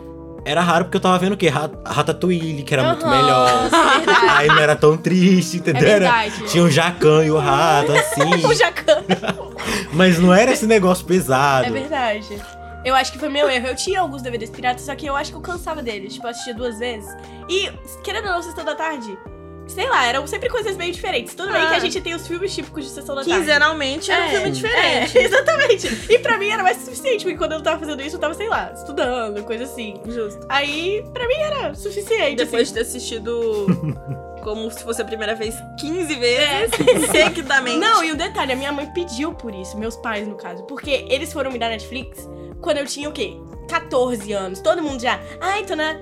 era 0.45 0.61
raro 0.61 0.85
porque 0.85 0.97
eu 0.99 1.01
tava 1.01 1.19
vendo 1.19 1.33
o 1.33 1.37
quê? 1.37 1.49
Ra- 1.49 1.71
Ratatouille, 1.87 2.63
que 2.63 2.75
era 2.75 2.83
muito 2.85 3.05
Aham, 3.07 3.17
melhor. 3.23 3.69
verdade. 3.71 4.27
Aí 4.31 4.47
não 4.49 4.59
era 4.59 4.77
tão 4.77 4.97
triste, 4.97 5.57
É 5.57 5.61
entendeu? 5.61 5.89
Era- 5.89 5.99
verdade. 6.11 6.45
tinha 6.49 6.63
o 6.65 6.71
Jacan 6.71 7.25
e 7.25 7.31
o 7.31 7.39
rato, 7.39 7.93
o 7.93 7.97
assim. 7.97 8.55
Jacan. 8.55 9.03
mas 9.93 10.19
não 10.19 10.33
era 10.35 10.53
esse 10.53 10.67
negócio 10.67 11.05
pesado. 11.07 11.67
É 11.67 11.71
verdade. 11.71 12.41
Eu 12.85 12.95
acho 12.95 13.11
que 13.13 13.19
foi 13.19 13.31
meu 13.31 13.49
erro. 13.49 13.69
Eu 13.69 13.75
tinha 13.75 13.99
alguns 14.01 14.21
DVDs 14.21 14.51
piratas, 14.51 14.83
só 14.85 14.95
que 14.95 15.07
eu 15.07 15.17
acho 15.17 15.31
que 15.31 15.37
eu 15.39 15.41
cansava 15.41 15.83
deles. 15.83 16.13
Tipo, 16.13 16.27
eu 16.27 16.31
assistia 16.33 16.53
duas 16.55 16.79
vezes. 16.79 17.09
E, 17.49 17.71
querendo 18.03 18.27
ou 18.27 18.33
não, 18.33 18.43
Sessão 18.43 18.63
da 18.63 18.75
Tarde, 18.75 19.17
sei 19.67 19.89
lá, 19.89 20.07
eram 20.07 20.27
sempre 20.27 20.49
coisas 20.49 20.77
meio 20.77 20.93
diferentes. 20.93 21.35
Tudo 21.35 21.53
bem 21.53 21.63
Ah. 21.63 21.69
que 21.71 21.75
a 21.75 21.79
gente 21.81 22.01
tem 22.01 22.15
os 22.15 22.27
filmes 22.27 22.55
típicos 22.55 22.85
de 22.85 22.91
Sessão 22.91 23.15
da 23.15 23.23
Tarde. 23.25 23.39
Quinzenalmente 23.39 24.11
era 24.11 24.25
um 24.25 24.27
É, 24.27 24.31
filme 24.31 24.51
diferente. 24.51 25.19
É, 25.19 25.23
exatamente. 25.25 26.07
E 26.13 26.19
pra 26.19 26.39
mim 26.39 26.49
era 26.49 26.63
mais 26.63 26.79
suficiente, 26.79 27.25
porque 27.25 27.39
quando 27.39 27.53
eu 27.53 27.63
tava 27.63 27.79
fazendo 27.81 28.03
isso, 28.03 28.17
eu 28.17 28.21
tava, 28.21 28.35
sei 28.35 28.49
lá, 28.49 28.73
estudando, 28.75 29.43
coisa 29.45 29.65
assim. 29.65 29.95
Justo. 30.07 30.47
Aí, 30.49 31.05
pra 31.13 31.27
mim 31.27 31.35
era 31.37 31.75
suficiente. 31.75 32.37
Depois 32.37 32.63
assim. 32.63 32.73
de 32.73 32.75
ter 32.75 32.81
assistido 32.81 33.67
como 34.45 34.71
se 34.71 34.83
fosse 34.85 35.01
a 35.01 35.05
primeira 35.05 35.35
vez 35.35 35.55
15 35.81 36.15
vezes, 36.17 36.71
seguidamente. 37.11 37.79
Não, 37.79 38.05
e 38.05 38.13
o 38.13 38.17
detalhe, 38.17 38.53
a 38.53 38.57
minha 38.57 38.73
mãe 38.73 38.87
pediu 38.93 39.33
por 39.33 39.55
isso, 39.55 39.77
meus 39.79 39.97
pais, 39.97 40.29
no 40.29 40.35
caso. 40.37 40.63
Porque 40.65 41.07
eles 41.09 41.33
foram 41.33 41.51
me 41.51 41.59
dar 41.59 41.69
Netflix 41.71 42.29
quando 42.61 42.79
eu 42.79 42.87
tinha 42.87 43.09
o 43.09 43.13
quê? 43.13 43.37
14 43.69 44.31
anos. 44.33 44.61
Todo 44.61 44.83
mundo 44.83 45.01
já. 45.01 45.19
Ai, 45.41 45.65
tô 45.65 45.75
na 45.75 45.97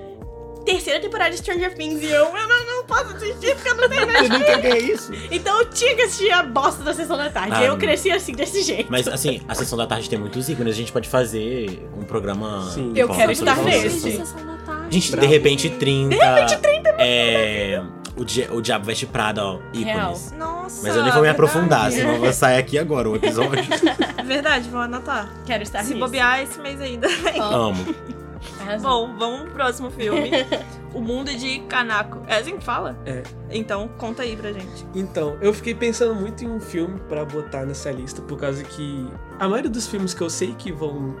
terceira 0.65 0.99
temporada 0.99 1.31
de 1.31 1.37
Stranger 1.37 1.73
Things. 1.75 2.01
E 2.01 2.05
eu, 2.05 2.25
eu 2.25 2.47
não, 2.47 2.65
não 2.65 2.72
posso 2.87 3.15
assistir 3.15 3.55
porque 3.55 3.69
eu 3.69 3.75
não 3.75 3.89
tenho 3.89 4.07
Você 4.13 4.27
nunca 4.29 4.57
vê 4.59 4.77
isso. 4.79 5.11
Então 5.31 5.59
eu 5.59 5.65
tinha 5.69 5.95
que 5.95 6.01
assistir 6.03 6.31
a 6.31 6.43
bosta 6.43 6.83
da 6.83 6.93
sessão 6.93 7.17
da 7.17 7.29
tarde. 7.29 7.51
Ah, 7.53 7.63
eu 7.63 7.71
não. 7.71 7.77
cresci 7.79 8.11
assim, 8.11 8.33
desse 8.33 8.61
jeito. 8.61 8.91
Mas 8.91 9.07
assim, 9.07 9.41
a 9.47 9.55
sessão 9.55 9.77
da 9.77 9.87
tarde 9.87 10.09
tem 10.09 10.19
muitos 10.19 10.47
ícones, 10.49 10.73
a 10.73 10.77
gente 10.77 10.91
pode 10.91 11.09
fazer 11.09 11.87
um 11.97 12.03
programa. 12.03 12.69
Sim. 12.71 12.93
Eu 12.95 13.09
quero 13.09 13.31
estar 13.31 13.55
nesse. 13.57 14.21
Gente, 14.89 15.11
Bravo. 15.11 15.27
de 15.27 15.33
repente 15.33 15.69
30. 15.69 16.09
De 16.15 16.21
repente 16.23 16.57
30 16.57 16.89
é. 16.99 17.81
O, 18.15 18.23
Di- 18.23 18.47
o 18.51 18.61
Diabo 18.61 18.85
Veste 18.85 19.07
Prada, 19.07 19.43
ó. 19.43 19.59
Ícones. 19.73 20.31
Nossa. 20.37 20.81
Mas 20.83 20.95
eu 20.95 21.01
nem 21.01 21.11
vou 21.11 21.23
me 21.23 21.29
aprofundar, 21.29 21.89
verdade. 21.89 21.95
senão 21.95 22.19
vai 22.19 22.31
sair 22.31 22.57
aqui 22.59 22.77
agora 22.77 23.09
o 23.09 23.15
episódio. 23.15 23.63
Verdade, 24.23 24.69
vou 24.69 24.79
anotar. 24.81 25.27
Quero 25.45 25.63
estar 25.63 25.79
Se 25.83 25.89
nisso. 25.93 25.99
bobear 25.99 26.41
esse 26.41 26.59
mês 26.59 26.79
ainda. 26.79 27.07
Amo. 27.41 27.83
Arrasou. 28.59 29.07
Bom, 29.07 29.17
vamos 29.17 29.41
pro 29.41 29.51
próximo 29.51 29.91
filme. 29.91 30.31
o 30.93 31.01
Mundo 31.01 31.33
de 31.35 31.59
Kanako. 31.61 32.21
É 32.27 32.37
assim 32.37 32.57
que 32.57 32.63
fala? 32.63 32.97
É. 33.05 33.23
Então, 33.49 33.89
conta 33.97 34.23
aí 34.23 34.35
pra 34.35 34.51
gente. 34.51 34.85
Então, 34.93 35.37
eu 35.41 35.53
fiquei 35.53 35.73
pensando 35.73 36.15
muito 36.15 36.43
em 36.43 36.49
um 36.49 36.59
filme 36.59 36.99
pra 37.07 37.25
botar 37.25 37.65
nessa 37.65 37.91
lista, 37.91 38.21
por 38.21 38.39
causa 38.39 38.63
que 38.63 39.07
a 39.39 39.47
maioria 39.47 39.69
dos 39.69 39.87
filmes 39.87 40.13
que 40.13 40.21
eu 40.21 40.29
sei 40.29 40.53
que 40.57 40.71
vão 40.71 41.15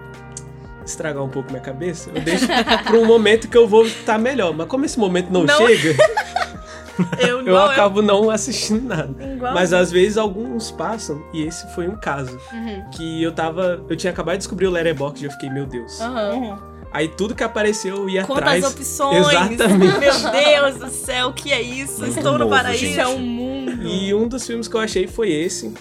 estragar 0.85 1.23
um 1.23 1.29
pouco 1.29 1.49
minha 1.49 1.61
cabeça, 1.61 2.11
eu 2.13 2.21
deixo 2.21 2.45
pra 2.83 2.97
um 2.97 3.05
momento 3.05 3.47
que 3.47 3.57
eu 3.57 3.67
vou 3.67 3.85
estar 3.85 4.17
melhor. 4.19 4.53
Mas 4.53 4.67
como 4.67 4.85
esse 4.85 4.99
momento 4.99 5.31
não, 5.31 5.43
Não. 5.43 5.57
chega, 5.57 5.95
Eu, 7.17 7.39
eu 7.39 7.41
igual 7.41 7.69
acabo 7.69 8.01
não 8.01 8.29
assistindo 8.29 8.87
nada. 8.87 9.15
Igual 9.33 9.53
Mas 9.53 9.73
às 9.73 9.91
vezes 9.91 10.17
alguns 10.17 10.69
passam, 10.69 11.23
e 11.33 11.41
esse 11.41 11.67
foi 11.73 11.87
um 11.87 11.95
caso. 11.95 12.39
Uhum. 12.51 12.89
Que 12.91 13.23
eu 13.23 13.31
tava. 13.31 13.83
Eu 13.89 13.95
tinha 13.95 14.11
acabado 14.13 14.33
de 14.33 14.39
descobrir 14.39 14.67
o 14.67 14.71
Letterboxd 14.71 15.23
e 15.23 15.27
eu 15.27 15.31
fiquei, 15.31 15.49
meu 15.49 15.65
Deus. 15.65 15.99
Aham. 15.99 16.33
Uhum. 16.35 16.72
Aí 16.93 17.07
tudo 17.07 17.33
que 17.33 17.43
apareceu 17.43 17.97
eu 17.97 18.09
ia 18.09 18.23
Quantas 18.23 18.63
atrás. 18.63 18.63
opções! 18.65 19.27
Exatamente. 19.27 19.97
Meu 19.99 20.31
Deus 20.31 20.75
do 20.75 20.89
céu, 20.89 21.29
o 21.29 21.33
que 21.33 21.51
é 21.51 21.59
isso? 21.61 22.01
Muito 22.01 22.17
Estou 22.17 22.33
no 22.33 22.37
novo, 22.39 22.51
paraíso. 22.51 22.85
Isso 22.85 22.99
é 23.01 23.07
um 23.07 23.17
mundo. 23.19 23.87
E 23.87 24.13
um 24.13 24.27
dos 24.27 24.45
filmes 24.45 24.67
que 24.67 24.75
eu 24.75 24.79
achei 24.79 25.07
foi 25.07 25.31
esse. 25.31 25.73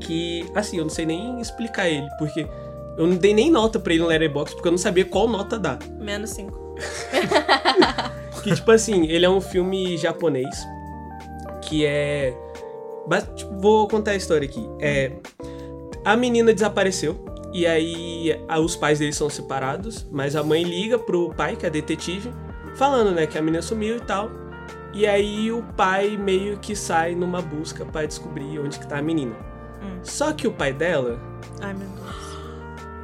Que, 0.00 0.46
assim, 0.54 0.78
eu 0.78 0.84
não 0.84 0.90
sei 0.90 1.04
nem 1.06 1.40
explicar 1.40 1.88
ele, 1.88 2.06
porque 2.18 2.46
eu 2.98 3.06
não 3.06 3.16
dei 3.16 3.32
nem 3.34 3.50
nota 3.50 3.78
pra 3.78 3.92
ele 3.92 4.02
no 4.02 4.08
Letterboxd, 4.08 4.54
porque 4.56 4.68
eu 4.68 4.72
não 4.72 4.78
sabia 4.78 5.04
qual 5.04 5.28
nota 5.28 5.58
dar. 5.58 5.78
Menos 6.00 6.30
cinco. 6.30 6.74
Que, 8.42 8.54
tipo 8.54 8.70
assim, 8.72 9.06
ele 9.06 9.24
é 9.24 9.30
um 9.30 9.40
filme 9.40 9.96
japonês, 9.96 10.54
que 11.62 11.86
é... 11.86 12.34
bas- 13.08 13.26
tipo, 13.34 13.58
vou 13.58 13.88
contar 13.88 14.10
a 14.10 14.16
história 14.16 14.46
aqui. 14.46 14.68
É... 14.78 15.12
A 16.04 16.14
menina 16.14 16.52
desapareceu, 16.52 17.24
e 17.54 17.66
aí 17.66 18.38
a- 18.48 18.58
os 18.60 18.76
pais 18.76 18.98
dele 18.98 19.12
são 19.14 19.30
separados, 19.30 20.04
mas 20.10 20.36
a 20.36 20.42
mãe 20.42 20.62
liga 20.64 20.98
pro 20.98 21.32
pai, 21.34 21.56
que 21.56 21.64
é 21.64 21.70
detetive, 21.70 22.30
falando, 22.76 23.12
né, 23.12 23.26
que 23.26 23.38
a 23.38 23.42
menina 23.42 23.62
sumiu 23.62 23.96
e 23.96 24.00
tal. 24.00 24.30
E 24.92 25.06
aí 25.06 25.50
o 25.50 25.62
pai 25.76 26.16
meio 26.16 26.58
que 26.58 26.76
sai 26.76 27.14
numa 27.14 27.40
busca 27.40 27.84
pra 27.84 28.04
descobrir 28.06 28.58
onde 28.58 28.78
que 28.78 28.86
tá 28.86 28.98
a 28.98 29.02
menina. 29.02 29.34
Hum. 29.82 29.98
Só 30.02 30.32
que 30.32 30.46
o 30.46 30.52
pai 30.52 30.72
dela, 30.72 31.18
Ai, 31.60 31.72
meu 31.74 31.86
Deus. 31.88 32.14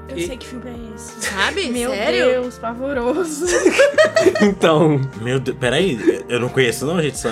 Eu 0.09 0.19
E- 0.19 0.27
sei 0.27 0.37
que 0.37 0.47
filme 0.47 0.69
é 0.69 0.95
esse. 0.95 1.21
Sabe? 1.25 1.69
Meu 1.71 1.91
Sério? 1.91 2.27
Deus, 2.27 2.59
pavoroso. 2.59 3.47
então, 4.43 5.01
Meu 5.21 5.39
Deus, 5.39 5.57
peraí, 5.59 6.25
eu 6.29 6.41
não 6.41 6.49
conheço 6.49 6.85
não, 6.87 7.01
gente. 7.01 7.17
Só... 7.19 7.31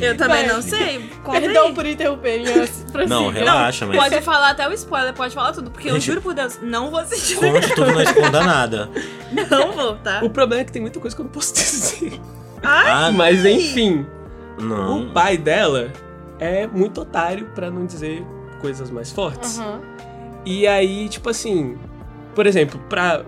Eu 0.00 0.16
também 0.16 0.44
Vai. 0.46 0.54
não 0.54 0.62
sei. 0.62 1.10
Conta 1.22 1.40
Perdão 1.42 1.66
aí. 1.68 1.74
por 1.74 1.86
interromper 1.86 2.40
minhas 2.42 2.84
Não, 3.08 3.28
relaxa, 3.30 3.86
mas. 3.86 3.96
Pode 3.96 4.20
falar 4.22 4.50
até 4.50 4.68
o 4.68 4.72
spoiler, 4.72 5.12
pode 5.14 5.34
falar 5.34 5.52
tudo, 5.52 5.70
porque 5.70 5.88
eu 5.88 5.94
Gente, 5.94 6.06
juro 6.06 6.20
por 6.22 6.34
Deus, 6.34 6.58
não 6.62 6.90
vou 6.90 7.00
assistir. 7.00 7.36
Conte 7.36 7.74
tudo, 7.74 7.92
não 7.92 8.00
esconda 8.02 8.40
nada. 8.42 8.90
Não 9.50 9.72
vou, 9.72 9.96
tá? 9.96 10.20
o 10.22 10.30
problema 10.30 10.62
é 10.62 10.64
que 10.64 10.70
tem 10.70 10.80
muita 10.80 11.00
coisa 11.00 11.14
que 11.16 11.20
eu 11.20 11.24
não 11.24 11.32
posso 11.32 11.52
dizer. 11.54 12.20
Ah, 12.62 13.10
Mas 13.12 13.44
enfim, 13.44 14.06
não. 14.60 15.02
o 15.02 15.10
pai 15.10 15.36
dela 15.36 15.92
é 16.38 16.68
muito 16.68 17.00
otário, 17.00 17.46
pra 17.54 17.68
não 17.68 17.84
dizer 17.84 18.24
coisas 18.60 18.90
mais 18.90 19.10
fortes. 19.10 19.58
Aham. 19.58 19.80
E 20.46 20.66
aí, 20.68 21.08
tipo 21.08 21.28
assim, 21.30 21.76
por 22.34 22.46
exemplo, 22.46 22.78
pra. 22.88 23.24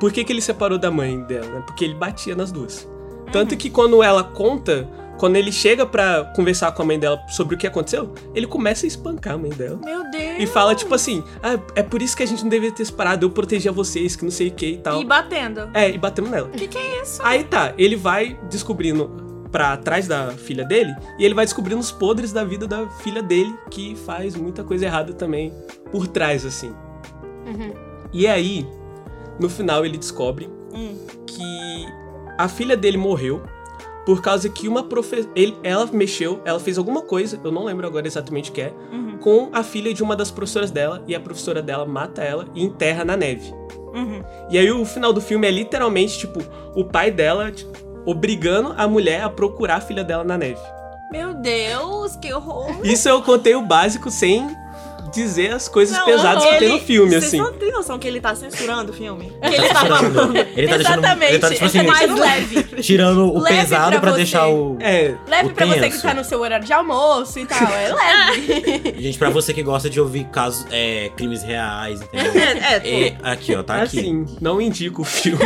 Por 0.00 0.10
que, 0.12 0.24
que 0.24 0.32
ele 0.32 0.40
separou 0.42 0.76
da 0.78 0.90
mãe 0.90 1.20
dela? 1.22 1.46
né? 1.46 1.62
Porque 1.66 1.84
ele 1.84 1.94
batia 1.94 2.34
nas 2.34 2.50
duas. 2.50 2.88
Tanto 3.30 3.56
que 3.56 3.68
quando 3.70 4.02
ela 4.02 4.24
conta, 4.24 4.88
quando 5.18 5.36
ele 5.36 5.50
chega 5.50 5.84
pra 5.84 6.32
conversar 6.34 6.72
com 6.72 6.82
a 6.82 6.84
mãe 6.84 6.98
dela 6.98 7.20
sobre 7.28 7.54
o 7.54 7.58
que 7.58 7.66
aconteceu, 7.66 8.12
ele 8.34 8.46
começa 8.46 8.86
a 8.86 8.88
espancar 8.88 9.34
a 9.34 9.38
mãe 9.38 9.50
dela. 9.50 9.78
Meu 9.84 10.08
Deus. 10.10 10.36
E 10.38 10.46
fala, 10.46 10.74
tipo 10.74 10.94
assim, 10.94 11.22
ah, 11.42 11.58
é 11.74 11.82
por 11.82 12.00
isso 12.00 12.16
que 12.16 12.22
a 12.22 12.26
gente 12.26 12.42
não 12.42 12.48
deveria 12.48 12.74
ter 12.74 12.84
separado, 12.84 13.26
eu 13.26 13.30
protegia 13.30 13.72
vocês, 13.72 14.14
que 14.16 14.24
não 14.24 14.30
sei 14.30 14.48
o 14.48 14.52
que 14.52 14.66
e 14.66 14.78
tal. 14.78 15.00
E 15.00 15.04
batendo. 15.04 15.68
É, 15.74 15.90
e 15.90 15.98
batendo 15.98 16.30
nela. 16.30 16.48
O 16.48 16.52
que, 16.52 16.68
que 16.68 16.78
é 16.78 17.02
isso? 17.02 17.20
Aí 17.22 17.44
tá, 17.44 17.74
ele 17.76 17.96
vai 17.96 18.38
descobrindo 18.48 19.26
pra 19.50 19.76
trás 19.76 20.06
da 20.06 20.30
filha 20.32 20.64
dele 20.64 20.94
e 21.18 21.24
ele 21.24 21.34
vai 21.34 21.44
descobrindo 21.44 21.80
os 21.80 21.90
podres 21.90 22.32
da 22.32 22.44
vida 22.44 22.66
da 22.66 22.86
filha 22.88 23.22
dele, 23.22 23.54
que 23.70 23.96
faz 23.96 24.36
muita 24.36 24.62
coisa 24.62 24.84
errada 24.86 25.12
também 25.12 25.52
por 25.90 26.06
trás, 26.06 26.44
assim. 26.46 26.72
Uhum. 27.46 27.72
E 28.12 28.26
aí, 28.26 28.66
no 29.40 29.48
final, 29.48 29.84
ele 29.84 29.96
descobre 29.98 30.48
Hum. 30.72 30.96
que 31.26 31.86
a 32.36 32.46
filha 32.46 32.76
dele 32.76 32.98
morreu 32.98 33.42
por 34.08 34.22
causa 34.22 34.48
que 34.48 34.66
uma 34.66 34.82
professora. 34.82 35.30
Ela 35.62 35.84
mexeu, 35.92 36.40
ela 36.42 36.58
fez 36.58 36.78
alguma 36.78 37.02
coisa, 37.02 37.38
eu 37.44 37.52
não 37.52 37.64
lembro 37.64 37.86
agora 37.86 38.06
exatamente 38.06 38.48
o 38.48 38.54
que 38.54 38.62
é, 38.62 38.72
Uhum. 38.90 39.18
com 39.18 39.50
a 39.52 39.62
filha 39.62 39.92
de 39.92 40.02
uma 40.02 40.16
das 40.16 40.30
professoras 40.30 40.70
dela, 40.70 41.04
e 41.06 41.14
a 41.14 41.20
professora 41.20 41.60
dela 41.60 41.84
mata 41.84 42.22
ela 42.22 42.46
e 42.54 42.64
enterra 42.64 43.04
na 43.04 43.18
neve. 43.18 43.52
Uhum. 43.94 44.22
E 44.48 44.56
aí 44.56 44.70
o 44.72 44.82
final 44.86 45.12
do 45.12 45.20
filme 45.20 45.46
é 45.46 45.50
literalmente, 45.50 46.16
tipo, 46.20 46.40
o 46.74 46.86
pai 46.86 47.10
dela 47.10 47.52
tipo, 47.52 47.70
obrigando 48.06 48.74
a 48.78 48.88
mulher 48.88 49.22
a 49.24 49.28
procurar 49.28 49.76
a 49.76 49.80
filha 49.82 50.02
dela 50.02 50.24
na 50.24 50.38
neve. 50.38 50.60
Meu 51.12 51.34
Deus, 51.34 52.16
que 52.16 52.32
horror. 52.32 52.80
Isso 52.82 53.10
eu 53.10 53.20
contei 53.20 53.54
o 53.54 53.60
básico 53.60 54.10
sem 54.10 54.48
dizer 55.12 55.52
as 55.52 55.68
coisas 55.68 55.96
Não, 55.96 56.04
pesadas 56.06 56.44
que 56.44 56.56
tem 56.58 56.68
no 56.68 56.80
filme, 56.80 57.10
Vocês 57.10 57.24
assim. 57.24 57.38
não 57.38 57.52
têm 57.52 57.70
noção 57.72 57.98
que 57.98 58.06
ele 58.08 58.20
tá 58.20 58.34
censurando 58.34 58.92
o 58.92 58.94
filme? 58.94 59.32
Que 59.40 59.46
Ele 59.46 59.56
ele 59.56 59.68
tá 59.68 59.80
tirando. 59.82 60.14
falando. 60.14 60.36
Ele 60.36 60.68
tá 60.68 60.76
deixando. 60.76 60.98
Exatamente, 60.98 61.30
Ele 61.32 61.38
tá, 61.38 61.50
tipo 61.50 61.64
assim, 61.64 61.78
é 61.78 61.82
mais 61.82 62.14
leve. 62.18 62.62
tirando 62.82 63.32
o 63.32 63.40
Leve 63.40 63.56
pesado 63.56 63.90
pra 63.92 64.00
pra, 64.00 64.10
deixar 64.12 64.48
o. 64.48 64.76
É, 64.80 65.14
Leve 65.26 65.48
o 65.50 65.54
pra 65.54 65.66
você 65.66 65.74
que 65.74 65.80
tenso. 65.90 66.02
tá 66.02 66.14
no 66.14 66.24
seu 66.24 66.40
horário 66.40 66.64
de 66.66 66.72
almoço 66.72 67.38
e 67.38 67.46
tal. 67.46 67.58
É 67.68 67.92
leve. 67.94 68.94
Gente, 69.02 69.18
pra 69.18 69.30
você 69.30 69.52
que 69.54 69.62
gosta 69.62 69.88
de 69.90 70.00
ouvir 70.00 70.24
casos, 70.24 70.66
é, 70.70 71.10
crimes 71.16 71.42
reais, 71.42 72.00
entendeu? 72.02 72.32
É, 72.38 73.06
é, 73.08 73.16
aqui, 73.22 73.54
ó, 73.54 73.62
tá 73.62 73.82
aqui. 73.82 73.98
assim, 74.00 74.24
não 74.40 74.60
indico 74.60 75.02
o 75.02 75.04
filme, 75.04 75.42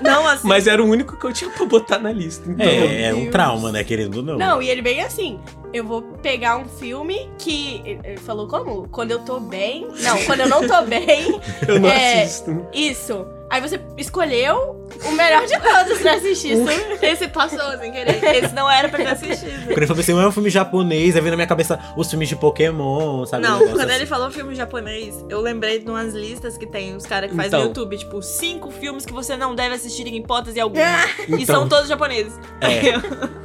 Não, 0.00 0.26
assim. 0.26 0.46
mas 0.48 0.66
era 0.66 0.82
o 0.82 0.86
único 0.86 1.16
que 1.16 1.24
eu 1.24 1.32
tinha 1.32 1.50
pra 1.50 1.64
botar 1.66 1.98
na 1.98 2.12
lista. 2.12 2.48
Então, 2.50 2.66
É, 2.66 3.04
é 3.08 3.14
um 3.14 3.30
trauma, 3.30 3.70
né, 3.72 3.82
querendo 3.84 4.16
ou 4.18 4.22
não. 4.22 4.38
Não, 4.38 4.62
e 4.62 4.68
ele 4.68 4.82
bem 4.82 5.00
assim. 5.02 5.38
Eu 5.72 5.84
vou 5.84 6.02
pegar 6.02 6.56
um 6.56 6.64
filme 6.64 7.30
que. 7.38 7.80
Ele 7.84 8.16
falou 8.18 8.48
como? 8.48 8.88
Quando 8.88 9.12
eu 9.12 9.20
tô 9.20 9.38
bem. 9.38 9.86
Não, 10.02 10.18
quando 10.24 10.40
eu 10.40 10.48
não 10.48 10.66
tô 10.66 10.82
bem. 10.82 11.40
eu 11.68 11.78
não 11.80 11.88
É. 11.88 12.22
assisto. 12.24 12.66
Isso. 12.72 13.26
Aí 13.48 13.60
você 13.60 13.80
escolheu 13.98 14.86
o 15.04 15.10
melhor 15.12 15.44
de 15.44 15.58
todos 15.58 15.98
pra 15.98 16.14
assistir. 16.14 16.52
Isso. 16.52 16.68
Esse 17.04 17.26
passou 17.28 17.58
sem 17.78 17.90
querer. 17.90 18.22
Esse 18.44 18.54
não 18.54 18.70
era 18.70 18.88
pra 18.88 18.98
ter 18.98 19.08
assistido. 19.08 19.64
Quando 19.66 19.78
ele 19.78 19.86
falou 19.88 20.00
assim, 20.00 20.12
não 20.12 20.20
é 20.22 20.28
um 20.28 20.32
filme 20.32 20.50
japonês, 20.50 21.16
aí 21.16 21.20
veio 21.20 21.32
na 21.32 21.36
minha 21.36 21.48
cabeça 21.48 21.78
os 21.96 22.08
filmes 22.08 22.28
de 22.28 22.36
Pokémon, 22.36 23.26
sabe? 23.26 23.42
Não, 23.42 23.58
quando 23.58 23.80
assim. 23.80 23.92
ele 23.94 24.06
falou 24.06 24.30
filme 24.30 24.54
japonês, 24.54 25.24
eu 25.28 25.40
lembrei 25.40 25.80
de 25.80 25.90
umas 25.90 26.14
listas 26.14 26.56
que 26.56 26.64
tem 26.66 26.94
os 26.94 27.04
caras 27.06 27.28
que 27.30 27.36
fazem 27.36 27.48
Então. 27.48 27.60
no 27.62 27.66
YouTube, 27.66 27.98
tipo, 27.98 28.22
cinco 28.22 28.70
filmes 28.70 29.04
que 29.04 29.12
você 29.12 29.36
não 29.36 29.52
deve 29.54 29.74
assistir 29.74 30.06
em 30.06 30.16
hipótese 30.16 30.60
alguma. 30.60 30.84
E 31.28 31.42
Então. 31.42 31.56
são 31.56 31.68
todos 31.68 31.88
japoneses. 31.88 32.32
É. 32.60 32.94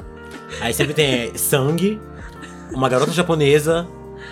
Aí 0.61 0.71
sempre 0.73 0.93
tem 0.93 1.35
sangue, 1.35 1.99
uma 2.73 2.89
garota 2.89 3.11
japonesa, 3.11 3.87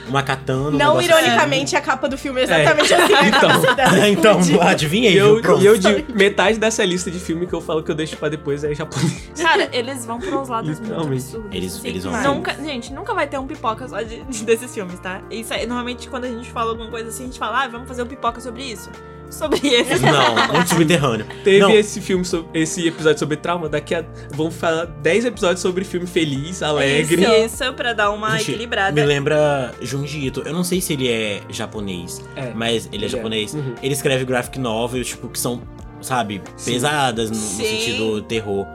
uma 0.07 0.23
katana. 0.23 0.59
um 0.69 0.71
Não, 0.71 0.77
negócio 0.95 0.99
assim. 0.99 1.23
ironicamente, 1.23 1.75
a 1.75 1.81
capa 1.81 2.07
do 2.09 2.17
filme 2.17 2.41
é 2.41 2.43
exatamente 2.45 2.93
assim. 2.93 3.13
a 3.13 3.27
Então. 3.27 3.49
assim. 3.51 3.67
então, 4.11 4.39
explodiu. 4.39 4.61
adivinhei, 4.61 5.13
E 5.13 5.17
eu, 5.17 5.39
e 5.59 5.65
eu 5.65 5.77
de 5.77 6.05
metade 6.13 6.57
dessa 6.57 6.83
lista 6.83 7.09
de 7.11 7.19
filme 7.19 7.45
que 7.47 7.53
eu 7.53 7.61
falo 7.61 7.83
que 7.83 7.91
eu 7.91 7.95
deixo 7.95 8.17
pra 8.17 8.29
depois 8.29 8.63
é 8.63 8.73
japonês. 8.73 9.31
Cara, 9.41 9.69
eles 9.71 10.05
vão 10.05 10.19
pra 10.19 10.37
uns 10.37 10.49
lados 10.49 10.79
muito 10.79 10.93
absurdos. 10.93 11.51
Eles- 11.55 11.81
eles 11.85 12.03
vão. 12.03 12.35
Nunca, 12.35 12.53
gente, 12.55 12.91
nunca 12.93 13.13
vai 13.13 13.27
ter 13.27 13.37
um 13.37 13.45
pipoca 13.47 13.87
só 13.87 14.01
de, 14.01 14.23
desses 14.43 14.73
filmes, 14.73 14.99
tá? 14.99 15.21
Isso 15.29 15.53
aí, 15.53 15.65
normalmente 15.65 16.09
quando 16.09 16.25
a 16.25 16.29
gente 16.29 16.49
fala 16.51 16.71
alguma 16.71 16.89
coisa 16.89 17.09
assim, 17.09 17.23
a 17.23 17.25
gente 17.27 17.39
fala, 17.39 17.63
ah, 17.63 17.67
vamos 17.67 17.87
fazer 17.87 18.03
um 18.03 18.07
pipoca 18.07 18.41
sobre 18.41 18.63
isso. 18.63 18.89
Sobre 19.33 19.67
esse. 19.67 19.99
Não, 20.01 20.47
muito 20.53 20.69
subterrâneo. 20.69 21.25
Teve 21.43 21.59
Não. 21.59 21.71
esse 21.71 21.99
filme, 22.01 22.23
esse 22.53 22.87
episódio 22.87 23.19
sobre 23.19 23.37
trauma, 23.37 23.67
daqui 23.67 23.95
a. 23.95 24.03
Vamos 24.35 24.55
falar 24.55 24.85
10 24.85 25.25
episódios 25.25 25.59
sobre 25.61 25.83
filme 25.83 26.05
feliz, 26.07 26.61
alegre. 26.61 27.23
Isso, 27.23 27.63
isso, 27.63 27.73
pra 27.73 27.93
dar 27.93 28.11
uma 28.11 28.37
Gente, 28.37 28.51
equilibrada. 28.51 28.91
Me 28.99 29.05
lembra 29.05 29.73
Junji 29.81 30.27
Ito. 30.27 30.41
Eu 30.45 30.53
não 30.53 30.63
sei 30.63 30.79
se 30.81 30.93
ele 30.93 31.09
é 31.09 31.41
japonês, 31.49 32.21
É. 32.35 32.51
mas 32.53 32.85
ele 32.87 32.95
é 32.95 32.97
Ele 32.97 33.05
é. 33.05 33.09
japonês. 33.09 33.53
Uhum. 33.53 33.75
Ele 33.81 33.93
escreve 33.93 34.23
graphic 34.25 34.59
novels, 34.59 35.07
tipo, 35.07 35.27
que 35.27 35.39
são, 35.39 35.61
sabe, 36.01 36.41
Sim. 36.55 36.73
pesadas 36.73 37.29
no, 37.29 37.35
no 37.35 37.41
sentido 37.41 38.21
terror. 38.23 38.65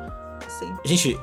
Sim. 0.48 0.72
Gente, 0.84 1.18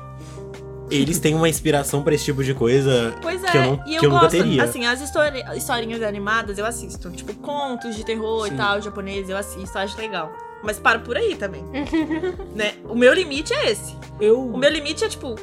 eles 0.90 1.18
têm 1.18 1.34
uma 1.34 1.48
inspiração 1.48 2.02
pra 2.02 2.14
esse 2.14 2.24
tipo 2.24 2.42
de 2.44 2.54
coisa 2.54 3.14
Pois 3.20 3.42
é, 3.42 3.50
que 3.50 3.56
eu, 3.56 3.62
não, 3.62 3.82
e 3.86 3.94
eu 3.94 4.00
que 4.00 4.06
eu 4.06 4.10
nunca 4.10 4.22
gosto, 4.22 4.36
teria. 4.36 4.62
assim, 4.64 4.86
as 4.86 5.00
histori 5.00 5.42
historinhas 5.56 6.02
animadas 6.02 6.58
eu 6.58 6.66
assisto. 6.66 7.10
Tipo, 7.10 7.34
contos 7.34 7.96
de 7.96 8.04
terror 8.04 8.46
Sim. 8.46 8.54
e 8.54 8.56
tal, 8.56 8.80
japonês, 8.80 9.28
eu 9.28 9.36
assisto, 9.36 9.78
acho 9.78 9.96
legal. 9.98 10.32
Mas 10.62 10.78
paro 10.78 11.00
por 11.00 11.16
aí 11.16 11.34
também. 11.36 11.64
né? 12.54 12.74
O 12.88 12.94
meu 12.94 13.12
limite 13.12 13.52
é 13.52 13.70
esse. 13.70 13.94
Eu. 14.20 14.40
O 14.40 14.56
meu 14.56 14.70
limite 14.70 15.04
é, 15.04 15.08
tipo, 15.08 15.34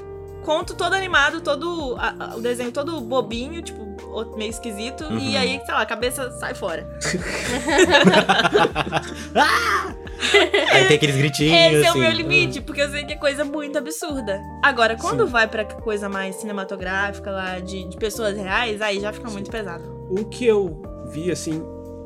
conto 0.44 0.74
todo 0.74 0.94
animado, 0.94 1.40
todo. 1.42 1.96
a- 1.98 2.16
a- 2.32 2.36
o 2.36 2.42
desenho 2.42 2.72
todo 2.72 3.00
bobinho, 3.02 3.62
tipo, 3.62 3.93
meio 4.36 4.50
esquisito. 4.50 5.06
Uhum. 5.06 5.18
E 5.18 5.38
aí, 5.38 5.62
sei 5.66 5.74
lá, 5.74 5.82
a 5.82 5.86
cabeça 5.86 6.32
sai 6.32 6.54
fora. 6.54 6.88
Aí 10.72 10.86
tem 10.88 10.96
aqueles 10.96 11.18
gritinhos. 11.18 11.54
Esse 11.54 11.86
é 11.86 11.88
o 11.88 11.90
assim. 11.90 12.00
meu 12.00 12.12
limite, 12.12 12.62
porque 12.62 12.82
eu 12.82 12.90
sei 12.90 13.04
que 13.04 13.14
é 13.14 13.18
coisa 13.18 13.44
muito 13.44 13.78
absurda. 13.78 14.42
Agora, 14.64 14.96
quando 14.96 15.28
vai 15.28 15.48
pra 15.48 15.66
coisa 15.66 16.08
mais 16.08 16.36
cinematográfica 16.38 17.30
lá, 17.32 17.60
de, 17.60 17.84
de 17.84 17.98
pessoas 17.98 18.38
reais, 18.38 18.82
aí 18.82 19.00
já 19.00 19.12
fica 19.12 19.30
muito 19.30 19.52
pesado. 19.52 19.84
O 20.10 20.26
que 20.26 20.46
eu 20.46 20.82
vi, 21.08 21.32
assim, 21.32 21.64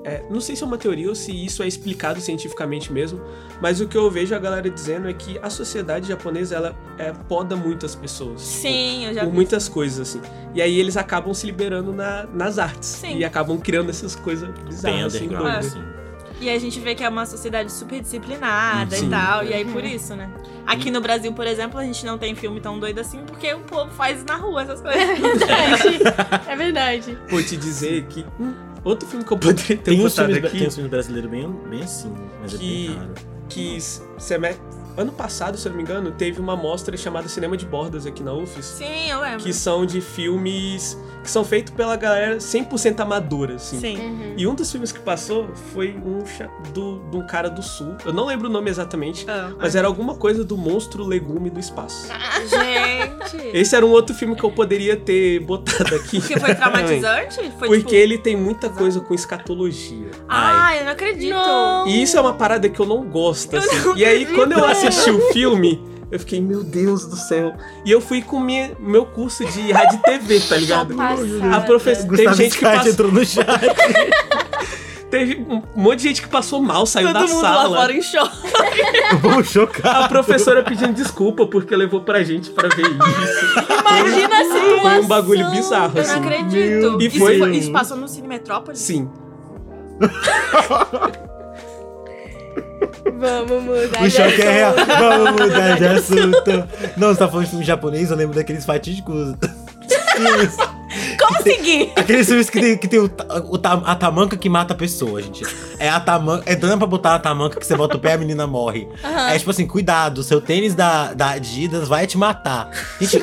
é, 0.07 0.23
não 0.29 0.39
sei 0.39 0.55
se 0.55 0.63
é 0.63 0.65
uma 0.65 0.77
teoria 0.77 1.09
ou 1.09 1.15
se 1.15 1.33
isso 1.45 1.61
é 1.61 1.67
explicado 1.67 2.21
cientificamente 2.21 2.93
mesmo, 2.93 3.19
mas 3.61 3.81
o 3.81 3.87
que 3.87 3.97
eu 3.97 4.09
vejo 4.09 4.33
a 4.33 4.39
galera 4.39 4.69
dizendo 4.69 5.09
é 5.09 5.13
que 5.13 5.37
a 5.41 5.49
sociedade 5.49 6.07
japonesa, 6.07 6.55
ela 6.55 6.75
é, 6.97 7.11
poda 7.11 7.57
muitas 7.57 7.93
pessoas. 7.93 8.39
Sim, 8.41 9.05
eu 9.07 9.13
já 9.13 9.21
por 9.23 9.29
vi. 9.29 9.35
muitas 9.35 9.67
coisas, 9.67 9.99
assim. 10.09 10.21
E 10.55 10.61
aí 10.61 10.79
eles 10.79 10.95
acabam 10.95 11.33
se 11.33 11.45
liberando 11.45 11.91
na- 11.91 12.25
nas 12.33 12.57
artes. 12.57 12.87
Sim. 12.87 13.17
E 13.17 13.25
acabam 13.25 13.57
criando 13.57 13.89
essas 13.89 14.15
coisas 14.15 14.49
bizarras, 14.65 15.13
assim, 15.13 15.27
doidas. 15.27 15.67
assim. 15.67 15.83
E 16.39 16.49
a 16.51 16.59
gente 16.59 16.79
vê 16.79 16.93
que 16.93 17.03
é 17.03 17.09
uma 17.09 17.25
sociedade 17.25 17.71
super 17.71 17.99
disciplinada 17.99 18.95
Sim. 18.95 19.07
e 19.07 19.09
tal, 19.09 19.43
e 19.43 19.53
aí 19.55 19.65
por 19.65 19.83
isso, 19.83 20.15
né? 20.15 20.29
Aqui 20.67 20.91
no 20.91 21.01
Brasil, 21.01 21.33
por 21.33 21.47
exemplo, 21.47 21.79
a 21.79 21.83
gente 21.83 22.05
não 22.05 22.17
tem 22.17 22.35
filme 22.35 22.61
tão 22.61 22.79
doido 22.79 22.99
assim, 22.99 23.23
porque 23.25 23.51
o 23.53 23.59
povo 23.61 23.91
faz 23.91 24.23
na 24.23 24.35
rua 24.35 24.61
essas 24.61 24.79
coisas. 24.79 25.01
verdade. 25.17 25.99
É 26.47 26.55
verdade. 26.55 27.17
Vou 27.27 27.41
te 27.41 27.57
dizer 27.57 28.05
que 28.05 28.23
hum, 28.39 28.53
outro 28.87 29.07
filme 29.07 29.23
que 29.25 29.31
eu 29.33 29.37
poderia 29.37 29.77
ter 29.77 29.77
Tem 29.77 29.97
botado 30.01 30.27
filmes, 30.33 30.45
aqui, 30.49 30.57
tem 30.59 30.67
uns 30.67 30.75
filmes 30.75 30.91
brasileiros 30.91 31.29
bem, 31.31 31.51
bem 31.69 31.81
assim, 31.83 32.13
mas 32.41 32.53
é 32.53 32.57
Que- 32.57 32.87
bem 32.87 32.95
raro. 32.97 33.13
que 33.49 33.77
seme- 34.17 34.55
ano 34.97 35.11
passado, 35.11 35.57
se 35.57 35.67
eu 35.67 35.71
não 35.71 35.77
me 35.77 35.83
engano, 35.83 36.11
teve 36.11 36.39
uma 36.39 36.55
mostra 36.55 36.95
chamada 36.97 37.27
Cinema 37.29 37.55
de 37.55 37.65
Bordas 37.65 38.05
aqui 38.05 38.23
na 38.23 38.33
UFES, 38.33 38.65
Sim, 38.65 39.09
eu 39.09 39.21
lembro. 39.21 39.39
que 39.39 39.53
são 39.53 39.85
de 39.85 40.01
filmes 40.01 40.97
que 41.23 41.31
são 41.31 41.43
feitos 41.43 41.73
pela 41.73 41.95
galera 41.97 42.37
100% 42.37 43.01
amadora, 43.01 43.55
assim. 43.55 43.79
Sim. 43.81 43.97
Uhum. 43.97 44.33
E 44.37 44.47
um 44.47 44.55
dos 44.55 44.71
filmes 44.71 44.93
que 44.93 44.99
passou 45.01 45.49
foi 45.73 45.93
um 45.93 46.23
do, 46.73 46.99
de 47.11 47.17
um 47.17 47.27
cara 47.27 47.49
do 47.49 47.61
sul. 47.61 47.95
Eu 48.05 48.13
não 48.13 48.25
lembro 48.25 48.47
o 48.47 48.51
nome 48.51 48.69
exatamente, 48.69 49.25
Ah, 49.29 49.51
mas 49.59 49.75
era 49.75 49.87
alguma 49.87 50.15
coisa 50.15 50.45
do 50.45 50.55
monstro 50.57 51.03
legume 51.03 51.49
do 51.49 51.59
espaço. 51.59 52.07
Gente. 52.47 53.47
Esse 53.57 53.75
era 53.75 53.85
um 53.85 53.89
outro 53.89 54.15
filme 54.15 54.35
que 54.37 54.43
eu 54.43 54.51
poderia 54.51 54.95
ter 54.95 55.41
botado 55.41 55.95
aqui. 55.95 56.19
Porque 56.21 56.39
foi 56.39 56.55
traumatizante? 56.55 57.37
Foi 57.57 57.67
Porque 57.67 57.81
tipo. 57.83 57.95
ele 57.95 58.17
tem 58.17 58.35
muita 58.35 58.69
coisa 58.69 58.99
com 59.01 59.13
escatologia. 59.13 60.11
Ah, 60.29 60.75
eu 60.77 60.85
não 60.85 60.91
acredito. 60.91 61.29
Não. 61.33 61.87
E 61.87 62.01
isso 62.03 62.17
é 62.17 62.21
uma 62.21 62.33
parada 62.33 62.69
que 62.69 62.79
eu 62.79 62.85
não 62.85 63.03
gosto, 63.03 63.53
Eu 63.53 63.59
assim. 63.59 63.75
não 63.79 63.97
E 63.97 64.05
aí, 64.05 64.25
quando 64.27 64.51
eu 64.53 64.63
assisti 64.63 64.86
o 65.11 65.19
filme, 65.33 65.81
eu 66.11 66.19
fiquei, 66.19 66.39
meu 66.41 66.63
Deus 66.63 67.05
do 67.05 67.15
céu. 67.15 67.53
E 67.85 67.91
eu 67.91 67.99
fui 68.01 68.21
com 68.21 68.39
minha, 68.39 68.71
meu 68.79 69.05
curso 69.05 69.45
de 69.45 69.71
rádio 69.71 69.99
e 69.99 70.03
TV, 70.03 70.39
tá 70.41 70.55
ligado? 70.57 70.95
A 71.53 71.61
professora. 71.61 72.07
Teve 72.07 72.23
Gustavo 72.25 72.35
gente 72.37 72.57
que 72.57 72.63
passou. 72.65 72.91
entrou 72.91 73.11
no 73.11 73.25
chat. 73.25 73.45
Teve 75.09 75.37
um 75.49 75.63
monte 75.73 75.99
de 75.99 76.03
gente 76.09 76.21
que 76.21 76.27
passou 76.27 76.61
mal, 76.61 76.85
saiu 76.85 77.07
Todo 77.07 77.13
da 77.13 77.21
mundo 77.21 77.39
sala. 77.39 77.69
lá 77.69 77.77
fora 77.77 77.93
em 77.93 78.01
choque. 78.01 78.37
Vamos 79.21 79.47
chocar. 79.49 80.03
A 80.03 80.07
professora 80.09 80.61
pedindo 80.63 80.91
desculpa 80.91 81.47
porque 81.47 81.73
levou 81.77 82.01
pra 82.01 82.23
gente 82.23 82.49
pra 82.49 82.67
ver 82.67 82.81
isso. 82.87 83.71
Imagina 83.79 84.35
a 84.35 84.43
situação. 84.43 84.79
Foi 84.81 84.99
um 84.99 85.07
bagulho 85.07 85.49
bizarro, 85.49 85.97
Eu 85.97 86.03
não 86.03 86.11
assim. 86.11 86.19
acredito. 86.19 86.97
E 87.01 87.07
Isso, 87.07 87.19
foi- 87.19 87.37
foi- 87.39 87.55
isso 87.55 87.71
passou 87.71 87.95
no 87.95 88.05
Cine 88.09 88.27
Metrópole? 88.27 88.77
Sim. 88.77 89.09
Vamos 93.19 93.63
mudar 93.63 94.01
O 94.01 94.03
de 94.03 94.11
choque 94.11 94.41
é 94.41 94.51
real. 94.51 94.73
Vamos 94.75 95.31
mudar 95.41 95.77
de 95.77 95.85
assunto. 95.87 96.67
Não, 96.97 97.09
você 97.09 97.19
tá 97.19 97.27
falando 97.27 97.45
de 97.45 97.49
filme 97.51 97.65
japonês, 97.65 98.11
eu 98.11 98.17
lembro 98.17 98.35
daqueles 98.35 98.65
fatídicos 98.65 99.35
filmes. 100.15 100.57
Consegui. 101.19 101.91
Aqueles 101.95 102.27
filmes 102.27 102.49
que 102.49 102.59
tem, 102.59 102.77
que 102.77 102.87
tem 102.87 102.99
o, 102.99 103.05
o 103.05 103.59
a 103.85 103.95
tamanca 103.95 104.37
que 104.37 104.49
mata 104.49 104.73
a 104.73 104.77
pessoa, 104.77 105.21
gente. 105.21 105.45
É 105.79 105.89
a 105.89 105.99
tamanca. 105.99 106.43
É 106.45 106.55
dando 106.55 106.77
pra 106.77 106.87
botar 106.87 107.15
a 107.15 107.19
tamanca 107.19 107.59
que 107.59 107.65
você 107.65 107.75
bota 107.75 107.97
o 107.97 107.99
pé 107.99 108.11
e 108.11 108.13
a 108.13 108.17
menina 108.17 108.47
morre. 108.47 108.87
É 109.03 109.37
tipo 109.37 109.51
assim, 109.51 109.65
cuidado, 109.67 110.23
seu 110.23 110.41
tênis 110.41 110.73
da, 110.73 111.13
da 111.13 111.31
Adidas 111.31 111.87
vai 111.87 112.07
te 112.07 112.17
matar. 112.17 112.69
Gente, 112.99 113.19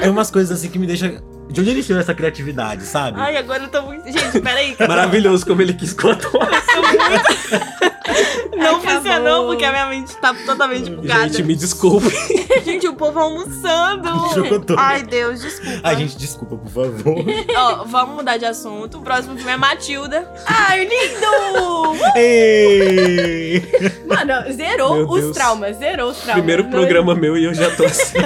é 0.00 0.08
umas 0.08 0.30
coisas 0.30 0.58
assim 0.58 0.68
que 0.68 0.78
me 0.78 0.86
deixa. 0.86 1.22
De 1.50 1.60
onde 1.60 1.70
ele 1.70 1.82
tirou 1.82 2.00
essa 2.00 2.14
criatividade, 2.14 2.84
sabe? 2.84 3.20
Ai, 3.20 3.36
agora 3.36 3.64
eu 3.64 3.68
tô 3.68 3.82
muito. 3.82 4.06
Gente, 4.10 4.40
peraí. 4.40 4.74
eu 4.78 4.88
Maravilhoso 4.88 5.44
como 5.44 5.60
ele 5.60 5.74
quis 5.74 5.92
contar. 5.92 6.30
Não 8.56 8.76
Acabou. 8.76 8.80
funcionou 8.96 9.46
porque 9.48 9.64
a 9.64 9.70
minha 9.72 9.86
mente 9.86 10.16
tá 10.16 10.34
totalmente 10.46 10.90
bugada. 10.90 11.28
Gente, 11.28 11.42
me 11.42 11.54
desculpe. 11.54 12.08
Gente, 12.64 12.86
o 12.88 12.94
povo 12.94 13.18
almoçando. 13.18 14.08
Ai, 14.78 15.02
Deus, 15.02 15.40
desculpa. 15.40 15.80
Ai, 15.82 15.96
gente, 15.96 16.16
desculpa, 16.16 16.56
por 16.56 16.70
favor. 16.70 17.24
Ó, 17.56 17.84
vamos 17.84 18.16
mudar 18.16 18.36
de 18.36 18.44
assunto. 18.44 18.98
O 18.98 19.02
próximo 19.02 19.36
filme 19.36 19.50
é 19.52 19.56
Matilda. 19.56 20.28
Ai, 20.46 20.84
lindo! 20.84 21.96
Ei! 22.16 23.62
Mano, 24.06 24.52
zerou 24.52 24.94
Meu 24.96 25.08
os 25.08 25.20
Deus. 25.22 25.34
traumas. 25.36 25.76
Zerou 25.78 26.10
os 26.10 26.16
traumas. 26.18 26.34
Primeiro 26.34 26.62
Não- 26.64 26.70
programa 26.70 27.14
meu 27.14 27.36
e 27.36 27.44
eu 27.44 27.54
já 27.54 27.70
tô 27.74 27.84
assim. 27.84 28.18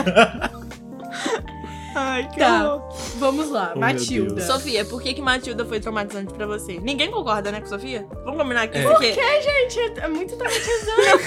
Ai, 1.98 2.28
que 2.28 2.38
Tá. 2.38 2.74
horror. 2.74 2.92
Vamos 3.16 3.50
lá, 3.50 3.72
Oh, 3.74 3.78
Matilda. 3.78 4.42
Sofia, 4.42 4.84
por 4.84 5.00
que, 5.00 5.14
que 5.14 5.22
Matilda 5.22 5.64
foi 5.64 5.80
traumatizante 5.80 6.32
pra 6.34 6.46
você? 6.46 6.78
Ninguém 6.78 7.10
concorda, 7.10 7.50
né, 7.50 7.58
com 7.60 7.66
Sofia? 7.66 8.06
Vamos 8.22 8.38
combinar 8.40 8.62
aqui, 8.64 8.76
É. 8.78 8.82
porque... 8.82 9.14
Gente, 9.14 9.98
é 10.00 10.06
muito 10.08 10.36
traumatizante. 10.36 11.26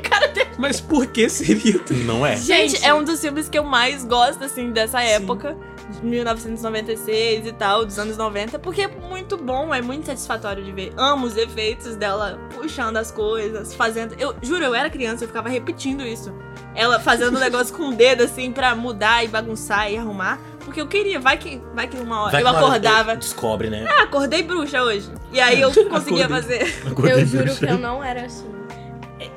Cara, 0.08 0.28
tem... 0.28 0.46
Mas 0.56 0.80
por 0.80 1.06
que 1.08 1.28
seria? 1.28 1.80
Não 2.04 2.24
é? 2.24 2.36
Gente, 2.36 2.72
Gente. 2.76 2.86
é 2.86 2.94
um 2.94 3.02
dos 3.02 3.20
filmes 3.20 3.48
que 3.48 3.58
eu 3.58 3.64
mais 3.64 4.04
gosto, 4.04 4.44
assim, 4.44 4.70
dessa 4.70 5.02
época. 5.02 5.56
De 5.90 6.06
1996 6.06 7.46
e 7.46 7.52
tal, 7.52 7.84
dos 7.84 7.98
anos 7.98 8.16
90, 8.16 8.58
porque 8.58 8.82
é 8.82 8.88
muito 8.88 9.36
bom, 9.36 9.74
é 9.74 9.82
muito 9.82 10.06
satisfatório 10.06 10.62
de 10.64 10.72
ver. 10.72 10.92
Amo 10.96 11.26
os 11.26 11.36
efeitos 11.36 11.96
dela 11.96 12.38
puxando 12.54 12.96
as 12.96 13.10
coisas, 13.10 13.74
fazendo. 13.74 14.14
Eu 14.18 14.34
juro, 14.42 14.64
eu 14.64 14.74
era 14.74 14.88
criança, 14.88 15.24
eu 15.24 15.28
ficava 15.28 15.48
repetindo 15.48 16.06
isso. 16.06 16.32
Ela 16.74 17.00
fazendo 17.00 17.36
um 17.36 17.40
negócio 17.40 17.74
com 17.74 17.88
o 17.88 17.94
dedo, 17.94 18.22
assim, 18.22 18.52
pra 18.52 18.74
mudar 18.76 19.24
e 19.24 19.28
bagunçar 19.28 19.90
e 19.90 19.96
arrumar. 19.96 20.38
Porque 20.64 20.80
eu 20.80 20.86
queria, 20.86 21.18
vai 21.18 21.36
que, 21.36 21.60
vai 21.74 21.88
que 21.88 21.96
uma 21.96 22.22
hora 22.22 22.32
Vai 22.32 22.42
eu 22.42 22.48
acordava. 22.48 23.16
Descobre, 23.16 23.68
né? 23.68 23.86
Ah, 23.88 24.02
acordei 24.04 24.42
bruxa 24.42 24.82
hoje. 24.82 25.10
E 25.32 25.40
aí 25.40 25.60
eu 25.60 25.70
conseguia 25.88 26.26
Acordei. 26.26 26.60
fazer. 26.66 27.10
Eu 27.10 27.26
juro 27.26 27.56
que 27.56 27.64
eu 27.64 27.78
não 27.78 28.04
era 28.04 28.26
assim. 28.26 28.46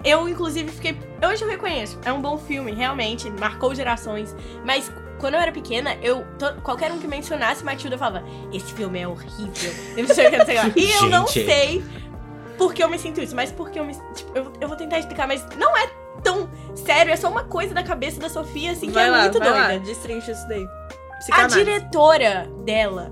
Eu, 0.03 0.27
inclusive, 0.27 0.69
fiquei. 0.71 0.97
Hoje 1.27 1.43
eu 1.43 1.49
reconheço. 1.49 1.97
É 2.05 2.11
um 2.11 2.21
bom 2.21 2.37
filme, 2.37 2.71
realmente. 2.73 3.29
Marcou 3.31 3.73
gerações. 3.73 4.35
Mas 4.65 4.91
quando 5.23 5.35
eu 5.35 5.39
era 5.39 5.53
pequena, 5.53 5.95
eu. 6.01 6.25
to- 6.37 6.61
qualquer 6.61 6.91
um 6.91 6.99
que 6.99 7.07
mencionasse 7.07 7.63
Matilda 7.63 7.95
eu 7.95 7.99
falava: 7.99 8.25
Esse 8.51 8.73
filme 8.73 8.99
é 8.99 9.07
horrível. 9.07 9.73
Eu 9.95 10.03
não 10.07 10.13
sei 10.13 10.27
o 10.27 10.31
que, 10.31 10.37
não 10.37 10.45
sei 10.45 10.57
o 10.59 10.71
que. 10.73 10.79
E 10.81 10.91
eu 10.91 11.09
não 11.09 11.25
sei 11.27 11.83
por 12.57 12.73
que 12.73 12.83
eu 12.83 12.89
me 12.89 12.99
sinto 12.99 13.21
isso, 13.21 13.33
mas 13.33 13.49
porque 13.49 13.79
eu 13.79 13.85
me. 13.85 13.93
Tipo, 14.13 14.37
eu, 14.37 14.51
eu 14.59 14.67
vou 14.67 14.75
tentar 14.75 14.99
explicar, 14.99 15.25
mas 15.25 15.45
não 15.57 15.77
é 15.77 15.89
tão 16.21 16.49
sério, 16.75 17.13
é 17.13 17.15
só 17.15 17.29
uma 17.29 17.45
coisa 17.45 17.73
da 17.73 17.83
cabeça 17.83 18.19
da 18.19 18.27
Sofia, 18.29 18.71
assim, 18.73 18.87
que 18.87 18.91
vai 18.93 19.07
é 19.07 19.11
lá, 19.11 19.21
muito 19.21 19.39
vai 19.39 19.47
doida. 19.49 19.67
lá, 19.73 19.77
destrincha 19.77 20.31
isso 20.33 20.45
daí. 20.49 20.67
A 21.31 21.47
diretora 21.47 22.49
dela 22.65 23.09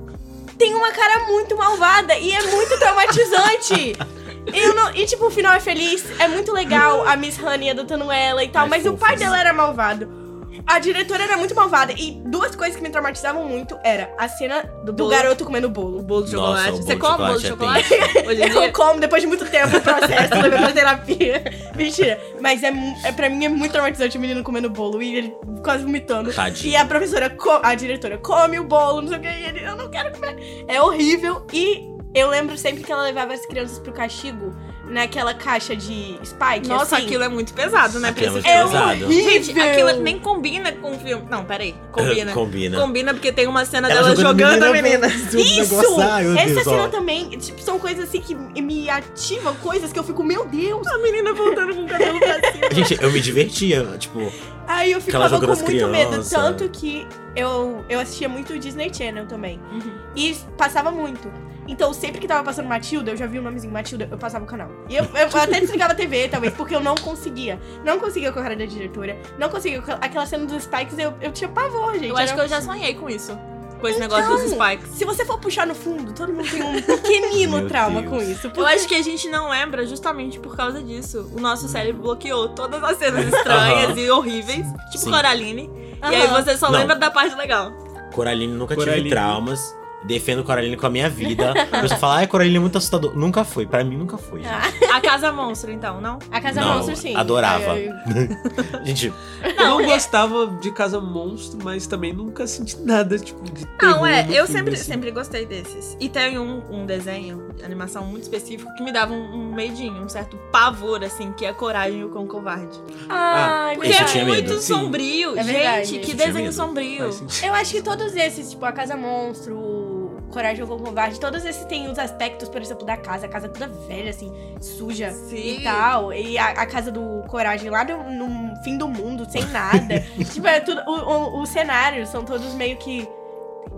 tem 0.57 0.73
uma 0.75 0.91
cara 0.91 1.25
muito 1.27 1.55
malvada 1.55 2.13
e 2.17 2.33
é 2.33 2.41
muito 2.43 2.77
traumatizante. 2.77 3.95
Eu 4.53 4.73
não- 4.75 4.93
e 4.95 5.05
tipo, 5.05 5.27
o 5.27 5.31
final 5.31 5.53
é 5.53 5.59
feliz, 5.59 6.03
é 6.19 6.27
muito 6.27 6.51
legal, 6.51 7.07
a 7.07 7.15
Miss 7.15 7.39
Honey 7.41 7.69
adotando 7.69 8.11
ela 8.11 8.43
e 8.43 8.49
tal, 8.49 8.63
Ai, 8.63 8.69
mas 8.69 8.85
o 8.85 8.97
pai 8.97 9.15
dela 9.15 9.39
era 9.39 9.53
malvado. 9.53 10.20
A 10.65 10.79
diretora 10.79 11.23
era 11.23 11.37
muito 11.37 11.55
malvada. 11.55 11.93
E 11.93 12.21
duas 12.25 12.55
coisas 12.55 12.75
que 12.75 12.81
me 12.81 12.89
traumatizavam 12.89 13.45
muito 13.47 13.77
era 13.83 14.13
a 14.17 14.27
cena 14.27 14.63
do, 14.83 14.93
bolo. 14.93 15.09
garoto 15.09 15.43
comendo 15.45 15.67
O 15.67 15.71
bolo. 15.71 16.01
bolo 16.01 16.25
de 16.25 16.35
Nossa, 16.35 16.65
chocolate. 16.65 16.69
o 16.69 16.71
bolo 16.71 16.83
Você 16.83 16.93
de 16.95 16.99
come 17.01 17.17
bolo 17.17 17.39
de 17.39 17.47
chocolate 17.47 17.87
chocolate? 17.87 18.17
é 18.17 18.27
Hoje 18.27 18.41
em 18.41 18.63
Eu 18.65 18.73
como 18.73 18.99
depois 18.99 19.21
de 19.21 19.27
muito 19.27 19.45
tempo 19.45 19.77
o 19.77 19.81
processo, 19.81 20.33
levei 20.41 20.59
pra 20.59 20.71
terapia. 20.71 21.43
Mentira. 21.75 22.19
Mas 22.39 22.63
é, 22.63 22.71
é, 23.03 23.11
pra 23.11 23.29
mim 23.29 23.45
é 23.45 23.49
muito 23.49 23.71
traumatizante 23.71 24.17
o 24.17 24.21
menino 24.21 24.43
comendo 24.43 24.69
bolo 24.69 25.01
e 25.01 25.15
ele 25.15 25.35
quase 25.63 25.83
vomitando. 25.83 26.33
Tadinho. 26.33 26.71
E 26.73 26.75
a 26.75 26.85
professora, 26.85 27.35
a 27.63 27.75
diretora, 27.75 28.17
come 28.17 28.59
o 28.59 28.63
bolo, 28.63 29.01
não 29.01 29.09
sei 29.09 29.17
o 29.17 29.21
que, 29.21 29.27
e 29.27 29.43
ele, 29.45 29.63
eu 29.65 29.75
não 29.75 29.89
quero 29.89 30.11
comer. 30.11 30.65
É 30.67 30.81
horrível. 30.81 31.45
E 31.53 31.89
eu 32.13 32.29
lembro 32.29 32.57
sempre 32.57 32.83
que 32.83 32.91
ela 32.91 33.03
levava 33.03 33.33
as 33.33 33.45
crianças 33.45 33.79
pro 33.79 33.93
castigo 33.93 34.53
naquela 34.91 35.33
caixa 35.33 35.75
de 35.75 36.19
Spike. 36.23 36.67
Nossa, 36.67 36.97
assim. 36.97 37.05
aquilo 37.05 37.23
é 37.23 37.29
muito 37.29 37.53
pesado, 37.53 37.99
né? 37.99 38.09
Aquilo 38.09 38.37
é 38.37 38.41
filme. 38.41 38.63
pesado. 38.63 39.05
horrível. 39.05 39.31
Gente, 39.31 39.59
aquilo 39.59 39.93
nem 40.01 40.19
combina 40.19 40.71
com 40.73 40.91
o 40.91 40.99
filme. 40.99 41.25
Não, 41.29 41.45
peraí. 41.45 41.75
Combina. 41.91 42.31
Combina. 42.33 42.79
Combina 42.79 43.13
porque 43.13 43.31
tem 43.31 43.47
uma 43.47 43.65
cena 43.65 43.89
Ela 43.89 44.13
dela 44.13 44.15
jogando, 44.15 44.63
a 44.63 44.71
menina. 44.71 45.07
Isso! 45.33 45.99
Ai, 45.99 46.23
meu 46.23 46.37
Essa 46.37 46.53
Deus, 46.53 46.63
cena 46.63 46.83
ó. 46.83 46.87
também, 46.89 47.29
tipo, 47.29 47.61
são 47.61 47.79
coisas 47.79 48.07
assim 48.09 48.21
que 48.21 48.35
me 48.61 48.89
ativam, 48.89 49.55
coisas 49.55 49.91
que 49.93 49.99
eu 49.99 50.03
fico, 50.03 50.23
meu 50.23 50.45
Deus. 50.45 50.85
A 50.87 50.97
menina 50.97 51.33
voltando 51.33 51.73
com 51.73 51.83
o 51.83 51.87
cabelo 51.87 52.19
pra 52.19 52.51
cima. 52.51 52.67
Gente, 52.73 53.01
eu 53.01 53.11
me 53.11 53.19
divertia, 53.19 53.83
tipo, 53.97 54.31
Aí 54.67 54.91
eu 54.91 55.01
ficava 55.01 55.27
jogando 55.27 55.57
com 55.57 55.65
muito 55.65 55.87
medo. 55.87 56.29
Tanto 56.29 56.69
que 56.69 57.07
eu, 57.35 57.83
eu 57.89 57.99
assistia 57.99 58.29
muito 58.29 58.53
o 58.53 58.59
Disney 58.59 58.93
Channel 58.93 59.25
também. 59.25 59.59
Uhum. 59.71 59.91
E 60.15 60.35
passava 60.57 60.91
muito. 60.91 61.31
Então, 61.67 61.93
sempre 61.93 62.19
que 62.19 62.27
tava 62.27 62.43
passando 62.43 62.67
Matilda, 62.67 63.11
eu 63.11 63.17
já 63.17 63.25
vi 63.27 63.37
o 63.39 63.41
nomezinho 63.41 63.71
Matilda, 63.71 64.07
eu 64.11 64.17
passava 64.17 64.43
o 64.43 64.47
canal. 64.47 64.69
E 64.89 64.95
eu, 64.95 65.03
eu 65.05 65.27
até 65.41 65.59
desligava 65.59 65.93
a 65.93 65.95
TV, 65.95 66.27
talvez, 66.27 66.53
porque 66.53 66.75
eu 66.75 66.79
não 66.81 66.95
conseguia. 66.95 67.59
Não 67.85 67.99
conseguia 67.99 68.31
com 68.31 68.39
a 68.39 68.43
cara 68.43 68.55
da 68.55 68.65
diretora. 68.65 69.17
Não 69.37 69.47
conseguia. 69.47 69.81
com 69.81 69.91
Aquela 69.91 70.25
cena 70.25 70.45
dos 70.45 70.63
Spikes, 70.63 70.97
eu, 70.97 71.13
eu 71.21 71.31
tinha 71.31 71.47
pavor, 71.49 71.93
gente. 71.93 72.07
Eu 72.07 72.17
acho 72.17 72.33
Era- 72.33 72.35
que 72.35 72.41
eu 72.41 72.47
já 72.47 72.61
sonhei 72.61 72.93
com 72.95 73.09
isso. 73.09 73.37
Com 73.79 73.87
esse 73.87 73.99
negócio 73.99 74.29
dos 74.31 74.43
Então, 74.51 74.59
spikes. 74.63 74.89
Se 74.95 75.05
você 75.05 75.25
for 75.25 75.39
puxar 75.39 75.65
no 75.65 75.73
fundo, 75.73 76.13
todo 76.13 76.31
mundo 76.31 76.47
tem 76.49 76.61
um 76.61 76.81
pequenino 76.81 77.67
trauma 77.67 78.01
Deus. 78.01 78.13
com 78.13 78.21
isso. 78.21 78.47
Eu 78.47 78.51
porque- 78.51 78.73
acho 78.73 78.87
que 78.87 78.93
a 78.95 79.01
gente 79.01 79.27
não 79.29 79.49
lembra 79.49 79.85
justamente 79.87 80.39
por 80.39 80.55
causa 80.55 80.83
disso. 80.83 81.31
O 81.35 81.39
nosso 81.41 81.67
cérebro 81.67 82.01
bloqueou 82.01 82.49
todas 82.49 82.83
as 82.83 82.97
cenas 82.97 83.25
estranhas 83.33 83.97
e 83.97 84.07
horríveis, 84.11 84.67
tipo 84.91 85.05
Sim. 85.05 85.11
Coraline. 85.11 85.69
E 86.03 86.15
aí 86.15 86.27
você 86.27 86.55
só 86.57 86.69
Não. 86.69 86.77
lembra 86.79 86.95
da 86.95 87.09
parte 87.09 87.33
legal. 87.35 87.71
Coraline 88.13 88.53
nunca 88.53 88.75
Coraline. 88.75 88.97
tive 89.03 89.09
traumas. 89.15 89.75
Defendo 90.03 90.43
Coraline 90.43 90.75
com 90.75 90.85
a 90.87 90.89
minha 90.89 91.09
vida. 91.09 91.51
A 91.71 91.81
pessoa 91.81 91.99
fala, 91.99 92.15
ai, 92.17 92.27
Coraline 92.27 92.57
é 92.57 92.59
muito 92.59 92.77
assustador. 92.77 93.15
Nunca 93.15 93.43
foi. 93.43 93.65
Pra 93.65 93.83
mim, 93.83 93.97
nunca 93.97 94.17
foi. 94.17 94.41
gente. 94.43 94.85
A 94.91 94.99
Casa 94.99 95.31
Monstro, 95.31 95.71
então, 95.71 96.01
não? 96.01 96.17
A 96.31 96.41
Casa 96.41 96.59
Não, 96.61 96.75
Monstro, 96.77 96.95
sim. 96.95 97.15
adorava. 97.15 97.73
Ai, 97.73 97.87
ai. 97.89 98.81
Gente, 98.85 99.13
Eu 99.43 99.65
não 99.65 99.81
é- 99.81 99.85
gostava 99.85 100.47
de 100.59 100.71
Casa 100.71 100.99
Monstro, 100.99 101.59
mas 101.63 101.85
também 101.87 102.13
nunca 102.13 102.47
senti 102.47 102.77
nada, 102.79 103.17
tipo, 103.19 103.43
de 103.43 103.65
terror 103.65 103.95
Não, 103.95 104.05
é, 104.07 104.21
eu 104.23 104.45
filme, 104.45 104.47
sempre, 104.47 104.73
assim. 104.73 104.83
sempre 104.83 105.11
gostei 105.11 105.45
desses. 105.45 105.95
E 105.99 106.09
tem 106.09 106.37
um, 106.39 106.61
um 106.71 106.85
desenho, 106.85 107.49
de 107.55 107.63
animação 107.63 108.03
muito 108.05 108.23
específico, 108.23 108.73
que 108.75 108.83
me 108.83 108.91
dava 108.91 109.13
um, 109.13 109.35
um 109.35 109.53
medinho, 109.53 110.01
um 110.03 110.09
certo 110.09 110.37
pavor, 110.51 111.03
assim, 111.03 111.31
que 111.33 111.45
é 111.45 111.53
Coragem 111.53 111.99
e 111.99 112.03
o 112.03 112.09
Cão 112.09 112.25
Covarde. 112.27 112.79
Ai, 113.07 113.75
Porque 113.75 113.89
Esse 113.89 114.17
eu 114.17 114.21
é 114.23 114.25
muito 114.25 114.49
medo. 114.49 114.61
Sombrio. 114.61 115.37
É 115.37 115.43
verdade. 115.43 115.87
Gente, 115.87 116.05
que 116.05 116.13
desenho 116.13 116.51
sombrio. 116.51 117.09
Eu 117.43 117.53
acho 117.53 117.71
que 117.71 117.81
todos 117.81 118.15
esses, 118.15 118.49
tipo, 118.51 118.65
a 118.65 118.71
Casa 118.71 118.95
Monstro, 118.97 119.90
Coragem 120.31 120.65
com 120.65 120.79
Covarde, 120.79 121.19
todos 121.19 121.45
esses 121.45 121.65
têm 121.65 121.89
os 121.89 121.99
aspectos, 121.99 122.49
por 122.49 122.61
exemplo, 122.61 122.85
da 122.85 122.97
casa. 122.97 123.25
A 123.25 123.29
casa 123.29 123.49
toda 123.49 123.67
velha, 123.67 124.09
assim, 124.09 124.31
suja 124.59 125.11
Sim. 125.11 125.59
e 125.59 125.63
tal. 125.63 126.13
E 126.13 126.37
a, 126.37 126.49
a 126.49 126.65
casa 126.65 126.91
do 126.91 127.23
Coragem 127.27 127.69
lá 127.69 127.83
no, 127.83 128.27
no 128.27 128.55
fim 128.63 128.77
do 128.77 128.87
mundo, 128.87 129.29
sem 129.29 129.45
nada. 129.47 129.99
tipo, 130.31 130.47
é 130.47 130.59
tudo. 130.59 130.81
Os 130.87 131.49
cenários 131.49 132.09
são 132.09 132.23
todos 132.23 132.53
meio 132.55 132.77
que. 132.77 133.07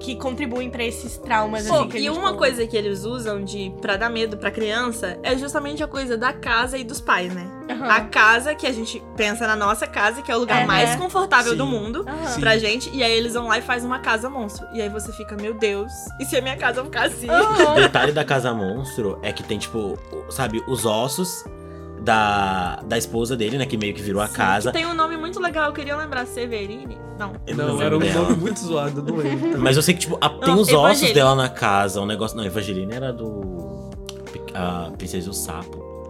Que 0.04 0.18
contribuem 0.18 0.70
pra 0.70 0.84
esses 0.84 1.18
traumas, 1.18 1.66
Pô, 1.66 1.76
assim. 1.76 1.88
que 1.90 1.98
e 2.00 2.10
uma 2.10 2.22
falou. 2.24 2.38
coisa 2.38 2.68
que 2.68 2.76
eles 2.76 3.06
usam 3.06 3.42
de 3.44 3.74
pra 3.80 3.96
dar 3.96 4.10
medo 4.10 4.36
pra 4.36 4.52
criança 4.52 5.18
é 5.24 5.38
justamente 5.38 5.82
a 5.82 5.88
coisa 5.88 6.18
da 6.18 6.34
casa 6.34 6.78
e 6.78 6.84
dos 6.84 7.00
pais, 7.00 7.34
né? 7.34 7.48
Aham. 7.70 7.88
A 7.90 8.02
casa 8.02 8.54
que 8.54 8.68
a 8.68 8.72
gente 8.74 9.02
pensa 9.16 9.48
na 9.48 9.56
nossa 9.56 9.88
casa, 9.88 10.22
que 10.22 10.30
é 10.30 10.36
o 10.36 10.40
lugar 10.40 10.64
É. 10.64 10.66
mais 10.66 10.96
confortável 10.98 11.54
Sim. 11.54 11.58
do 11.58 11.66
mundo. 11.66 12.06
Sim. 12.28 12.42
pra 12.42 12.58
gente, 12.58 12.90
e 12.94 13.02
aí 13.02 13.12
eles 13.14 13.34
vão 13.34 13.48
lá 13.48 13.58
e 13.60 13.62
fazem 13.62 13.88
uma 13.88 14.00
casa 14.00 14.30
monstro. 14.30 14.68
E 14.74 14.82
aí 14.82 14.90
você 14.90 15.12
fica, 15.14 15.38
meu 15.38 15.54
Deus, 15.54 15.92
e 16.20 16.26
se 16.26 16.36
a 16.36 16.42
minha 16.42 16.58
casa 16.58 16.84
ficar 16.84 17.06
assim? 17.08 17.30
Aham. 17.30 17.72
o 17.72 17.76
detalhe 17.76 18.12
da 18.12 18.26
Casa 18.26 18.54
Monstro 18.54 19.18
é 19.22 19.32
que 19.32 19.42
tem, 19.44 19.58
tipo, 19.58 19.98
sabe, 20.30 20.62
os 20.68 20.86
ossos 20.86 21.46
da, 22.04 22.82
da 22.86 22.98
esposa 22.98 23.36
dele, 23.36 23.58
né? 23.58 23.66
Que 23.66 23.78
meio 23.78 23.94
que 23.94 24.02
virou 24.02 24.22
a 24.22 24.28
Sim, 24.28 24.34
casa. 24.36 24.72
Que 24.72 24.78
tem 24.80 24.86
um 24.88 24.94
nome 24.94 25.16
muito 25.18 25.40
legal, 25.40 25.68
eu 25.68 25.74
queria 25.74 25.96
lembrar 25.96 26.26
Severine. 26.26 26.98
Não. 27.18 27.34
Não, 27.56 27.66
lembro 27.78 27.82
era 27.86 27.96
um 27.96 28.00
dela. 28.00 28.22
nome 28.30 28.36
muito 28.38 28.60
zoado, 28.60 29.00
eu 29.00 29.04
não 29.04 29.16
lembro. 29.16 29.58
Mas 29.62 29.76
eu 29.78 29.82
sei 29.82 29.94
que, 29.94 30.02
tipo, 30.02 30.18
a- 30.20 30.30
tem 30.30 30.54
Não, 30.54 30.62
os 30.62 30.72
ossos 30.74 31.12
dela 31.12 31.36
na 31.36 31.48
casa, 31.50 32.02
um 32.02 32.06
negócio. 32.06 32.36
Não, 32.36 32.44
Evangeline 32.46 32.94
era 32.94 33.12
do. 33.14 33.90
A 34.54 34.92
Princesa 34.98 35.28
e 35.28 35.30
o 35.30 35.34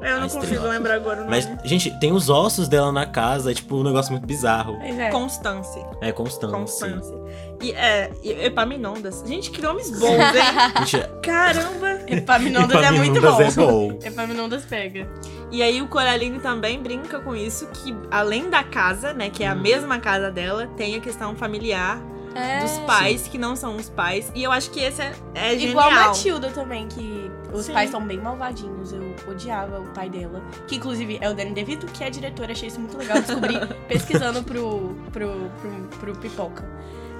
Sapo. 0.03 0.07
Eu 0.07 0.19
não 0.19 0.27
estrela. 0.27 0.47
consigo 0.47 0.67
lembrar 0.67 0.93
agora 0.95 1.21
o 1.21 1.25
nome. 1.25 1.29
Mas, 1.29 1.49
gente, 1.63 1.89
tem 1.99 2.11
os 2.11 2.29
ossos 2.29 2.67
dela 2.67 2.91
na 2.91 3.05
casa, 3.05 3.51
é 3.51 3.53
tipo 3.53 3.75
um 3.77 3.83
negócio 3.83 4.11
muito 4.11 4.25
bizarro. 4.27 4.77
É. 4.81 5.09
Constance. 5.09 5.79
É 6.01 6.11
Constância. 6.11 6.57
Constance. 6.57 7.13
E 7.61 7.71
é, 7.71 8.11
e 8.23 8.31
Epaminondas. 8.45 9.23
Gente, 9.25 9.49
que 9.51 9.61
nomes 9.61 9.89
bons, 9.91 10.09
hein? 10.11 10.85
Gente, 10.85 11.07
Caramba! 11.21 11.99
Epaminondas 12.07 12.83
é 12.83 12.91
muito 12.91 13.17
Epaminondas 13.17 13.55
bom. 13.55 13.61
é 13.63 13.65
bom. 13.93 13.99
Epaminondas 14.03 14.65
pega. 14.65 15.07
E 15.51 15.61
aí 15.61 15.81
o 15.81 15.87
Coraline 15.87 16.39
também 16.39 16.81
brinca 16.81 17.19
com 17.19 17.35
isso, 17.35 17.67
que 17.67 17.95
além 18.09 18.49
da 18.49 18.63
casa, 18.63 19.13
né, 19.13 19.29
que 19.29 19.43
é 19.43 19.47
a 19.47 19.55
mesma 19.55 19.99
casa 19.99 20.31
dela, 20.31 20.67
tem 20.75 20.95
a 20.95 20.99
questão 20.99 21.35
familiar 21.35 21.99
É. 22.35 22.61
dos 22.61 22.71
pais 22.79 23.27
que 23.27 23.37
não 23.37 23.55
são 23.55 23.75
os 23.75 23.87
pais. 23.89 24.31
E 24.33 24.43
eu 24.43 24.51
acho 24.51 24.71
que 24.71 24.79
esse 24.79 25.01
é, 25.01 25.13
é 25.35 25.53
Igual 25.53 25.89
genial. 25.89 26.07
Matilda 26.07 26.49
também, 26.49 26.87
que 26.87 27.29
os 27.53 27.65
Sim. 27.65 27.73
pais 27.73 27.89
são 27.89 28.01
bem 28.01 28.19
malvadinhos. 28.19 28.91
Eu 28.91 29.15
odiava 29.27 29.79
o 29.79 29.87
pai 29.89 30.09
dela. 30.09 30.41
Que 30.67 30.75
inclusive 30.75 31.17
é 31.21 31.29
o 31.29 31.33
Danny 31.33 31.51
DeVito, 31.51 31.85
que 31.87 32.03
é 32.03 32.09
diretor. 32.09 32.49
Achei 32.49 32.67
isso 32.67 32.79
muito 32.79 32.97
legal 32.97 33.21
descobrir 33.21 33.67
pesquisando 33.87 34.43
pro, 34.43 34.95
pro, 35.11 35.49
pro, 35.61 35.99
pro 35.99 36.15
Pipoca. 36.17 36.67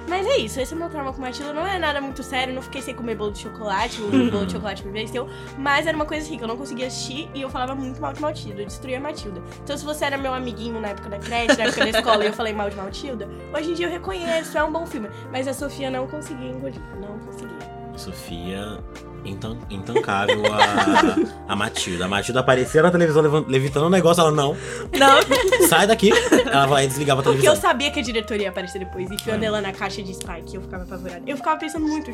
Mas 0.08 0.26
é 0.26 0.36
isso, 0.36 0.60
esse 0.60 0.72
é 0.72 0.76
o 0.76 0.78
meu 0.78 0.90
trauma 0.90 1.12
com 1.12 1.20
Matilda. 1.20 1.52
Não 1.52 1.66
é 1.66 1.78
nada 1.78 2.00
muito 2.00 2.22
sério, 2.22 2.54
não 2.54 2.60
fiquei 2.60 2.82
sem 2.82 2.94
comer 2.94 3.14
bolo 3.14 3.32
de 3.32 3.38
chocolate, 3.38 4.02
o 4.02 4.30
bolo 4.30 4.46
de 4.46 4.52
chocolate 4.52 4.84
me 4.86 4.92
venceu. 4.92 5.28
Mas 5.58 5.86
era 5.86 5.96
uma 5.96 6.04
coisa 6.04 6.26
assim 6.26 6.36
que 6.36 6.44
eu 6.44 6.48
não 6.48 6.56
conseguia 6.56 6.86
assistir 6.86 7.28
e 7.34 7.40
eu 7.40 7.48
falava 7.48 7.74
muito 7.74 8.00
mal 8.00 8.12
de 8.12 8.20
Matilda. 8.20 8.60
Eu 8.60 8.66
destruía 8.66 9.00
Matilda. 9.00 9.42
Então, 9.62 9.76
se 9.76 9.84
você 9.84 10.04
era 10.04 10.18
meu 10.18 10.34
amiguinho 10.34 10.80
na 10.80 10.88
época 10.88 11.08
da 11.08 11.18
creche, 11.18 11.56
na 11.56 11.64
época 11.64 11.90
da 11.90 11.98
escola 11.98 12.24
e 12.24 12.26
eu 12.26 12.32
falei 12.32 12.52
mal 12.52 12.68
de 12.68 12.76
Matilda, 12.76 13.28
hoje 13.54 13.70
em 13.70 13.74
dia 13.74 13.86
eu 13.86 13.90
reconheço, 13.90 14.58
é 14.58 14.64
um 14.64 14.72
bom 14.72 14.86
filme. 14.86 15.08
Mas 15.32 15.48
a 15.48 15.54
Sofia 15.54 15.90
não 15.90 16.06
conseguia 16.06 16.50
engolir. 16.50 16.80
Não 17.00 17.18
conseguia. 17.20 17.74
Sofia, 17.96 18.84
intan- 19.24 19.58
intancável 19.70 20.42
a, 20.52 21.52
a 21.52 21.56
Matilda. 21.56 22.04
A 22.04 22.08
Matilda 22.08 22.40
aparecia 22.40 22.82
na 22.82 22.90
televisão 22.90 23.22
levitando 23.48 23.86
um 23.86 23.90
negócio, 23.90 24.20
ela 24.20 24.30
não, 24.30 24.56
Não, 24.98 25.66
sai 25.68 25.86
daqui. 25.86 26.10
Ela 26.46 26.66
vai 26.66 26.86
desligava 26.86 27.20
a 27.20 27.24
Porque 27.24 27.38
eu 27.38 27.42
televisão. 27.42 27.70
sabia 27.70 27.90
que 27.90 28.00
a 28.00 28.02
diretoria 28.02 28.44
ia 28.44 28.50
aparecer 28.50 28.78
depois, 28.78 29.10
enfiando 29.10 29.42
É. 29.42 29.46
ela 29.46 29.60
na 29.60 29.72
caixa 29.72 30.02
de 30.02 30.12
Spike, 30.14 30.54
eu 30.54 30.62
ficava 30.62 30.84
apavorada. 30.84 31.22
Eu 31.26 31.36
ficava 31.36 31.58
pensando 31.58 31.86
muito, 31.86 32.10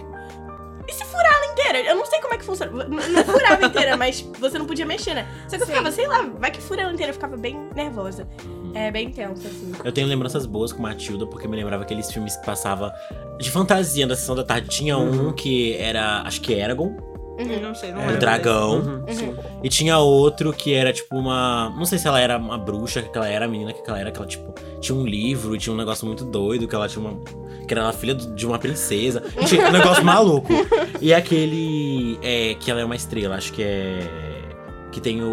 e 0.89 0.93
se 0.93 1.05
furar 1.05 1.33
ela 1.33 1.53
inteira? 1.53 1.81
Eu 1.83 1.95
não 1.95 2.05
sei 2.07 2.21
como 2.21 2.35
é 2.35 2.39
que 2.39 2.45
funciona. 2.45 2.73
Não 2.73 3.25
furava 3.25 3.67
inteira, 3.67 3.97
mas 3.97 4.23
você 4.41 4.59
não 4.59 4.67
podia 4.67 4.85
mexer, 4.85 5.15
né? 5.15 5.27
Só 5.47 5.57
que 5.57 5.63
eu 5.63 5.67
ficava, 5.67 5.91
sei 5.93 6.07
lá, 6.09 6.29
vai 6.39 6.51
que 6.51 6.61
fura 6.61 6.83
ela 6.83 6.93
inteira, 6.93 7.11
eu 7.11 7.15
ficava 7.15 7.37
bem 7.37 7.57
nervosa. 7.77 8.27
É 8.75 8.91
bem 8.91 9.11
tenso, 9.11 9.47
assim. 9.47 9.73
Eu 9.85 9.93
tenho 9.93 10.07
lembranças 10.07 10.47
boas 10.47 10.73
com 10.73 10.83
Matilda, 10.83 11.27
porque 11.27 11.47
me 11.49 11.57
lembrava 11.57 11.83
aqueles 11.83 12.11
filmes 12.13 12.37
que 12.37 12.45
passava 12.47 12.93
de 13.39 13.51
fantasia 13.51 14.07
da 14.07 14.15
sessão 14.17 14.35
da 14.37 14.45
tarde. 14.45 14.69
Tinha 14.69 14.97
um 14.99 15.33
que 15.33 15.75
era, 15.77 16.23
acho 16.23 16.41
que 16.41 16.53
Eragon, 16.53 16.97
eu 17.39 17.61
não 17.63 17.75
sei, 17.75 17.91
não 17.93 18.03
É, 18.03 18.13
o 18.13 18.19
dragão. 18.19 18.81
Uhum, 18.81 19.05
sim. 19.15 19.35
E 19.63 19.69
tinha 19.71 19.99
outro 19.99 20.53
que 20.53 20.75
era 20.75 20.93
tipo 20.93 21.17
uma. 21.17 21.73
Não 21.77 21.87
sei 21.87 21.99
se 21.99 22.07
ela 22.07 22.21
era 22.21 22.37
uma 22.37 22.59
bruxa, 22.59 23.01
que 23.03 23.17
ela 23.17 23.27
era 23.29 23.47
a 23.47 23.49
menina 23.49 23.73
que 23.73 23.81
ela 23.89 23.99
era, 23.99 24.11
que 24.11 24.19
ela, 24.19 24.27
tipo, 24.27 24.55
tinha 24.81 24.97
um 24.97 25.07
livro 25.07 25.55
e 25.57 25.59
tinha 25.59 25.73
um 25.73 25.77
negócio 25.77 26.07
muito 26.07 26.23
doido, 26.25 26.69
que 26.69 26.75
ela 26.75 26.87
tinha 26.87 27.03
uma. 27.03 27.19
Que 27.67 27.73
era 27.75 27.91
filha 27.93 28.15
de 28.15 28.47
uma 28.47 28.59
princesa. 28.59 29.23
Tinha 29.47 29.69
um 29.69 29.73
negócio 29.73 30.05
maluco. 30.05 30.53
E 31.01 31.15
aquele. 31.15 32.19
É, 32.23 32.55
que 32.61 32.71
ela 32.71 32.81
é 32.81 32.85
uma 32.85 32.97
estrela, 32.97 33.37
acho 33.37 33.53
que 33.55 33.63
é. 33.63 34.01
Que 34.93 35.01
tem 35.01 35.23
o. 35.23 35.33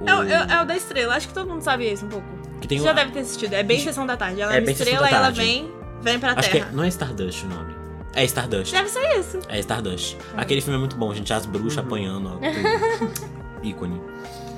o- 0.00 0.08
É, 0.08 0.14
o- 0.18 0.22
é, 0.24 0.46
é 0.54 0.62
o 0.62 0.64
da 0.64 0.74
estrela, 0.76 1.14
acho 1.14 1.28
que 1.28 1.34
todo 1.34 1.48
mundo 1.48 1.60
sabe 1.62 1.88
isso 1.92 2.06
um 2.06 2.08
pouco. 2.08 2.26
Que 2.66 2.68
tem 2.68 2.78
Você 2.78 2.84
já 2.84 2.92
deve 2.92 3.12
ter 3.12 3.20
assistido, 3.20 3.52
é 3.54 3.62
bem 3.62 3.80
sessão 3.80 4.06
da 4.06 4.16
tarde. 4.16 4.40
Ela 4.40 4.54
é, 4.54 4.58
É 4.58 4.60
uma 4.60 4.70
estrela 4.70 5.10
e 5.10 5.14
ela 5.14 5.30
vem, 5.30 5.72
vem 6.02 6.18
pra 6.18 6.32
Acho 6.32 6.50
que 6.50 6.56
é, 6.56 6.60
Terra. 6.60 6.72
não 6.72 6.84
é 6.84 6.88
Stardust 6.88 7.44
o 7.44 7.48
nome. 7.48 7.74
É 8.14 8.24
Stardust. 8.24 8.72
Deve 8.72 8.88
ser 8.88 9.18
isso. 9.18 9.38
É 9.48 9.58
Stardust. 9.60 10.16
Aquele 10.36 10.60
filme 10.60 10.76
é 10.76 10.80
muito 10.80 10.96
bom, 10.96 11.12
gente. 11.14 11.32
As 11.32 11.44
bruxas 11.46 11.78
apanhando. 11.78 12.28
ó, 12.28 12.38
tudo. 12.38 13.30
Ícone. 13.62 14.00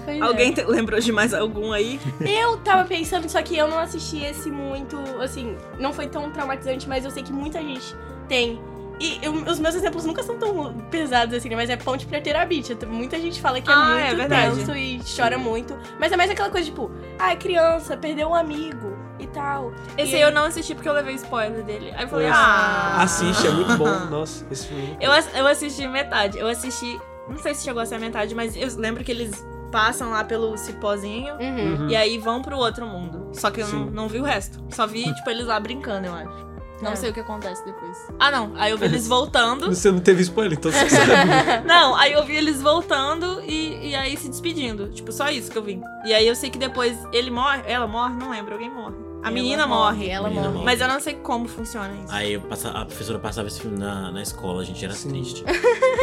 Pois 0.05 0.23
Alguém 0.23 0.53
te- 0.53 0.65
lembrou 0.65 0.99
de 1.01 1.13
mais 1.13 1.35
algum 1.35 1.73
aí? 1.73 2.01
é. 2.21 2.45
Eu 2.45 2.57
tava 2.59 2.85
pensando, 2.87 3.29
só 3.29 3.43
que 3.43 3.57
eu 3.57 3.69
não 3.69 3.79
assisti 3.79 4.25
esse 4.25 4.51
muito, 4.51 4.97
assim, 5.21 5.57
não 5.79 5.93
foi 5.93 6.07
tão 6.07 6.31
traumatizante, 6.31 6.89
mas 6.89 7.05
eu 7.05 7.11
sei 7.11 7.23
que 7.23 7.33
muita 7.33 7.61
gente 7.61 7.95
tem. 8.29 8.59
E 9.01 9.19
eu- 9.23 9.33
os 9.33 9.59
meus 9.61 9.75
exemplos 9.75 10.05
nunca 10.05 10.23
são 10.23 10.37
tão 10.39 10.73
pesados 10.91 11.35
assim, 11.35 11.49
né? 11.49 11.57
Mas 11.57 11.71
é 11.71 11.77
Ponte 11.77 12.07
pra 12.07 12.21
Terabit. 12.21 12.75
Muita 12.87 13.19
gente 13.19 13.41
fala 13.41 13.61
que 13.61 13.71
é 13.71 13.73
Ah, 13.75 13.99
é 14.01 14.05
muito 14.07 14.17
verdade. 14.19 14.57
tenso 14.57 14.75
e 14.77 15.01
chora 15.17 15.39
muito. 15.39 15.77
Mas 16.01 16.11
é 16.13 16.17
mais 16.17 16.31
aquela 16.31 16.51
coisa, 16.51 16.67
tipo, 16.67 16.91
ah, 17.19 17.35
criança, 17.37 17.97
perdeu 17.97 18.29
um 18.29 18.35
amigo 18.35 18.97
e 19.21 19.27
tal. 19.29 19.73
Esse 19.97 20.13
E- 20.13 20.15
aí 20.17 20.23
eu 20.23 20.33
não 20.33 20.45
assisti 20.45 20.75
porque 20.75 20.89
eu 20.89 20.93
levei 20.93 21.15
spoiler 21.15 21.63
dele. 21.65 21.93
Aí 21.97 22.05
eu 22.05 22.09
falei, 22.09 22.29
ah. 22.29 22.97
Assiste, 23.03 23.47
é 23.47 23.51
muito 23.51 23.77
bom. 23.77 23.85
Nossa, 24.11 24.45
esse 24.51 24.67
filme. 24.67 24.97
Eu, 25.01 25.13
ass- 25.13 25.31
eu 25.35 25.47
assisti 25.47 25.87
metade. 25.87 26.39
Eu 26.39 26.49
assisti. 26.49 26.99
Não 27.29 27.39
sei 27.39 27.55
se 27.55 27.63
chegou 27.65 27.83
a 27.83 27.87
ser 27.87 27.97
a 27.97 27.99
metade, 27.99 28.35
mas 28.35 28.57
eu 28.57 28.69
lembro 28.79 29.05
que 29.05 29.13
eles 29.13 29.47
passam 29.71 30.09
lá 30.11 30.25
pelo 30.25 30.57
cipózinho 30.57 31.35
Uhum. 31.35 31.89
E 31.91 31.95
aí 31.95 32.17
vão 32.17 32.41
pro 32.41 32.57
outro 32.57 32.87
mundo. 32.87 33.29
Só 33.35 33.51
que 33.51 33.61
eu 33.61 33.69
não, 33.69 33.85
não 33.87 34.09
vi 34.09 34.19
o 34.19 34.25
resto. 34.25 34.59
Só 34.71 34.87
vi, 34.87 35.13
tipo, 35.15 35.29
eles 35.29 35.47
lá 35.47 35.61
brincando, 35.61 36.07
eu 36.07 36.15
acho. 36.15 36.48
Não 36.83 36.93
É. 36.93 36.97
sei 36.97 37.11
o 37.11 37.13
que 37.13 37.21
acontece 37.21 37.65
depois. 37.65 37.97
Ah, 38.19 38.31
não. 38.31 38.53
Aí 38.57 38.71
eu 38.71 38.79
vi 38.79 38.85
eles 38.87 39.07
voltando. 39.09 39.67
Você 39.75 39.91
não 39.91 40.01
teve 40.01 40.23
spoiler, 40.23 40.57
então 40.59 40.71
você 40.71 40.89
sabe. 40.91 41.67
Não, 41.67 41.95
aí 41.97 42.13
eu 42.13 42.25
vi 42.25 42.37
eles 42.37 42.63
voltando 42.63 43.43
e, 43.47 43.91
e 43.91 43.95
aí 43.97 44.17
se 44.17 44.29
despedindo. 44.29 44.89
Tipo, 44.89 45.11
só 45.13 45.29
isso 45.29 45.51
que 45.51 45.59
eu 45.59 45.63
vi. 45.63 45.81
E 46.05 46.15
aí 46.15 46.27
eu 46.27 46.35
sei 46.37 46.51
que 46.51 46.59
depois 46.59 46.97
ele 47.13 47.31
morre, 47.31 47.63
ela 47.67 47.87
morre, 47.87 48.15
não 48.15 48.31
lembro, 48.31 48.53
alguém 48.55 48.71
morre. 48.71 48.95
A 49.21 49.27
Ela 49.27 49.31
menina 49.33 49.67
morre. 49.67 50.09
Ela 50.09 50.29
Menina 50.29 50.45
morre. 50.45 50.55
morre. 50.55 50.65
Mas 50.65 50.81
eu 50.81 50.87
não 50.87 51.01
sei 51.01 51.15
como 51.15 51.49
funciona 51.49 51.93
isso. 52.05 52.13
Aí 52.15 52.39
passa- 52.39 52.71
a 52.71 52.85
professora 52.85 53.19
passava 53.19 53.49
esse 53.49 53.61
filme 53.61 53.77
na, 53.77 54.13
na 54.13 54.23
escola, 54.23 54.63
a 54.63 54.65
gente 54.65 54.85
era 54.85 54.95
Sim. 54.95 55.09
triste. 55.09 55.45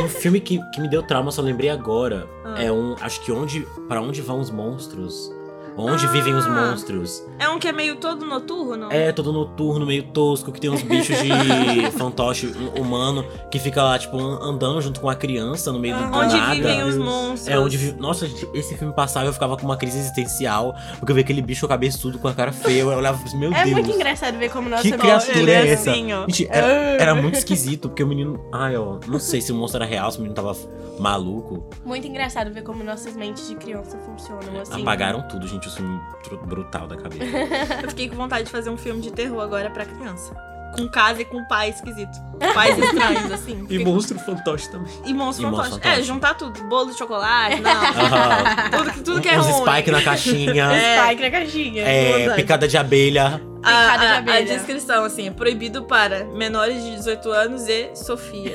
um 0.03 0.09
filme 0.09 0.41
que, 0.41 0.59
que 0.71 0.81
me 0.81 0.89
deu 0.89 1.01
trauma, 1.01 1.31
só 1.31 1.41
lembrei 1.41 1.69
agora. 1.69 2.27
Ah. 2.43 2.61
É 2.61 2.69
um. 2.69 2.93
Acho 2.99 3.21
que 3.21 3.31
onde. 3.31 3.65
para 3.87 4.01
onde 4.01 4.21
vão 4.21 4.41
os 4.41 4.51
monstros? 4.51 5.31
Onde 5.77 6.07
vivem 6.07 6.33
os 6.33 6.45
Ah. 6.45 6.49
monstros. 6.49 7.23
É 7.37 7.49
um 7.49 7.59
que 7.59 7.67
é 7.67 7.71
meio 7.71 7.97
todo 7.97 8.25
noturno? 8.25 8.87
É, 8.91 9.11
todo 9.11 9.33
noturno, 9.33 9.85
meio 9.85 10.03
tosco, 10.03 10.51
que 10.51 10.59
tem 10.61 10.69
uns 10.69 10.81
bichos 10.81 11.17
de 11.17 11.91
fantoche 11.97 12.47
hum- 12.47 12.81
humano 12.81 13.25
que 13.51 13.59
fica 13.59 13.83
lá, 13.83 13.99
tipo, 13.99 14.17
an- 14.17 14.39
andando 14.41 14.81
junto 14.81 15.01
com 15.01 15.09
a 15.09 15.15
criança 15.15 15.71
no 15.71 15.79
meio 15.79 15.97
do 15.97 16.05
do 16.09 16.17
Onde 16.17 16.35
nada. 16.37 16.55
vivem 16.55 16.83
os 16.83 16.97
monstros. 16.97 17.47
É 17.47 17.59
onde 17.59 17.75
vive. 17.77 17.99
Nossa, 17.99 18.27
gente, 18.27 18.47
esse 18.53 18.77
filme 18.77 18.93
passava 18.93 19.25
eu 19.25 19.33
ficava 19.33 19.57
com 19.57 19.63
uma 19.65 19.75
crise 19.77 19.97
existencial. 19.99 20.73
Porque 20.99 21.11
eu 21.11 21.15
vi 21.15 21.21
aquele 21.21 21.41
bicho 21.41 21.67
cabeçudo 21.67 22.19
com 22.19 22.27
a 22.27 22.33
cara 22.33 22.51
feia. 22.53 22.81
Eu 22.81 22.87
olhava 22.87 23.17
e 23.19 23.23
falei, 23.29 23.39
meu 23.49 23.53
É 23.53 23.63
Deus. 23.63 23.71
muito 23.73 23.91
engraçado 23.91 24.37
ver 24.37 24.49
como 24.51 24.69
nossa 24.69 24.83
Que 24.83 24.91
mente- 24.91 25.01
criatura 25.01 25.51
é 25.51 25.55
é 25.55 25.67
essa? 25.71 25.91
assim, 25.91 26.13
ó. 26.13 26.21
Gente, 26.21 26.47
era, 26.49 26.67
era 26.67 27.15
muito 27.15 27.35
esquisito, 27.39 27.89
porque 27.89 28.03
o 28.03 28.07
menino. 28.07 28.39
Ai, 28.53 28.77
ó, 28.77 28.97
não 29.07 29.19
sei 29.19 29.41
se 29.41 29.51
o 29.51 29.55
monstro 29.55 29.81
era 29.83 29.89
real, 29.91 30.09
se 30.11 30.17
o 30.17 30.21
menino 30.21 30.35
tava 30.35 30.55
maluco. 30.99 31.65
Muito 31.85 32.07
engraçado 32.07 32.51
ver 32.53 32.63
como 32.63 32.83
nossas 32.83 33.15
mentes 33.15 33.47
de 33.47 33.55
criança 33.55 33.97
funcionam, 33.97 34.61
assim. 34.61 34.81
Apagaram 34.81 35.21
tudo, 35.27 35.45
gente, 35.47 35.64
tru- 35.71 36.37
brutal 36.45 36.87
da 36.87 36.95
cabeça. 36.97 37.25
Eu 37.83 37.89
fiquei 37.89 38.09
com 38.09 38.15
vontade 38.15 38.45
de 38.45 38.51
fazer 38.51 38.69
um 38.69 38.77
filme 38.77 39.01
de 39.01 39.11
terror 39.11 39.41
agora 39.41 39.69
pra 39.69 39.85
criança. 39.85 40.33
Com 40.77 40.89
casa 40.89 41.21
e 41.21 41.25
com 41.25 41.41
pai 41.45 41.69
esquisito. 41.69 42.11
Pais 42.53 42.77
estranhos, 42.77 43.31
assim. 43.31 43.65
E 43.69 43.79
monstro 43.79 44.19
fantoche 44.19 44.69
também. 44.69 44.91
E 45.05 45.13
monstro 45.13 45.47
E 45.47 45.49
monstro 45.49 45.71
fantoche. 45.71 45.71
fantoche. 45.83 45.99
É, 46.01 46.03
juntar 46.03 46.33
tudo. 46.33 46.61
Bolo 46.65 46.91
de 46.91 46.97
chocolate, 46.97 47.61
não. 47.61 47.71
Aham. 47.71 48.69
tudo, 48.71 48.91
que- 48.91 48.99
tudo 49.01 49.21
que 49.21 49.29
é 49.29 49.39
Uns 49.39 49.45
ruim. 49.47 49.71
spike 49.71 49.91
na 49.91 50.01
caixinha. 50.01 50.67
É. 50.75 51.05
Spike 51.05 51.21
na 51.21 51.31
caixinha. 51.31 51.81
É, 51.83 52.29
picada 52.35 52.67
de 52.67 52.77
abelha. 52.77 53.41
A, 53.63 53.93
Picada 53.93 54.21
de 54.21 54.29
a- 54.31 54.35
a 54.35 54.41
descrição, 54.41 55.05
assim, 55.05 55.27
é 55.27 55.31
proibido 55.31 55.83
para 55.85 56.25
menores 56.25 56.83
de 56.83 56.95
18 56.97 57.31
anos 57.31 57.67
e 57.69 57.95
Sofia. 57.95 58.51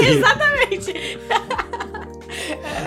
Exatamente. 0.00 1.18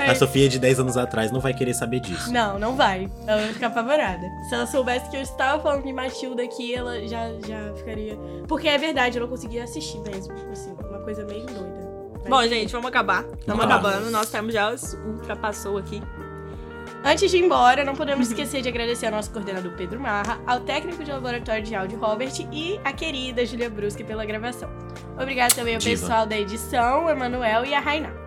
A 0.09 0.15
Sofia 0.15 0.49
de 0.49 0.57
10 0.59 0.79
anos 0.79 0.97
atrás 0.97 1.31
não 1.31 1.39
vai 1.39 1.53
querer 1.53 1.73
saber 1.73 1.99
disso. 1.99 2.31
Não, 2.31 2.57
não 2.57 2.75
vai. 2.75 3.09
Ela 3.27 3.41
vai 3.41 3.53
ficar 3.53 3.67
apavorada. 3.67 4.25
Se 4.49 4.55
ela 4.55 4.65
soubesse 4.65 5.09
que 5.09 5.17
eu 5.17 5.21
estava 5.21 5.61
falando 5.61 5.83
de 5.83 5.93
Matilda 5.93 6.43
aqui, 6.43 6.73
ela 6.73 6.99
já, 7.07 7.27
já 7.47 7.73
ficaria. 7.75 8.17
Porque 8.47 8.67
é 8.67 8.77
verdade, 8.77 9.17
eu 9.17 9.21
não 9.21 9.29
conseguia 9.29 9.63
assistir 9.63 9.99
mesmo. 9.99 10.33
Assim, 10.51 10.73
uma 10.89 10.99
coisa 10.99 11.23
meio 11.25 11.45
doida. 11.45 11.91
Mas- 12.21 12.29
Bom, 12.29 12.43
gente, 12.47 12.71
vamos 12.71 12.87
acabar. 12.87 13.25
Estamos 13.39 13.63
acabando. 13.65 14.09
Nosso 14.11 14.31
tempo 14.31 14.51
já 14.51 14.73
ultrapassou 15.05 15.77
aqui. 15.77 16.01
Antes 17.03 17.31
de 17.31 17.37
ir 17.37 17.43
embora, 17.43 17.83
não 17.83 17.95
podemos 17.95 18.27
esquecer 18.27 18.61
de 18.61 18.69
agradecer 18.69 19.07
ao 19.07 19.11
nosso 19.13 19.31
coordenador 19.31 19.71
Pedro 19.75 19.99
Marra, 19.99 20.39
ao 20.45 20.59
técnico 20.59 21.03
de 21.03 21.11
laboratório 21.11 21.63
de 21.63 21.73
áudio 21.73 21.97
Robert 21.97 22.31
e 22.51 22.79
à 22.83 22.93
querida 22.93 23.43
Julia 23.43 23.71
Brusque 23.71 24.03
pela 24.03 24.23
gravação. 24.23 24.69
Obrigada 25.19 25.53
também 25.55 25.73
ao 25.73 25.79
Diva. 25.79 25.99
pessoal 25.99 26.27
da 26.27 26.37
edição, 26.37 27.09
Emanuel 27.09 27.65
e 27.65 27.73
a 27.73 27.79
Rainá. 27.79 28.20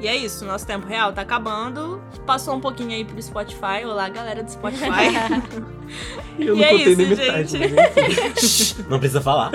E 0.00 0.06
é 0.08 0.16
isso, 0.16 0.44
nosso 0.44 0.66
tempo 0.66 0.86
real 0.86 1.12
tá 1.12 1.22
acabando. 1.22 2.02
Passou 2.26 2.54
um 2.54 2.60
pouquinho 2.60 2.90
aí 2.90 3.04
pro 3.04 3.20
Spotify. 3.22 3.84
Olá, 3.84 4.08
galera 4.08 4.42
do 4.42 4.50
Spotify. 4.50 4.88
E 6.38 6.46
eu 6.46 6.56
E 6.56 6.58
não 6.58 6.64
é 6.64 6.68
contei 6.70 6.86
isso, 6.92 6.96
nem 6.96 7.06
metade, 7.08 7.58
gente. 7.58 7.74
enfim. 7.74 8.82
Não 8.88 8.98
precisa 8.98 9.20
falar. 9.20 9.52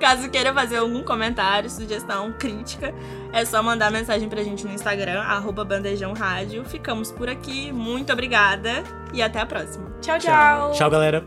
Caso 0.00 0.28
queira 0.30 0.52
fazer 0.52 0.76
algum 0.76 1.02
comentário, 1.02 1.70
sugestão, 1.70 2.32
crítica, 2.38 2.94
é 3.32 3.44
só 3.44 3.62
mandar 3.62 3.90
mensagem 3.90 4.28
pra 4.28 4.42
gente 4.42 4.66
no 4.66 4.72
Instagram, 4.72 5.20
arroba 5.20 5.64
Bandejão 5.64 6.12
Rádio. 6.12 6.64
Ficamos 6.64 7.10
por 7.10 7.28
aqui. 7.28 7.72
Muito 7.72 8.12
obrigada 8.12 8.82
e 9.12 9.22
até 9.22 9.40
a 9.40 9.46
próxima. 9.46 9.90
Tchau, 10.00 10.18
tchau. 10.18 10.72
Tchau, 10.72 10.90
galera. 10.90 11.24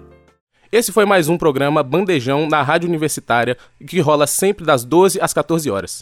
Esse 0.72 0.94
foi 0.94 1.06
mais 1.06 1.28
um 1.28 1.38
programa 1.38 1.84
Bandejão 1.84 2.48
na 2.48 2.62
Rádio 2.62 2.88
Universitária, 2.88 3.58
que 3.86 4.00
rola 4.00 4.26
sempre 4.26 4.64
das 4.66 4.86
12 4.86 5.20
às 5.20 5.34
14 5.34 5.70
horas. 5.70 6.02